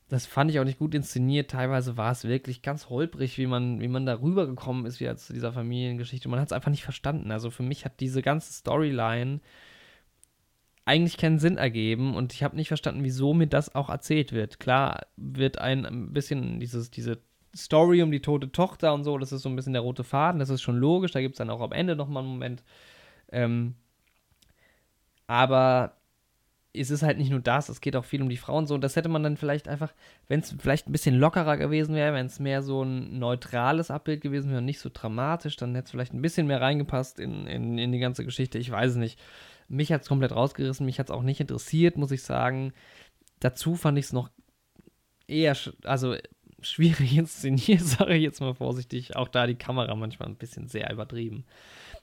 Das 0.10 0.26
fand 0.26 0.50
ich 0.50 0.60
auch 0.60 0.66
nicht 0.66 0.80
gut 0.80 0.96
inszeniert. 0.96 1.52
Teilweise 1.52 1.96
war 1.96 2.12
es 2.12 2.24
wirklich 2.24 2.62
ganz 2.64 2.90
holprig, 2.90 3.38
wie 3.38 3.46
man, 3.46 3.80
wie 3.80 3.88
man 3.88 4.06
da 4.08 4.20
rübergekommen 4.20 4.86
ist, 4.86 5.00
wie 5.00 5.16
zu 5.16 5.34
dieser 5.34 5.54
Familiengeschichte. 5.54 6.28
Man 6.30 6.40
hat 6.40 6.48
es 6.48 6.54
einfach 6.54 6.72
nicht 6.72 6.84
verstanden. 6.84 7.32
Also 7.32 7.52
für 7.52 7.64
mich 7.64 7.86
hat 7.86 8.00
diese 8.00 8.24
ganze 8.24 8.52
Storyline 8.52 9.40
eigentlich 10.90 11.18
keinen 11.18 11.38
Sinn 11.38 11.58
ergeben 11.58 12.16
und 12.16 12.34
ich 12.34 12.42
habe 12.42 12.56
nicht 12.56 12.70
verstanden, 12.70 13.04
wieso 13.04 13.36
mir 13.36 13.46
das 13.46 13.76
auch 13.76 13.90
erzählt 13.90 14.32
wird. 14.32 14.60
Klar 14.60 15.06
wird 15.18 15.60
ein 15.60 16.12
bisschen 16.12 16.60
dieses, 16.60 16.90
diese 16.90 17.22
Story 17.56 18.02
um 18.02 18.12
die 18.12 18.24
tote 18.24 18.52
Tochter 18.52 18.96
und 18.96 19.04
so, 19.04 19.20
das 19.20 19.32
ist 19.32 19.44
so 19.44 19.50
ein 19.50 19.56
bisschen 19.56 19.74
der 19.74 19.84
rote 19.84 20.04
Faden, 20.04 20.40
das 20.40 20.50
ist 20.50 20.64
schon 20.64 20.78
logisch, 20.78 21.12
da 21.12 21.22
gibt 21.22 21.36
es 21.36 21.38
dann 21.38 21.52
auch 21.52 21.62
am 21.62 21.74
Ende 21.74 21.96
nochmal 21.96 22.24
einen 22.24 22.32
Moment. 22.32 22.64
Ähm, 23.32 23.76
aber 25.28 25.99
es 26.80 26.92
ist 26.92 27.04
halt 27.04 27.18
nicht 27.18 27.30
nur 27.30 27.42
das, 27.42 27.70
es 27.70 27.82
geht 27.82 27.96
auch 27.96 28.06
viel 28.06 28.22
um 28.22 28.30
die 28.30 28.38
Frauen 28.38 28.66
so. 28.66 28.76
Und 28.76 28.82
das 28.82 28.96
hätte 28.96 29.10
man 29.10 29.24
dann 29.24 29.38
vielleicht 29.38 29.68
einfach, 29.68 29.94
wenn 30.28 30.40
es 30.40 30.56
vielleicht 30.60 30.88
ein 30.88 30.92
bisschen 30.92 31.16
lockerer 31.16 31.58
gewesen 31.58 31.96
wäre, 31.96 32.14
wenn 32.14 32.28
es 32.28 32.40
mehr 32.40 32.62
so 32.62 32.84
ein 32.84 33.20
neutrales 33.20 33.92
Abbild 33.92 34.22
gewesen 34.22 34.50
wäre 34.50 34.60
und 34.60 34.66
nicht 34.66 34.80
so 34.80 34.90
dramatisch, 34.92 35.58
dann 35.58 35.76
hätte 35.76 35.86
es 35.86 35.92
vielleicht 35.92 36.14
ein 36.14 36.22
bisschen 36.22 36.48
mehr 36.48 36.62
reingepasst 36.62 37.20
in, 37.20 37.48
in, 37.48 37.78
in 37.78 37.92
die 37.92 38.00
ganze 38.00 38.24
Geschichte. 38.24 38.58
Ich 38.58 38.72
weiß 38.72 38.92
es 38.92 38.98
nicht. 38.98 39.20
Mich 39.68 39.92
hat 39.92 40.02
es 40.02 40.08
komplett 40.08 40.32
rausgerissen, 40.32 40.86
mich 40.86 41.00
hat 41.00 41.08
es 41.08 41.16
auch 41.16 41.22
nicht 41.22 41.40
interessiert, 41.40 41.98
muss 41.98 42.12
ich 42.12 42.24
sagen. 42.24 42.74
Dazu 43.40 43.76
fand 43.76 43.98
ich 43.98 44.06
es 44.06 44.14
noch 44.14 44.30
eher, 45.28 45.56
also 45.84 46.16
schwierig 46.62 47.18
inszeniert, 47.18 47.82
sage 47.82 48.16
ich 48.16 48.24
jetzt 48.24 48.42
mal 48.42 48.56
vorsichtig. 48.56 49.16
Auch 49.16 49.28
da 49.28 49.48
die 49.48 49.56
Kamera 49.56 49.94
manchmal 49.96 50.30
ein 50.30 50.38
bisschen 50.38 50.68
sehr 50.68 50.92
übertrieben. 50.92 51.46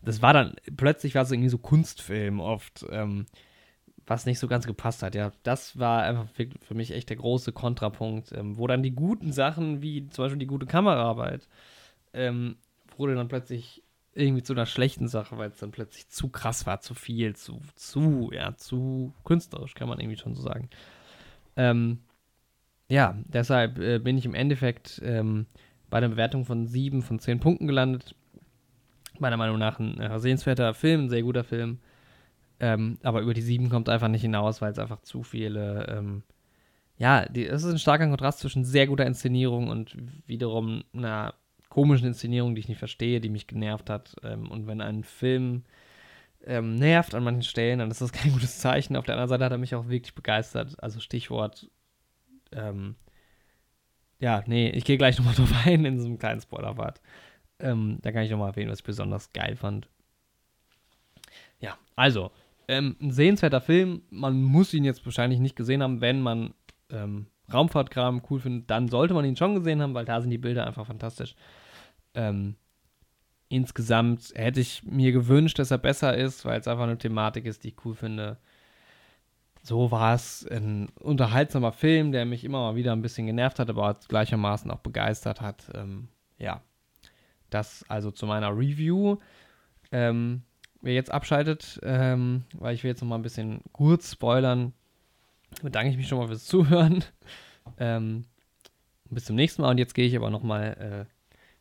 Das 0.03 0.23
war 0.23 0.33
dann, 0.33 0.55
plötzlich 0.77 1.15
war 1.15 1.23
es 1.23 1.33
irgendwie 1.33 1.49
so 1.49 1.59
Kunstfilm 1.59 2.41
oft, 2.41 2.85
ähm, 2.91 3.27
was 4.07 4.27
nicht 4.27 4.38
so 4.38 4.47
ganz 4.47 4.66
gepasst 4.66 5.03
hat. 5.03 5.14
Ja, 5.14 5.33
das 5.42 5.79
war 5.79 6.03
einfach 6.03 6.29
für, 6.61 6.75
mich 6.75 6.92
echt 6.92 7.09
der 7.09 7.16
große 7.16 7.53
Kontrapunkt, 7.53 8.33
ähm, 8.33 8.57
wo 8.57 8.66
dann 8.66 8.83
die 8.83 8.95
guten 8.95 9.33
Sachen, 9.33 9.83
wie 9.83 10.07
zum 10.09 10.25
Beispiel 10.25 10.38
die 10.38 10.47
gute 10.47 10.66
Kameraarbeit, 10.66 11.49
ähm, 12.12 12.57
wurde 12.97 13.14
dann 13.14 13.29
plötzlich 13.29 13.83
irgendwie 14.14 14.42
zu 14.42 14.55
einer 14.55 14.66
schlechten 14.66 15.09
Sache, 15.09 15.37
weil 15.37 15.51
es 15.51 15.59
dann 15.59 15.73
plötzlich 15.73 16.09
zu 16.09 16.29
krass 16.29 16.66
war, 16.66 16.81
zu 16.81 16.95
viel, 16.95 17.37
zu, 17.37 17.61
zu, 17.75 18.31
ja, 18.33 18.57
zu 18.57 19.13
künstlerisch, 19.25 19.75
kann 19.75 19.88
man 19.88 20.00
irgendwie 20.00 20.17
schon 20.17 20.35
so 20.35 20.42
sagen. 20.42 20.71
Ähm, 21.57 22.00
ja, 22.88 23.19
deshalb 23.27 23.79
äh, 23.79 23.98
bin 23.98 24.17
ich 24.17 24.25
im 24.25 24.35
Endeffekt 24.35 25.02
ähm, 25.04 25.46
bei 25.90 25.98
einer 25.98 26.09
Bewertung 26.09 26.44
von 26.44 26.67
7 26.67 27.02
von 27.02 27.19
10 27.19 27.40
Punkten 27.40 27.67
gelandet. 27.67 28.15
Meiner 29.19 29.37
Meinung 29.37 29.59
nach 29.59 29.79
ein 29.81 29.98
äh, 30.00 30.19
sehenswerter 30.19 30.73
Film, 30.75 31.04
ein 31.04 31.11
sehr 31.11 31.23
guter 31.23 31.44
Film. 31.44 31.81
Ähm, 32.61 32.98
aber 33.02 33.21
über 33.21 33.35
die 33.35 33.42
7 33.42 33.69
kommt 33.69 33.88
einfach 33.88 34.09
nicht 34.09 34.23
hinaus, 34.23 34.63
weil 34.63 34.73
es 34.73 34.79
einfach 34.79 35.02
zu 35.02 35.23
viele. 35.23 35.87
Ähm, 35.88 36.23
ja, 36.98 37.25
es 37.25 37.63
ist 37.63 37.71
ein 37.71 37.79
starker 37.79 38.09
Kontrast 38.09 38.38
zwischen 38.40 38.65
sehr 38.65 38.87
guter 38.87 39.07
Inszenierung 39.07 39.69
und 39.69 39.96
wiederum 40.27 40.85
einer 40.94 41.35
komischen 41.69 42.09
Inszenierung, 42.09 42.54
die 42.54 42.61
ich 42.61 42.69
nicht 42.69 42.79
verstehe, 42.79 43.21
die 43.21 43.29
mich 43.29 43.46
genervt 43.46 43.90
hat. 43.90 44.17
Ähm, 44.23 44.50
und 44.50 44.67
wenn 44.67 44.81
ein 44.81 45.04
Film 45.04 45.65
ähm, 46.44 46.77
nervt 46.77 47.15
an 47.15 47.25
manchen 47.25 47.42
Stellen, 47.42 47.81
dann 47.81 47.90
ist 47.90 48.00
das 48.00 48.13
kein 48.15 48.33
gutes 48.33 48.59
Zeichen. 48.59 48.96
Auf 48.96 49.04
der 49.04 49.15
anderen 49.15 49.29
Seite 49.29 49.44
hat 49.44 49.52
er 49.52 49.59
mich 49.59 49.75
auch 49.75 49.88
wirklich 49.88 50.15
begeistert. 50.15 50.83
Also 50.83 51.00
Stichwort 51.00 51.71
ähm, 52.52 52.96
ja, 54.19 54.42
nee, 54.46 54.71
ich 54.71 54.85
gehe 54.85 54.98
gleich 54.98 55.19
nochmal 55.19 55.35
drauf 55.35 55.52
ein 55.65 55.85
in 55.85 56.00
so 56.00 56.07
einem 56.07 56.19
kleinen 56.19 56.40
Spoiler-Part. 56.40 57.00
Ähm, 57.59 57.98
da 58.02 58.13
kann 58.13 58.23
ich 58.23 58.31
nochmal 58.31 58.50
erwähnen, 58.50 58.71
was 58.71 58.81
ich 58.81 58.85
besonders 58.85 59.33
geil 59.33 59.57
fand. 59.57 59.88
Ja, 61.59 61.79
also, 61.94 62.31
ähm, 62.69 62.96
ein 63.00 63.10
sehenswerter 63.10 63.60
Film. 63.60 64.02
Man 64.10 64.42
muss 64.42 64.75
ihn 64.75 64.85
jetzt 64.85 65.04
wahrscheinlich 65.04 65.40
nicht 65.40 65.56
gesehen 65.56 65.83
haben, 65.83 66.00
wenn 66.00 66.21
man 66.21 66.54
ähm, 66.90 67.27
Raumfahrtkram 67.52 68.23
cool 68.31 68.40
findet, 68.40 68.71
dann 68.71 68.88
sollte 68.88 69.14
man 69.14 69.25
ihn 69.25 69.37
schon 69.37 69.54
gesehen 69.54 69.81
haben, 69.81 69.94
weil 69.94 70.04
da 70.04 70.21
sind 70.21 70.31
die 70.31 70.38
Bilder 70.38 70.67
einfach 70.67 70.87
fantastisch. 70.87 71.35
Ähm, 72.14 72.56
insgesamt 73.48 74.33
hätte 74.35 74.60
ich 74.60 74.83
mir 74.83 75.12
gewünscht, 75.12 75.58
dass 75.58 75.71
er 75.71 75.79
besser 75.79 76.17
ist, 76.17 76.44
weil 76.44 76.58
es 76.58 76.69
einfach 76.69 76.85
eine 76.85 76.98
Thematik 76.98 77.46
ist, 77.46 77.64
die 77.64 77.69
ich 77.69 77.85
cool 77.85 77.94
finde. 77.94 78.38
So 79.62 79.90
war 79.90 80.14
es 80.14 80.46
ein 80.48 80.88
unterhaltsamer 81.00 81.73
Film, 81.73 82.12
der 82.12 82.25
mich 82.25 82.44
immer 82.44 82.60
mal 82.60 82.77
wieder 82.77 82.92
ein 82.92 83.02
bisschen 83.02 83.27
genervt 83.27 83.58
hat, 83.58 83.69
aber 83.71 83.98
gleichermaßen 84.08 84.71
auch 84.71 84.81
begeistert 84.81 85.40
hat. 85.40 85.71
Ähm, 85.75 86.08
ja, 86.38 86.62
das 87.50 87.85
also 87.88 88.10
zu 88.10 88.27
meiner 88.27 88.50
Review. 88.50 89.19
Ähm, 89.92 90.42
wer 90.81 90.94
jetzt 90.94 91.10
abschaltet, 91.10 91.81
ähm, 91.83 92.44
weil 92.54 92.74
ich 92.74 92.83
will 92.83 92.90
jetzt 92.90 93.00
noch 93.00 93.08
mal 93.08 93.16
ein 93.16 93.22
bisschen 93.22 93.60
kurz 93.72 94.12
spoilern, 94.12 94.72
bedanke 95.62 95.90
ich 95.90 95.96
mich 95.96 96.08
schon 96.08 96.18
mal 96.18 96.29
fürs 96.29 96.44
Zuhören. 96.44 97.04
Ähm, 97.79 98.24
bis 99.10 99.24
zum 99.24 99.35
nächsten 99.35 99.62
Mal 99.62 99.70
und 99.70 99.79
jetzt 99.79 99.94
gehe 99.96 100.06
ich 100.06 100.14
aber 100.14 100.31
noch 100.31 100.44
mal 100.44 101.06
äh, 101.08 101.16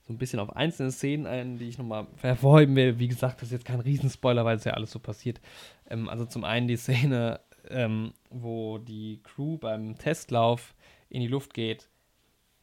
so 0.06 0.14
ein 0.14 0.18
bisschen 0.18 0.40
auf 0.40 0.56
einzelne 0.56 0.92
Szenen 0.92 1.26
ein, 1.26 1.58
die 1.58 1.68
ich 1.68 1.80
nochmal 1.80 2.08
hervorheben 2.22 2.76
will. 2.76 3.00
Wie 3.00 3.08
gesagt, 3.08 3.42
das 3.42 3.48
ist 3.48 3.54
jetzt 3.54 3.66
kein 3.66 3.80
Riesenspoiler, 3.80 4.46
weil 4.46 4.58
es 4.58 4.64
ja 4.64 4.74
alles 4.74 4.92
so 4.92 5.00
passiert. 5.00 5.42
Ähm, 5.90 6.08
also 6.10 6.26
zum 6.26 6.44
einen 6.44 6.68
die 6.68 6.78
Szene, 6.78 7.40
ähm, 7.70 8.14
wo 8.30 8.78
die 8.78 9.20
Crew 9.24 9.58
beim 9.58 9.98
Testlauf 9.98 10.76
in 11.10 11.22
die 11.22 11.28
Luft 11.28 11.54
geht. 11.54 11.90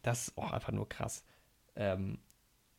Das 0.03 0.29
ist 0.29 0.39
auch 0.39 0.53
einfach 0.53 0.73
nur 0.73 0.89
krass. 0.89 1.25
Ähm, 1.75 2.19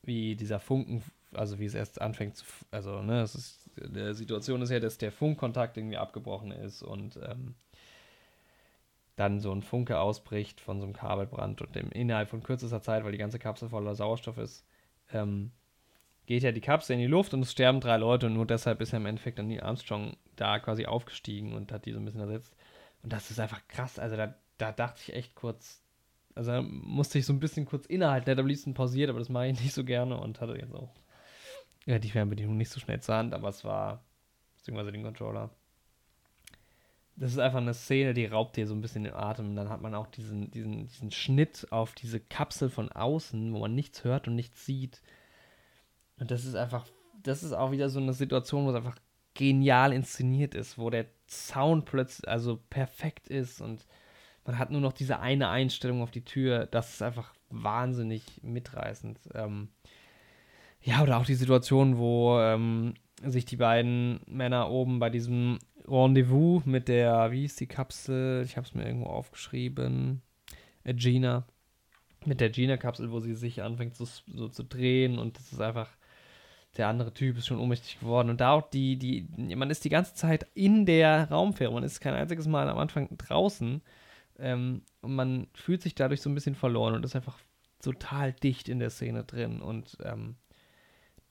wie 0.02 0.36
dieser 0.36 0.60
Funken, 0.60 1.04
also 1.36 1.60
wie 1.60 1.66
es 1.66 1.74
erst 1.74 2.02
anfängt 2.02 2.38
zu, 2.38 2.46
also 2.72 3.02
ne, 3.02 3.22
es 3.22 3.36
ist, 3.36 3.70
die 3.78 4.14
Situation 4.14 4.62
ist 4.62 4.70
ja, 4.70 4.80
dass 4.80 4.98
der 4.98 5.12
Funkkontakt 5.12 5.78
irgendwie 5.78 5.98
abgebrochen 5.98 6.52
ist 6.52 6.84
und 6.84 7.18
ähm, 7.18 7.56
dann 9.16 9.40
so 9.40 9.52
ein 9.52 9.62
Funke 9.62 10.00
ausbricht 10.00 10.60
von 10.60 10.80
so 10.80 10.86
einem 10.86 10.94
Kabelbrand 10.94 11.62
und 11.62 11.76
im, 11.76 11.92
innerhalb 11.92 12.30
von 12.30 12.44
kürzester 12.44 12.82
Zeit, 12.82 13.04
weil 13.04 13.12
die 13.12 13.18
ganze 13.18 13.40
Kapsel 13.40 13.70
voller 13.70 13.96
Sauerstoff 13.96 14.38
ist, 14.38 14.66
ähm, 15.12 15.52
geht 16.26 16.44
ja 16.44 16.52
die 16.52 16.62
Kapsel 16.62 16.94
in 16.94 17.02
die 17.02 17.08
Luft 17.08 17.34
und 17.34 17.42
es 17.42 17.52
sterben 17.52 17.80
drei 17.80 17.98
Leute 17.98 18.28
und 18.28 18.34
nur 18.34 18.48
deshalb 18.48 18.82
ist 18.82 18.92
ja 18.92 18.98
im 18.98 19.06
Endeffekt 19.06 19.40
dann 19.40 19.48
Neil 19.48 19.62
Armstrong 19.62 20.16
da 20.36 20.60
quasi 20.60 20.86
aufgestiegen 20.86 21.54
und 21.54 21.72
hat 21.72 21.86
die 21.86 21.92
so 21.92 22.00
ein 22.00 22.06
bisschen 22.06 22.22
ersetzt. 22.22 22.56
Und 23.04 23.12
das 23.14 23.30
ist 23.30 23.40
einfach 23.40 23.68
krass. 23.68 24.00
Also 24.00 24.16
da, 24.16 24.34
da 24.58 24.72
dachte 24.72 25.02
ich 25.04 25.14
echt 25.14 25.36
kurz, 25.36 25.82
also 26.36 26.52
da 26.52 26.62
musste 26.62 27.20
ich 27.20 27.26
so 27.26 27.34
ein 27.34 27.40
bisschen 27.40 27.66
kurz 27.66 27.86
innehalten. 27.86 28.26
Der 28.26 28.36
hat 28.36 28.40
am 28.40 28.48
liebsten 28.48 28.74
pausiert, 28.74 29.10
aber 29.10 29.20
das 29.20 29.30
mache 29.30 29.48
ich 29.48 29.60
nicht 29.60 29.74
so 29.74 29.84
gerne 29.84 30.20
und 30.20 30.42
hatte 30.42 30.56
jetzt 30.56 30.74
auch 30.74 30.90
ja, 31.86 32.00
die 32.00 32.10
Fernbedienung 32.10 32.58
nicht 32.58 32.70
so 32.70 32.80
schnell 32.80 33.00
Hand, 33.02 33.34
aber 33.34 33.50
es 33.50 33.64
war, 33.64 34.04
beziehungsweise 34.58 34.92
den 34.92 35.04
Controller 35.04 35.50
das 37.16 37.32
ist 37.32 37.40
einfach 37.40 37.60
eine 37.60 37.74
Szene, 37.74 38.14
die 38.14 38.26
raubt 38.26 38.58
dir 38.58 38.66
so 38.66 38.74
ein 38.74 38.82
bisschen 38.82 39.04
den 39.04 39.14
Atem. 39.14 39.50
Und 39.50 39.56
dann 39.56 39.70
hat 39.70 39.82
man 39.82 39.94
auch 39.94 40.08
diesen, 40.08 40.50
diesen, 40.52 40.88
diesen 40.88 41.12
Schnitt 41.12 41.68
auf 41.70 41.94
diese 41.94 42.20
Kapsel 42.20 42.70
von 42.70 42.92
außen, 42.92 43.54
wo 43.54 43.60
man 43.60 43.76
nichts 43.76 44.04
hört 44.04 44.28
und 44.28 44.36
nichts 44.36 44.66
sieht. 44.66 45.02
Und 46.20 46.32
das 46.32 46.46
ist 46.46 46.56
einfach, 46.56 46.88
das 47.22 47.44
ist 47.44 47.54
auch 47.54 47.72
wieder 47.72 47.90
so 47.90 48.00
eine 48.00 48.14
Situation, 48.14 48.66
wo 48.66 48.72
es 48.72 48.76
einfach 48.76 48.98
genial 49.36 49.94
inszeniert 49.94 50.56
ist, 50.56 50.78
wo 50.78 50.90
der 50.90 51.06
Sound 51.28 51.86
plötzlich 51.86 52.28
also 52.28 52.60
perfekt 52.70 53.28
ist 53.28 53.62
und 53.62 53.88
man 54.46 54.60
hat 54.60 54.70
nur 54.70 54.82
noch 54.82 54.94
diese 54.94 55.20
eine 55.20 55.50
Einstellung 55.50 56.02
auf 56.02 56.12
die 56.12 56.26
Tür. 56.26 56.66
Das 56.66 56.94
ist 56.94 57.02
einfach 57.02 57.34
wahnsinnig 57.50 58.42
mitreißend. 58.44 59.18
Ähm, 59.34 59.70
ja, 60.84 61.02
oder 61.02 61.18
auch 61.18 61.26
die 61.26 61.36
Situation, 61.36 61.98
wo 61.98 62.40
ähm, 62.40 62.94
sich 63.24 63.46
die 63.46 63.58
beiden 63.58 64.20
Männer 64.28 64.70
oben 64.70 65.00
bei 65.00 65.10
diesem 65.10 65.60
Rendezvous 65.88 66.66
mit 66.66 66.88
der, 66.88 67.32
wie 67.32 67.46
ist 67.46 67.60
die 67.60 67.68
Kapsel? 67.68 68.44
Ich 68.44 68.58
habe 68.58 68.68
es 68.68 68.74
mir 68.74 68.86
irgendwo 68.86 69.08
aufgeschrieben. 69.08 70.22
Äh, 70.84 70.94
Gina. 70.94 71.46
Mit 72.26 72.40
der 72.40 72.50
Gina-Kapsel, 72.50 73.12
wo 73.12 73.20
sie 73.20 73.36
sich 73.36 73.62
anfängt 73.62 73.96
so, 73.96 74.06
so 74.06 74.48
zu 74.48 74.64
drehen 74.64 75.20
und 75.20 75.38
das 75.38 75.52
ist 75.52 75.60
einfach 75.60 75.90
der 76.78 76.88
andere 76.88 77.14
Typ 77.14 77.38
ist 77.38 77.48
schon 77.48 77.60
ohnmächtig 77.60 78.00
geworden. 78.00 78.30
Und 78.30 78.42
da 78.42 78.52
auch 78.52 78.70
die, 78.70 78.98
die, 78.98 79.28
man 79.56 79.70
ist 79.70 79.86
die 79.86 79.90
ganze 79.90 80.16
Zeit 80.16 80.48
in 80.56 80.86
der 80.86 81.30
Raumfähre, 81.30 81.72
man 81.72 81.84
ist 81.84 82.00
kein 82.00 82.16
einziges 82.16 82.48
Mal 82.48 82.68
am 82.70 82.78
Anfang 82.78 83.16
draußen. 83.18 83.82
Ähm, 84.40 84.82
und 85.02 85.16
man 85.16 85.48
fühlt 85.54 85.82
sich 85.82 85.94
dadurch 85.94 86.22
so 86.22 86.30
ein 86.30 86.36
bisschen 86.36 86.56
verloren 86.56 86.96
und 86.96 87.06
ist 87.06 87.16
einfach 87.16 87.38
total 87.82 88.34
dicht 88.34 88.70
in 88.70 88.80
der 88.80 88.90
Szene 88.90 89.24
drin. 89.24 89.62
Und 89.62 89.98
ähm, 90.04 90.36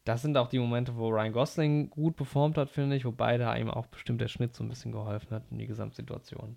das 0.04 0.22
sind 0.22 0.36
auch 0.36 0.48
die 0.48 0.58
Momente, 0.58 0.96
wo 0.96 1.08
Ryan 1.08 1.32
Gosling 1.32 1.90
gut 1.90 2.16
performt 2.16 2.58
hat, 2.58 2.70
finde 2.70 2.96
ich, 2.96 3.04
wobei 3.04 3.38
da 3.38 3.56
ihm 3.56 3.70
auch 3.70 3.86
bestimmt 3.86 4.20
der 4.20 4.28
Schnitt 4.28 4.54
so 4.54 4.64
ein 4.64 4.68
bisschen 4.68 4.92
geholfen 4.92 5.30
hat 5.30 5.44
in 5.50 5.58
die 5.58 5.66
Gesamtsituation. 5.66 6.56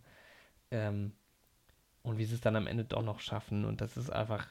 Ähm, 0.72 1.14
und 2.02 2.18
wie 2.18 2.26
sie 2.26 2.36
es 2.36 2.42
dann 2.42 2.56
am 2.56 2.68
Ende 2.68 2.86
doch 2.86 3.04
noch 3.04 3.20
schaffen. 3.20 3.66
Und 3.66 3.82
das 3.82 3.98
ist 3.98 4.10
einfach, 4.10 4.48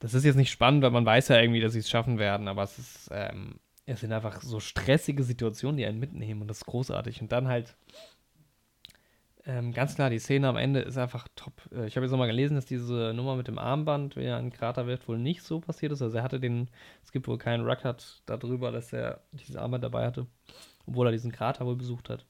das 0.00 0.14
ist 0.14 0.24
jetzt 0.24 0.36
nicht 0.36 0.50
spannend, 0.50 0.82
weil 0.82 0.90
man 0.90 1.06
weiß 1.06 1.28
ja 1.28 1.40
irgendwie, 1.40 1.60
dass 1.60 1.72
sie 1.72 1.80
es 1.80 1.90
schaffen 1.90 2.18
werden, 2.18 2.48
aber 2.48 2.62
es 2.62 2.78
ist, 2.78 3.08
ähm, 3.12 3.60
es 3.86 4.00
sind 4.00 4.12
einfach 4.12 4.40
so 4.40 4.60
stressige 4.60 5.22
Situationen, 5.22 5.76
die 5.76 5.86
einen 5.86 5.98
mitnehmen 5.98 6.42
und 6.42 6.48
das 6.48 6.58
ist 6.58 6.66
großartig. 6.66 7.20
Und 7.22 7.32
dann 7.32 7.48
halt 7.48 7.76
ähm, 9.50 9.72
ganz 9.72 9.96
klar, 9.96 10.10
die 10.10 10.20
Szene 10.20 10.48
am 10.48 10.56
Ende 10.56 10.78
ist 10.80 10.96
einfach 10.96 11.26
top. 11.34 11.52
Äh, 11.72 11.86
ich 11.88 11.96
habe 11.96 12.06
jetzt 12.06 12.12
nochmal 12.12 12.28
gelesen, 12.28 12.54
dass 12.54 12.66
diese 12.66 13.12
Nummer 13.14 13.34
mit 13.34 13.48
dem 13.48 13.58
Armband, 13.58 14.14
wie 14.14 14.22
er 14.22 14.36
ein 14.36 14.52
Krater 14.52 14.86
wird, 14.86 15.08
wohl 15.08 15.18
nicht 15.18 15.42
so 15.42 15.58
passiert 15.58 15.90
ist. 15.90 16.02
Also 16.02 16.18
er 16.18 16.22
hatte 16.22 16.38
den, 16.38 16.68
es 17.02 17.10
gibt 17.10 17.26
wohl 17.26 17.36
keinen 17.36 17.66
Record 17.66 18.22
darüber, 18.26 18.70
dass 18.70 18.92
er 18.92 19.22
dieses 19.32 19.56
Armband 19.56 19.82
dabei 19.82 20.06
hatte, 20.06 20.28
obwohl 20.86 21.08
er 21.08 21.12
diesen 21.12 21.32
Krater 21.32 21.66
wohl 21.66 21.74
besucht 21.74 22.10
hat. 22.10 22.26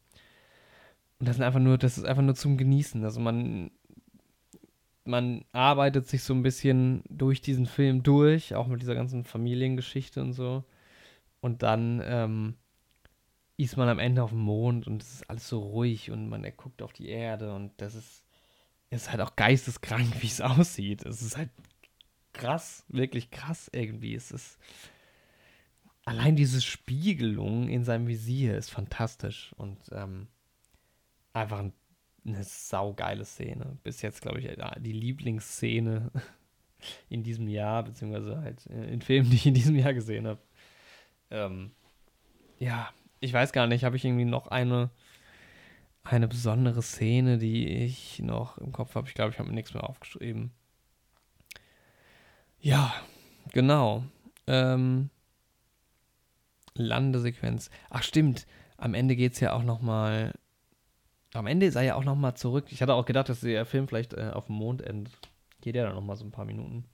Und 1.19 1.29
das 1.29 1.37
sind 1.37 1.45
einfach 1.45 1.61
nur, 1.61 1.77
das 1.77 1.99
ist 1.99 2.05
einfach 2.05 2.23
nur 2.23 2.35
zum 2.35 2.57
Genießen. 2.57 3.05
Also 3.05 3.21
man, 3.21 3.71
man 5.05 5.45
arbeitet 5.53 6.07
sich 6.07 6.23
so 6.23 6.33
ein 6.33 6.43
bisschen 6.43 7.03
durch 7.11 7.43
diesen 7.43 7.67
Film 7.67 8.03
durch, 8.03 8.55
auch 8.55 8.67
mit 8.67 8.81
dieser 8.81 8.95
ganzen 8.95 9.25
Familiengeschichte 9.25 10.23
und 10.23 10.33
so. 10.33 10.65
Und 11.43 11.63
dann 11.63 12.03
ähm, 12.03 12.55
ist 13.63 13.77
man 13.77 13.89
am 13.89 13.99
Ende 13.99 14.23
auf 14.23 14.31
dem 14.31 14.41
Mond 14.41 14.87
und 14.87 15.03
es 15.03 15.15
ist 15.15 15.31
alles 15.31 15.49
so 15.49 15.61
ruhig 15.61 16.11
und 16.11 16.29
man 16.29 16.43
guckt 16.57 16.83
auf 16.83 16.93
die 16.93 17.09
Erde 17.09 17.55
und 17.55 17.73
das 17.79 17.95
ist, 17.95 18.25
ist 18.91 19.11
halt 19.11 19.21
auch 19.21 19.37
geisteskrank, 19.37 20.11
wie 20.23 20.27
es 20.27 20.41
aussieht. 20.41 21.05
Es 21.05 21.23
ist 21.23 21.37
halt 21.37 21.51
krass, 22.33 22.85
wirklich 22.89 23.31
krass 23.31 23.71
irgendwie. 23.73 24.15
Es 24.15 24.31
ist 24.31 24.59
allein 26.05 26.37
diese 26.37 26.61
Spiegelung 26.61 27.69
in 27.69 27.85
seinem 27.85 28.09
Visier 28.09 28.57
ist 28.57 28.71
fantastisch 28.71 29.53
und 29.57 29.79
ähm, 29.93 30.29
einfach 31.33 31.65
eine 32.25 32.45
saugeile 32.45 33.25
Szene. 33.25 33.79
Bis 33.83 34.03
jetzt, 34.03 34.23
glaube 34.23 34.41
ich, 34.41 34.51
die 34.79 34.93
Lieblingsszene 34.93 36.11
in 37.09 37.23
diesem 37.23 37.49
Jahr, 37.49 37.85
beziehungsweise 37.85 38.41
halt 38.41 38.67
in 38.67 39.03
Filmen, 39.03 39.31
die 39.31 39.37
ich 39.37 39.47
in 39.47 39.55
diesem 39.55 39.77
Jahr 39.77 39.95
gesehen 39.95 40.27
habe. 40.27 40.41
Ähm, 41.31 41.73
ja, 42.59 42.91
ich 43.21 43.33
weiß 43.33 43.53
gar 43.53 43.67
nicht, 43.67 43.85
habe 43.85 43.97
ich 43.97 44.05
irgendwie 44.05 44.25
noch 44.25 44.49
eine, 44.49 44.91
eine 46.03 46.27
besondere 46.27 46.83
Szene, 46.83 47.39
die 47.39 47.69
ich 47.69 48.19
noch 48.21 48.59
im 48.59 48.73
Kopf 48.73 48.95
habe. 48.95 49.09
Ich 49.09 49.15
glaube, 49.15 49.33
ich 49.33 49.39
habe 49.39 49.49
mir 49.49 49.55
nichts 49.55 49.75
mehr 49.75 49.85
aufgeschrieben. 49.85 50.53
Ja, 52.59 52.95
genau. 53.53 54.05
Ähm, 54.47 55.11
Landesequenz. 56.75 57.71
Ach 57.91 58.03
stimmt, 58.03 58.47
am 58.77 58.95
Ende 58.95 59.17
geht 59.17 59.35
es 59.35 59.41
ja 59.41 59.53
auch 59.53 59.63
noch 59.63 59.81
mal. 59.81 60.33
Am 61.35 61.47
Ende 61.47 61.67
ist 61.67 61.77
er 61.77 61.83
ja 61.83 61.95
auch 61.95 62.05
noch 62.05 62.17
mal 62.17 62.35
zurück. 62.35 62.67
Ich 62.71 62.83
hatte 62.83 62.95
auch 62.95 63.07
gedacht, 63.07 63.29
dass 63.29 63.41
der 63.41 63.65
Film 63.65 63.87
vielleicht 63.87 64.15
äh, 64.15 64.31
auf 64.33 64.47
dem 64.47 64.57
Mond 64.57 64.83
endet. 64.83 65.17
Geht 65.61 65.77
ja 65.77 65.85
dann 65.85 65.95
noch 65.95 66.03
mal 66.03 66.17
so 66.17 66.25
ein 66.25 66.33
paar 66.33 66.47
Minuten. 66.47 66.85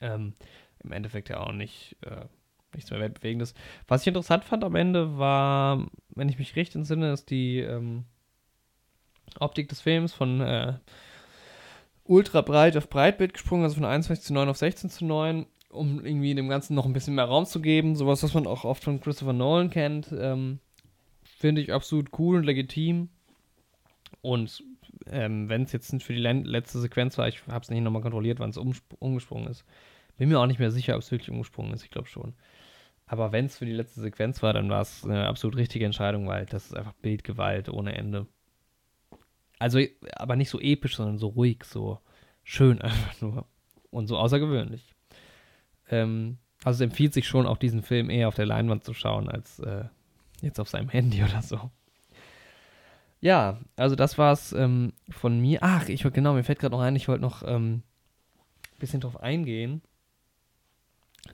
Ähm, 0.00 0.34
Im 0.80 0.92
Endeffekt 0.92 1.30
ja 1.30 1.40
auch 1.40 1.52
nicht. 1.52 1.96
Äh, 2.02 2.26
nichts 2.74 2.90
mehr 2.90 3.00
Weltbewegendes. 3.00 3.54
Was 3.86 4.02
ich 4.02 4.08
interessant 4.08 4.44
fand 4.44 4.64
am 4.64 4.74
Ende 4.74 5.18
war, 5.18 5.86
wenn 6.14 6.28
ich 6.28 6.38
mich 6.38 6.56
recht 6.56 6.74
entsinne, 6.74 7.12
ist 7.12 7.30
die 7.30 7.60
ähm, 7.60 8.04
Optik 9.38 9.68
des 9.68 9.80
Films 9.80 10.12
von 10.12 10.40
äh, 10.40 10.74
ultra 12.04 12.40
breit 12.40 12.76
auf 12.76 12.88
Breitbild 12.88 13.34
gesprungen, 13.34 13.64
also 13.64 13.76
von 13.76 13.84
21 13.84 14.26
zu 14.26 14.34
9 14.34 14.48
auf 14.48 14.56
16 14.56 14.90
zu 14.90 15.04
9, 15.04 15.46
um 15.70 16.04
irgendwie 16.04 16.34
dem 16.34 16.48
Ganzen 16.48 16.74
noch 16.74 16.86
ein 16.86 16.92
bisschen 16.92 17.14
mehr 17.14 17.26
Raum 17.26 17.46
zu 17.46 17.60
geben. 17.60 17.96
Sowas, 17.96 18.22
was 18.22 18.34
man 18.34 18.46
auch 18.46 18.64
oft 18.64 18.82
von 18.82 19.00
Christopher 19.00 19.32
Nolan 19.34 19.70
kennt. 19.70 20.12
Ähm, 20.18 20.60
Finde 21.22 21.60
ich 21.60 21.72
absolut 21.72 22.18
cool 22.18 22.38
und 22.38 22.44
legitim. 22.44 23.10
Und 24.22 24.64
ähm, 25.06 25.48
wenn 25.48 25.62
es 25.62 25.72
jetzt 25.72 26.02
für 26.02 26.14
die 26.14 26.20
letzte 26.20 26.80
Sequenz 26.80 27.18
war, 27.18 27.28
ich 27.28 27.46
habe 27.46 27.62
es 27.62 27.70
nicht 27.70 27.82
nochmal 27.82 28.02
kontrolliert, 28.02 28.40
wann 28.40 28.50
es 28.50 28.56
umgesprungen 28.56 29.48
ist. 29.48 29.64
Bin 30.16 30.30
mir 30.30 30.40
auch 30.40 30.46
nicht 30.46 30.58
mehr 30.58 30.72
sicher, 30.72 30.96
ob 30.96 31.02
es 31.02 31.12
wirklich 31.12 31.30
umgesprungen 31.30 31.72
ist. 31.72 31.84
Ich 31.84 31.90
glaube 31.90 32.08
schon. 32.08 32.34
Aber 33.08 33.32
wenn 33.32 33.46
es 33.46 33.58
für 33.58 33.64
die 33.66 33.72
letzte 33.72 34.00
Sequenz 34.00 34.42
war, 34.42 34.52
dann 34.52 34.68
war 34.68 34.82
es 34.82 35.04
eine 35.04 35.26
absolut 35.26 35.56
richtige 35.56 35.86
Entscheidung, 35.86 36.28
weil 36.28 36.46
das 36.46 36.66
ist 36.66 36.76
einfach 36.76 36.92
Bildgewalt 36.92 37.68
ohne 37.70 37.96
Ende. 37.96 38.26
Also, 39.58 39.80
aber 40.14 40.36
nicht 40.36 40.50
so 40.50 40.60
episch, 40.60 40.96
sondern 40.96 41.18
so 41.18 41.28
ruhig, 41.28 41.64
so 41.64 42.00
schön 42.44 42.80
einfach 42.82 43.20
nur. 43.20 43.46
Und 43.90 44.06
so 44.06 44.18
außergewöhnlich. 44.18 44.94
Ähm, 45.88 46.38
Also 46.64 46.84
es 46.84 46.90
empfiehlt 46.90 47.14
sich 47.14 47.26
schon 47.26 47.46
auch 47.46 47.56
diesen 47.56 47.82
Film 47.82 48.10
eher 48.10 48.28
auf 48.28 48.34
der 48.34 48.46
Leinwand 48.46 48.84
zu 48.84 48.92
schauen, 48.92 49.28
als 49.28 49.58
äh, 49.60 49.84
jetzt 50.42 50.60
auf 50.60 50.68
seinem 50.68 50.90
Handy 50.90 51.22
oder 51.24 51.40
so. 51.42 51.70
Ja, 53.20 53.58
also 53.76 53.96
das 53.96 54.18
war's 54.18 54.52
ähm, 54.52 54.92
von 55.08 55.40
mir. 55.40 55.58
Ach, 55.62 55.88
ich 55.88 56.02
genau, 56.02 56.34
mir 56.34 56.44
fällt 56.44 56.58
gerade 56.60 56.74
noch 56.74 56.82
ein, 56.82 56.94
ich 56.94 57.08
wollte 57.08 57.22
noch 57.22 57.42
ähm, 57.42 57.82
ein 58.74 58.78
bisschen 58.78 59.00
drauf 59.00 59.20
eingehen. 59.20 59.82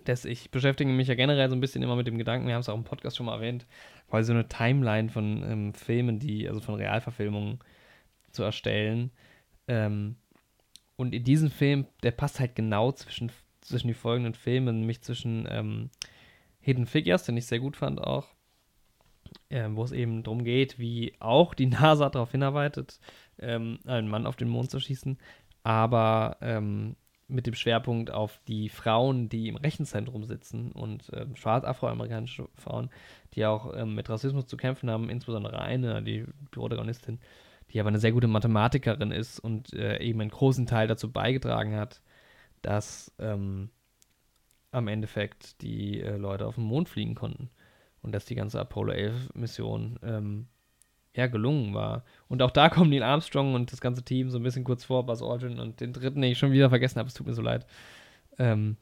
Dass 0.05 0.25
ich 0.25 0.51
beschäftige 0.51 0.91
mich 0.91 1.09
ja 1.09 1.15
generell 1.15 1.49
so 1.49 1.55
ein 1.55 1.61
bisschen 1.61 1.83
immer 1.83 1.97
mit 1.97 2.07
dem 2.07 2.19
Gedanken, 2.19 2.47
wir 2.47 2.55
haben 2.55 2.61
es 2.61 2.69
auch 2.69 2.77
im 2.77 2.85
Podcast 2.85 3.17
schon 3.17 3.27
mal 3.27 3.35
erwähnt, 3.35 3.67
weil 4.09 4.25
so 4.25 4.33
eine 4.33 4.49
Timeline 4.49 5.09
von 5.09 5.43
ähm, 5.43 5.75
Filmen, 5.75 6.19
die, 6.19 6.49
also 6.49 6.61
von 6.61 6.75
Realverfilmungen 6.75 7.59
zu 8.33 8.43
erstellen. 8.43 9.11
Ähm, 9.69 10.17
und 10.97 11.15
in 11.15 11.25
diesem 11.25 11.51
Film, 11.51 11.87
der 12.03 12.13
passt 12.13 12.41
halt 12.41 12.55
genau 12.55 12.93
zwischen, 12.93 13.31
zwischen 13.61 13.89
die 13.89 13.95
folgenden 13.95 14.35
Filmen, 14.35 14.81
nämlich 14.81 15.03
zwischen 15.03 15.47
ähm, 15.51 15.91
Hidden 16.61 16.87
Figures, 16.87 17.25
den 17.25 17.37
ich 17.37 17.47
sehr 17.47 17.61
gut 17.61 17.77
fand 17.77 18.01
auch, 18.01 18.29
äh, 19.49 19.69
wo 19.71 19.85
es 19.85 19.93
eben 19.93 20.23
darum 20.23 20.45
geht, 20.45 20.79
wie 20.79 21.15
auch 21.19 21.55
die 21.55 21.67
NASA 21.67 22.09
darauf 22.09 22.31
hinarbeitet, 22.31 23.01
ähm, 23.39 23.79
einen 23.87 24.09
Mann 24.09 24.27
auf 24.27 24.37
den 24.37 24.49
Mond 24.49 24.71
zu 24.71 24.81
schießen, 24.81 25.19
aber 25.63 26.37
ähm, 26.41 26.97
mit 27.29 27.47
dem 27.47 27.55
Schwerpunkt 27.55 28.11
auf 28.11 28.41
die 28.49 28.69
Frauen, 28.69 29.29
die 29.29 29.49
im 29.49 29.57
Rechenzentrum 29.57 30.25
sitzen 30.25 30.73
und 30.73 31.11
ähm, 31.15 31.37
schwarz-afroamerikanische 31.37 32.49
Frauen, 32.55 32.91
die 33.35 33.47
auch 33.47 33.75
ähm, 33.75 33.95
mit 33.95 34.09
Rassismus 34.09 34.47
zu 34.47 34.57
kämpfen 34.57 34.91
haben, 34.91 35.09
insbesondere 35.09 35.61
eine, 35.61 36.03
die 36.03 36.27
Protagonistin, 36.51 37.21
die 37.71 37.81
aber 37.81 37.89
eine 37.89 37.99
sehr 37.99 38.13
gute 38.13 38.29
Mathematikerin 38.29 39.11
ist 39.11 39.39
und 39.39 39.73
äh, 39.73 39.99
eben 40.01 40.21
einen 40.21 40.31
großen 40.31 40.67
Teil 40.67 40.87
dazu 40.87 41.11
beigetragen 41.11 41.75
hat, 41.77 42.03
dass 42.63 43.13
ähm, 43.19 43.71
am 44.71 44.89
Endeffekt 44.89 45.63
die 45.63 46.01
äh, 46.01 46.17
Leute 46.17 46.47
auf 46.47 46.57
den 46.57 46.65
Mond 46.65 46.89
fliegen 46.89 47.15
konnten 47.15 47.51
und 48.03 48.13
dass 48.13 48.27
die 48.27 48.35
ganze 48.35 48.61
Apollo 48.61 48.93
11 48.93 49.35
Mission 49.35 49.99
ähm, 50.03 50.49
ja 51.15 51.27
gelungen 51.27 51.75
war. 51.75 52.05
Und 52.29 52.43
auch 52.43 52.51
da 52.51 52.69
kommen 52.71 52.91
Neil 52.91 53.03
Armstrong 53.03 53.55
und 53.55 53.73
das 53.73 53.81
ganze 53.81 54.05
Team 54.05 54.31
so 54.31 54.39
ein 54.39 54.43
bisschen 54.43 54.65
kurz 54.65 54.85
vor, 54.85 55.07
Buzz 55.07 55.23
Aldrin 55.23 55.61
und 55.61 55.81
den 55.81 55.93
dritten, 55.93 56.21
den 56.21 56.33
ich 56.33 56.39
schon 56.39 56.53
wieder 56.53 56.69
vergessen 56.69 56.99
habe, 56.99 57.09
es 57.09 57.15
tut 57.15 57.27
mir 57.27 57.35
so 57.35 57.43
leid. 57.43 57.67
Ähm, 58.39 58.77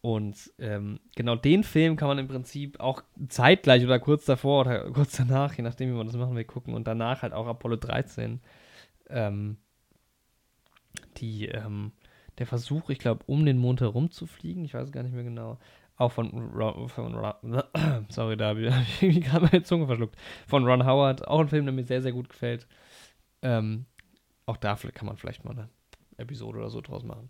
und 0.00 0.52
ähm, 0.58 0.98
genau 1.14 1.36
den 1.36 1.62
Film 1.62 1.94
kann 1.94 2.08
man 2.08 2.18
im 2.18 2.26
Prinzip 2.26 2.80
auch 2.80 3.04
zeitgleich 3.28 3.84
oder 3.84 4.00
kurz 4.00 4.24
davor 4.24 4.62
oder 4.62 4.90
kurz 4.92 5.16
danach, 5.16 5.54
je 5.54 5.62
nachdem, 5.62 5.90
wie 5.90 5.96
man 5.96 6.08
das 6.08 6.16
machen 6.16 6.34
will, 6.34 6.44
gucken. 6.44 6.74
Und 6.74 6.86
danach 6.88 7.22
halt 7.22 7.32
auch 7.32 7.46
Apollo 7.46 7.76
13. 7.76 8.40
Ähm, 9.08 9.58
die, 11.18 11.46
ähm, 11.46 11.92
der 12.38 12.46
Versuch, 12.46 12.90
ich 12.90 12.98
glaube, 12.98 13.22
um 13.26 13.46
den 13.46 13.58
Mond 13.58 13.80
herum 13.80 14.10
zu 14.10 14.26
fliegen, 14.26 14.64
ich 14.64 14.74
weiß 14.74 14.90
gar 14.90 15.04
nicht 15.04 15.14
mehr 15.14 15.24
genau. 15.24 15.58
Auch 16.02 16.10
von, 16.10 16.32
Ron, 16.52 16.88
von 16.88 17.14
sorry, 18.08 18.36
da 18.36 18.48
habe 18.48 18.62
ich 18.62 18.72
irgendwie 19.02 19.20
gerade 19.20 19.44
meine 19.44 19.62
Zunge 19.62 19.86
verschluckt. 19.86 20.16
Von 20.48 20.66
Ron 20.66 20.84
Howard, 20.84 21.28
auch 21.28 21.38
ein 21.38 21.46
Film, 21.46 21.64
der 21.64 21.72
mir 21.72 21.84
sehr, 21.84 22.02
sehr 22.02 22.10
gut 22.10 22.28
gefällt. 22.28 22.66
Ähm, 23.40 23.86
auch 24.44 24.56
da 24.56 24.74
kann 24.74 25.06
man 25.06 25.16
vielleicht 25.16 25.44
mal 25.44 25.52
eine 25.52 25.68
Episode 26.16 26.58
oder 26.58 26.70
so 26.70 26.80
draus 26.80 27.04
machen. 27.04 27.28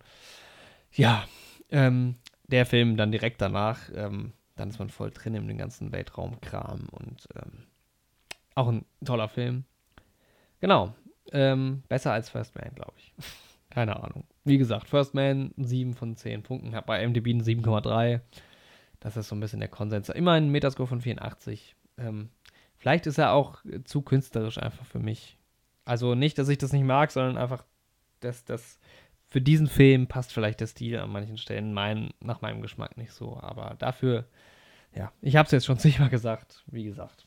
Ja, 0.90 1.26
ähm, 1.68 2.14
der 2.46 2.64
Film 2.64 2.96
dann 2.96 3.12
direkt 3.12 3.42
danach, 3.42 3.90
ähm, 3.94 4.32
dann 4.56 4.70
ist 4.70 4.78
man 4.78 4.88
voll 4.88 5.10
drin 5.10 5.34
in 5.34 5.48
dem 5.48 5.58
ganzen 5.58 5.92
Weltraumkram 5.92 6.88
und 6.92 7.28
ähm, 7.36 7.64
auch 8.54 8.68
ein 8.68 8.86
toller 9.04 9.28
Film. 9.28 9.64
Genau. 10.60 10.94
Ähm, 11.30 11.82
besser 11.90 12.14
als 12.14 12.30
First 12.30 12.54
Man, 12.54 12.74
glaube 12.74 12.94
ich. 12.96 13.12
Keine 13.68 14.02
Ahnung. 14.02 14.24
Wie 14.44 14.56
gesagt, 14.56 14.88
First 14.88 15.12
Man 15.12 15.52
7 15.58 15.92
von 15.92 16.16
10 16.16 16.42
Punkten, 16.42 16.74
hat 16.74 16.86
bei 16.86 17.06
MDB 17.06 17.34
eine 17.34 17.42
7,3. 17.42 18.22
Das 19.02 19.16
ist 19.16 19.28
so 19.28 19.34
ein 19.34 19.40
bisschen 19.40 19.58
der 19.58 19.68
Konsens. 19.68 20.08
Immer 20.10 20.32
ein 20.32 20.48
Metascore 20.48 20.86
von 20.86 21.00
84. 21.00 21.74
Ähm, 21.98 22.30
vielleicht 22.76 23.06
ist 23.06 23.18
er 23.18 23.32
auch 23.32 23.58
zu 23.84 24.02
künstlerisch 24.02 24.58
einfach 24.58 24.86
für 24.86 25.00
mich. 25.00 25.38
Also 25.84 26.14
nicht, 26.14 26.38
dass 26.38 26.48
ich 26.48 26.58
das 26.58 26.72
nicht 26.72 26.84
mag, 26.84 27.10
sondern 27.10 27.36
einfach, 27.36 27.64
dass 28.20 28.44
das 28.44 28.78
für 29.26 29.40
diesen 29.40 29.66
Film 29.66 30.06
passt 30.06 30.32
vielleicht 30.32 30.60
der 30.60 30.68
Stil 30.68 30.98
an 31.00 31.10
manchen 31.10 31.36
Stellen 31.36 31.74
mein, 31.74 32.10
nach 32.20 32.42
meinem 32.42 32.62
Geschmack 32.62 32.96
nicht 32.96 33.12
so. 33.12 33.40
Aber 33.40 33.74
dafür, 33.76 34.28
ja, 34.94 35.10
ich 35.20 35.34
habe 35.34 35.46
es 35.46 35.52
jetzt 35.52 35.66
schon 35.66 35.78
zigmal 35.80 36.08
gesagt, 36.08 36.62
wie 36.66 36.84
gesagt. 36.84 37.26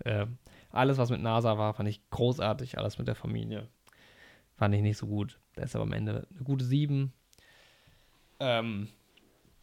Äh, 0.00 0.26
alles, 0.70 0.98
was 0.98 1.10
mit 1.10 1.22
NASA 1.22 1.56
war, 1.58 1.74
fand 1.74 1.88
ich 1.88 2.10
großartig. 2.10 2.76
Alles 2.76 2.98
mit 2.98 3.06
der 3.06 3.14
Familie 3.14 3.68
fand 4.56 4.74
ich 4.74 4.82
nicht 4.82 4.98
so 4.98 5.06
gut. 5.06 5.38
Da 5.54 5.62
ist 5.62 5.76
aber 5.76 5.84
am 5.84 5.92
Ende 5.92 6.26
eine 6.34 6.42
gute 6.42 6.64
7. 6.64 7.12
Ähm, 8.40 8.88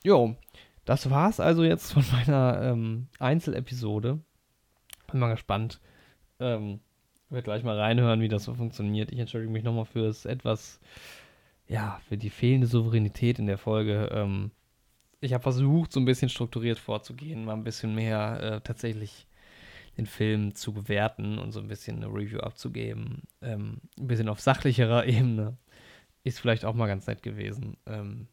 jo, 0.05 0.37
das 0.85 1.09
war's 1.09 1.39
also 1.39 1.63
jetzt 1.63 1.93
von 1.93 2.03
meiner 2.11 2.61
ähm, 2.61 3.07
Einzelepisode. 3.19 4.19
Bin 5.11 5.19
mal 5.19 5.31
gespannt. 5.31 5.79
Ähm, 6.39 6.79
werde 7.29 7.43
gleich 7.43 7.63
mal 7.63 7.79
reinhören, 7.79 8.21
wie 8.21 8.27
das 8.27 8.43
so 8.43 8.53
funktioniert. 8.53 9.11
Ich 9.11 9.19
entschuldige 9.19 9.51
mich 9.51 9.63
nochmal 9.63 9.85
für 9.85 10.03
das 10.03 10.25
etwas 10.25 10.79
ja, 11.71 12.01
für 12.09 12.17
die 12.17 12.29
fehlende 12.29 12.67
Souveränität 12.67 13.39
in 13.39 13.47
der 13.47 13.57
Folge. 13.57 14.09
Ähm, 14.11 14.51
ich 15.21 15.33
habe 15.33 15.41
versucht, 15.41 15.93
so 15.93 16.01
ein 16.01 16.05
bisschen 16.05 16.27
strukturiert 16.27 16.77
vorzugehen, 16.77 17.45
mal 17.45 17.53
ein 17.53 17.63
bisschen 17.63 17.95
mehr 17.95 18.39
äh, 18.41 18.61
tatsächlich 18.61 19.25
den 19.97 20.05
Film 20.05 20.53
zu 20.53 20.73
bewerten 20.73 21.37
und 21.39 21.53
so 21.53 21.61
ein 21.61 21.69
bisschen 21.69 21.97
eine 21.97 22.07
Review 22.07 22.39
abzugeben. 22.39 23.23
Ähm, 23.41 23.79
ein 23.97 24.07
bisschen 24.07 24.27
auf 24.27 24.41
sachlicherer 24.41 25.05
Ebene. 25.07 25.57
Ist 26.25 26.41
vielleicht 26.41 26.65
auch 26.65 26.75
mal 26.75 26.87
ganz 26.87 27.07
nett 27.07 27.23
gewesen. 27.23 27.77
Ähm, 27.85 28.27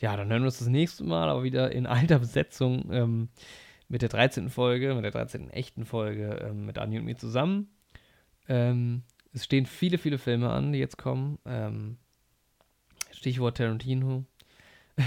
ja, 0.00 0.16
dann 0.16 0.30
hören 0.30 0.42
wir 0.42 0.46
uns 0.46 0.58
das 0.58 0.68
nächste 0.68 1.04
Mal, 1.04 1.28
aber 1.28 1.42
wieder 1.42 1.72
in 1.72 1.86
alter 1.86 2.18
Besetzung 2.18 2.90
ähm, 2.90 3.28
mit 3.88 4.02
der 4.02 4.08
13. 4.08 4.48
Folge, 4.48 4.94
mit 4.94 5.04
der 5.04 5.10
13. 5.10 5.50
echten 5.50 5.84
Folge 5.84 6.46
ähm, 6.48 6.64
mit 6.64 6.78
Anni 6.78 6.98
und 6.98 7.04
mir 7.04 7.16
zusammen. 7.16 7.68
Ähm, 8.48 9.02
es 9.32 9.44
stehen 9.44 9.66
viele, 9.66 9.98
viele 9.98 10.18
Filme 10.18 10.50
an, 10.50 10.72
die 10.72 10.78
jetzt 10.78 10.96
kommen. 10.96 11.38
Ähm, 11.44 11.98
Stichwort 13.12 13.58
Tarantino. 13.58 14.24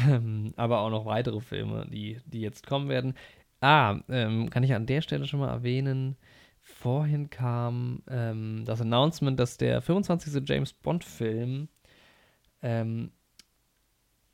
Ähm, 0.10 0.54
aber 0.56 0.80
auch 0.80 0.90
noch 0.90 1.06
weitere 1.06 1.40
Filme, 1.40 1.86
die, 1.88 2.20
die 2.26 2.42
jetzt 2.42 2.66
kommen 2.66 2.90
werden. 2.90 3.14
Ah, 3.62 4.00
ähm, 4.10 4.50
kann 4.50 4.64
ich 4.64 4.74
an 4.74 4.88
der 4.88 5.02
Stelle 5.02 5.28
schon 5.28 5.40
mal 5.40 5.52
erwähnen, 5.52 6.18
vorhin 6.62 7.30
kam 7.30 8.02
das 8.66 8.82
Announcement, 8.82 9.40
dass 9.40 9.58
der 9.58 9.82
25. 9.82 10.42
James 10.48 10.74
Bond-Film, 10.74 11.68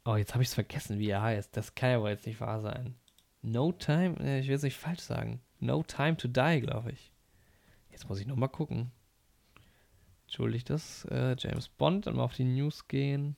oh, 0.09 0.15
jetzt 0.15 0.33
habe 0.33 0.43
ich 0.43 0.49
es 0.49 0.55
vergessen, 0.55 0.99
wie 0.99 1.09
er 1.09 1.21
heißt. 1.21 1.55
Das 1.55 1.75
kann 1.75 1.91
ja 1.91 2.01
wohl 2.01 2.09
jetzt 2.09 2.25
nicht 2.25 2.41
wahr 2.41 2.61
sein. 2.61 2.95
No 3.41 3.71
Time, 3.71 4.17
äh, 4.19 4.39
ich 4.39 4.47
will 4.47 4.55
es 4.55 4.63
nicht 4.63 4.77
falsch 4.77 5.01
sagen. 5.01 5.41
No 5.59 5.83
Time 5.83 6.17
to 6.17 6.27
Die, 6.27 6.61
glaube 6.61 6.91
ich. 6.91 7.11
Jetzt 7.91 8.09
muss 8.09 8.19
ich 8.19 8.27
nochmal 8.27 8.49
gucken. 8.49 8.91
Entschuldigt 10.25 10.69
das. 10.69 11.05
Äh, 11.05 11.35
James 11.37 11.67
Bond, 11.69 12.07
dann 12.07 12.15
mal 12.15 12.23
auf 12.23 12.35
die 12.35 12.43
News 12.43 12.87
gehen. 12.87 13.35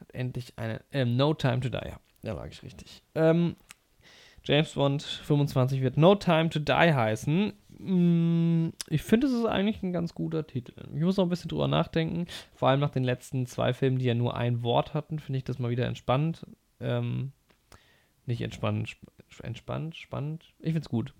Hat 0.00 0.12
endlich 0.12 0.58
eine. 0.58 0.84
Ähm, 0.92 1.16
no 1.16 1.34
Time 1.34 1.60
to 1.60 1.68
Die, 1.68 1.88
ja. 1.88 2.00
Da 2.22 2.32
lag 2.32 2.48
ich 2.48 2.62
richtig. 2.62 3.02
Ähm, 3.14 3.56
James 4.44 4.74
Bond 4.74 5.02
25 5.02 5.80
wird 5.80 5.96
No 5.96 6.14
Time 6.14 6.50
to 6.50 6.58
Die 6.58 6.72
heißen. 6.72 7.52
Mm, 7.78 8.68
ich 8.88 9.02
finde, 9.02 9.26
es 9.26 9.32
ist 9.32 9.44
eigentlich 9.44 9.82
ein 9.82 9.92
ganz 9.92 10.14
guter 10.14 10.46
Titel. 10.46 10.74
Ich 10.94 11.02
muss 11.02 11.16
noch 11.16 11.24
ein 11.24 11.30
bisschen 11.30 11.48
drüber 11.48 11.68
nachdenken. 11.68 12.26
Vor 12.54 12.68
allem 12.68 12.80
nach 12.80 12.90
den 12.90 13.04
letzten 13.04 13.46
zwei 13.46 13.72
Filmen, 13.72 13.98
die 13.98 14.06
ja 14.06 14.14
nur 14.14 14.36
ein 14.36 14.62
Wort 14.62 14.94
hatten, 14.94 15.18
finde 15.18 15.38
ich 15.38 15.44
das 15.44 15.58
mal 15.58 15.70
wieder 15.70 15.86
entspannt. 15.86 16.46
Ähm, 16.80 17.32
nicht 18.26 18.40
entspannt, 18.40 18.96
entspannt, 19.42 19.96
spannend. 19.96 20.44
Ich 20.58 20.72
finde 20.72 20.80
es 20.80 20.88
gut. 20.88 21.14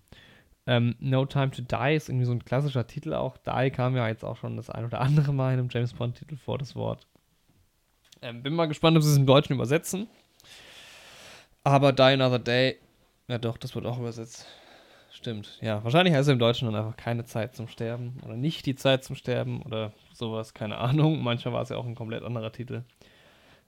Ähm, 0.67 0.97
no 0.99 1.25
Time 1.27 1.51
to 1.51 1.63
Die 1.63 1.95
ist 1.95 2.09
irgendwie 2.09 2.27
so 2.27 2.33
ein 2.33 2.45
klassischer 2.45 2.87
Titel 2.87 3.15
auch. 3.15 3.37
Die 3.37 3.71
kam 3.71 3.97
ja 3.97 4.09
jetzt 4.09 4.25
auch 4.25 4.37
schon 4.37 4.57
das 4.57 4.71
ein 4.71 4.85
oder 4.85 5.01
andere 5.01 5.33
Mal 5.33 5.55
in 5.55 5.61
einem 5.61 5.69
James 5.71 5.93
Bond-Titel 5.93 6.37
vor, 6.37 6.59
das 6.59 6.75
Wort. 6.75 7.07
Ähm, 8.23 8.43
bin 8.43 8.55
mal 8.55 8.67
gespannt, 8.67 8.97
ob 8.97 9.03
sie 9.03 9.11
es 9.11 9.17
im 9.17 9.27
Deutschen 9.27 9.55
übersetzen. 9.55 10.09
Aber 11.63 11.93
Die 11.93 12.03
Another 12.03 12.39
Day, 12.39 12.79
ja 13.29 13.39
doch, 13.39 13.59
das 13.59 13.75
wird 13.75 13.87
auch 13.87 13.99
übersetzt. 13.99 14.47
Stimmt, 15.17 15.57
ja. 15.63 15.83
Wahrscheinlich 15.83 16.13
heißt 16.13 16.29
es 16.29 16.33
im 16.33 16.39
Deutschen 16.39 16.71
dann 16.71 16.75
einfach 16.75 16.99
keine 16.99 17.25
Zeit 17.25 17.57
zum 17.57 17.69
Sterben 17.69 18.21
oder 18.23 18.37
nicht 18.37 18.67
die 18.67 18.75
Zeit 18.75 19.03
zum 19.03 19.17
Sterben 19.17 19.63
oder 19.63 19.95
sowas, 20.13 20.53
keine 20.53 20.77
Ahnung. 20.77 21.23
Manchmal 21.23 21.55
war 21.55 21.63
es 21.63 21.71
ja 21.71 21.79
auch 21.79 21.87
ein 21.87 21.95
komplett 21.95 22.23
anderer 22.23 22.53
Titel. 22.53 22.85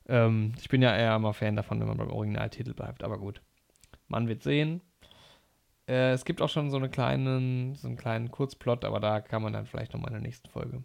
Ähm, 0.06 0.52
ich 0.60 0.68
bin 0.68 0.82
ja 0.82 0.94
eher 0.94 1.18
mal 1.18 1.32
Fan 1.32 1.56
davon, 1.56 1.80
wenn 1.80 1.88
man 1.88 1.96
beim 1.96 2.10
Originaltitel 2.10 2.74
bleibt, 2.74 3.02
aber 3.02 3.16
gut. 3.16 3.40
Man 4.08 4.28
wird 4.28 4.42
sehen. 4.42 4.82
Äh, 5.88 6.12
es 6.12 6.26
gibt 6.26 6.42
auch 6.42 6.50
schon 6.50 6.70
so, 6.70 6.76
eine 6.76 6.90
kleinen, 6.90 7.74
so 7.76 7.88
einen 7.88 7.96
kleinen 7.96 8.30
Kurzplot, 8.30 8.84
aber 8.84 9.00
da 9.00 9.22
kann 9.22 9.40
man 9.42 9.54
dann 9.54 9.64
vielleicht 9.64 9.94
nochmal 9.94 10.10
in 10.10 10.16
der 10.16 10.22
nächsten 10.22 10.50
Folge 10.50 10.84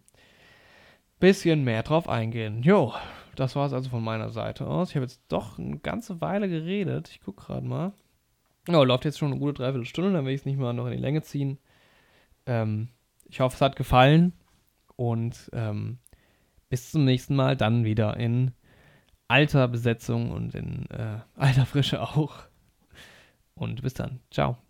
bisschen 1.19 1.63
mehr 1.63 1.83
drauf 1.83 2.09
eingehen. 2.09 2.63
Jo, 2.63 2.93
das 3.37 3.55
war 3.55 3.65
es 3.65 3.73
also 3.73 3.89
von 3.89 4.03
meiner 4.03 4.29
Seite 4.29 4.67
aus. 4.67 4.89
Ich 4.89 4.95
habe 4.95 5.05
jetzt 5.05 5.21
doch 5.29 5.57
eine 5.57 5.79
ganze 5.79 6.19
Weile 6.19 6.49
geredet. 6.49 7.09
Ich 7.09 7.21
gucke 7.21 7.45
gerade 7.45 7.65
mal. 7.65 7.93
Oh, 8.69 8.83
läuft 8.83 9.05
jetzt 9.05 9.19
schon 9.19 9.31
eine 9.31 9.39
gute 9.39 9.53
Dreiviertelstunde, 9.53 10.13
dann 10.13 10.25
will 10.25 10.33
ich 10.33 10.41
es 10.41 10.45
nicht 10.45 10.57
mal 10.57 10.73
noch 10.73 10.85
in 10.85 10.93
die 10.93 11.01
Länge 11.01 11.21
ziehen. 11.21 11.57
Ähm, 12.45 12.89
ich 13.25 13.39
hoffe, 13.39 13.55
es 13.55 13.61
hat 13.61 13.75
gefallen. 13.75 14.33
Und 14.95 15.49
ähm, 15.53 15.97
bis 16.69 16.91
zum 16.91 17.03
nächsten 17.03 17.35
Mal, 17.35 17.57
dann 17.57 17.83
wieder 17.83 18.15
in 18.17 18.51
alter 19.27 19.67
Besetzung 19.67 20.31
und 20.31 20.55
in 20.55 20.89
äh, 20.91 21.19
alter 21.35 21.65
Frische 21.65 22.01
auch. 22.01 22.35
Und 23.55 23.81
bis 23.81 23.93
dann. 23.93 24.19
Ciao. 24.31 24.62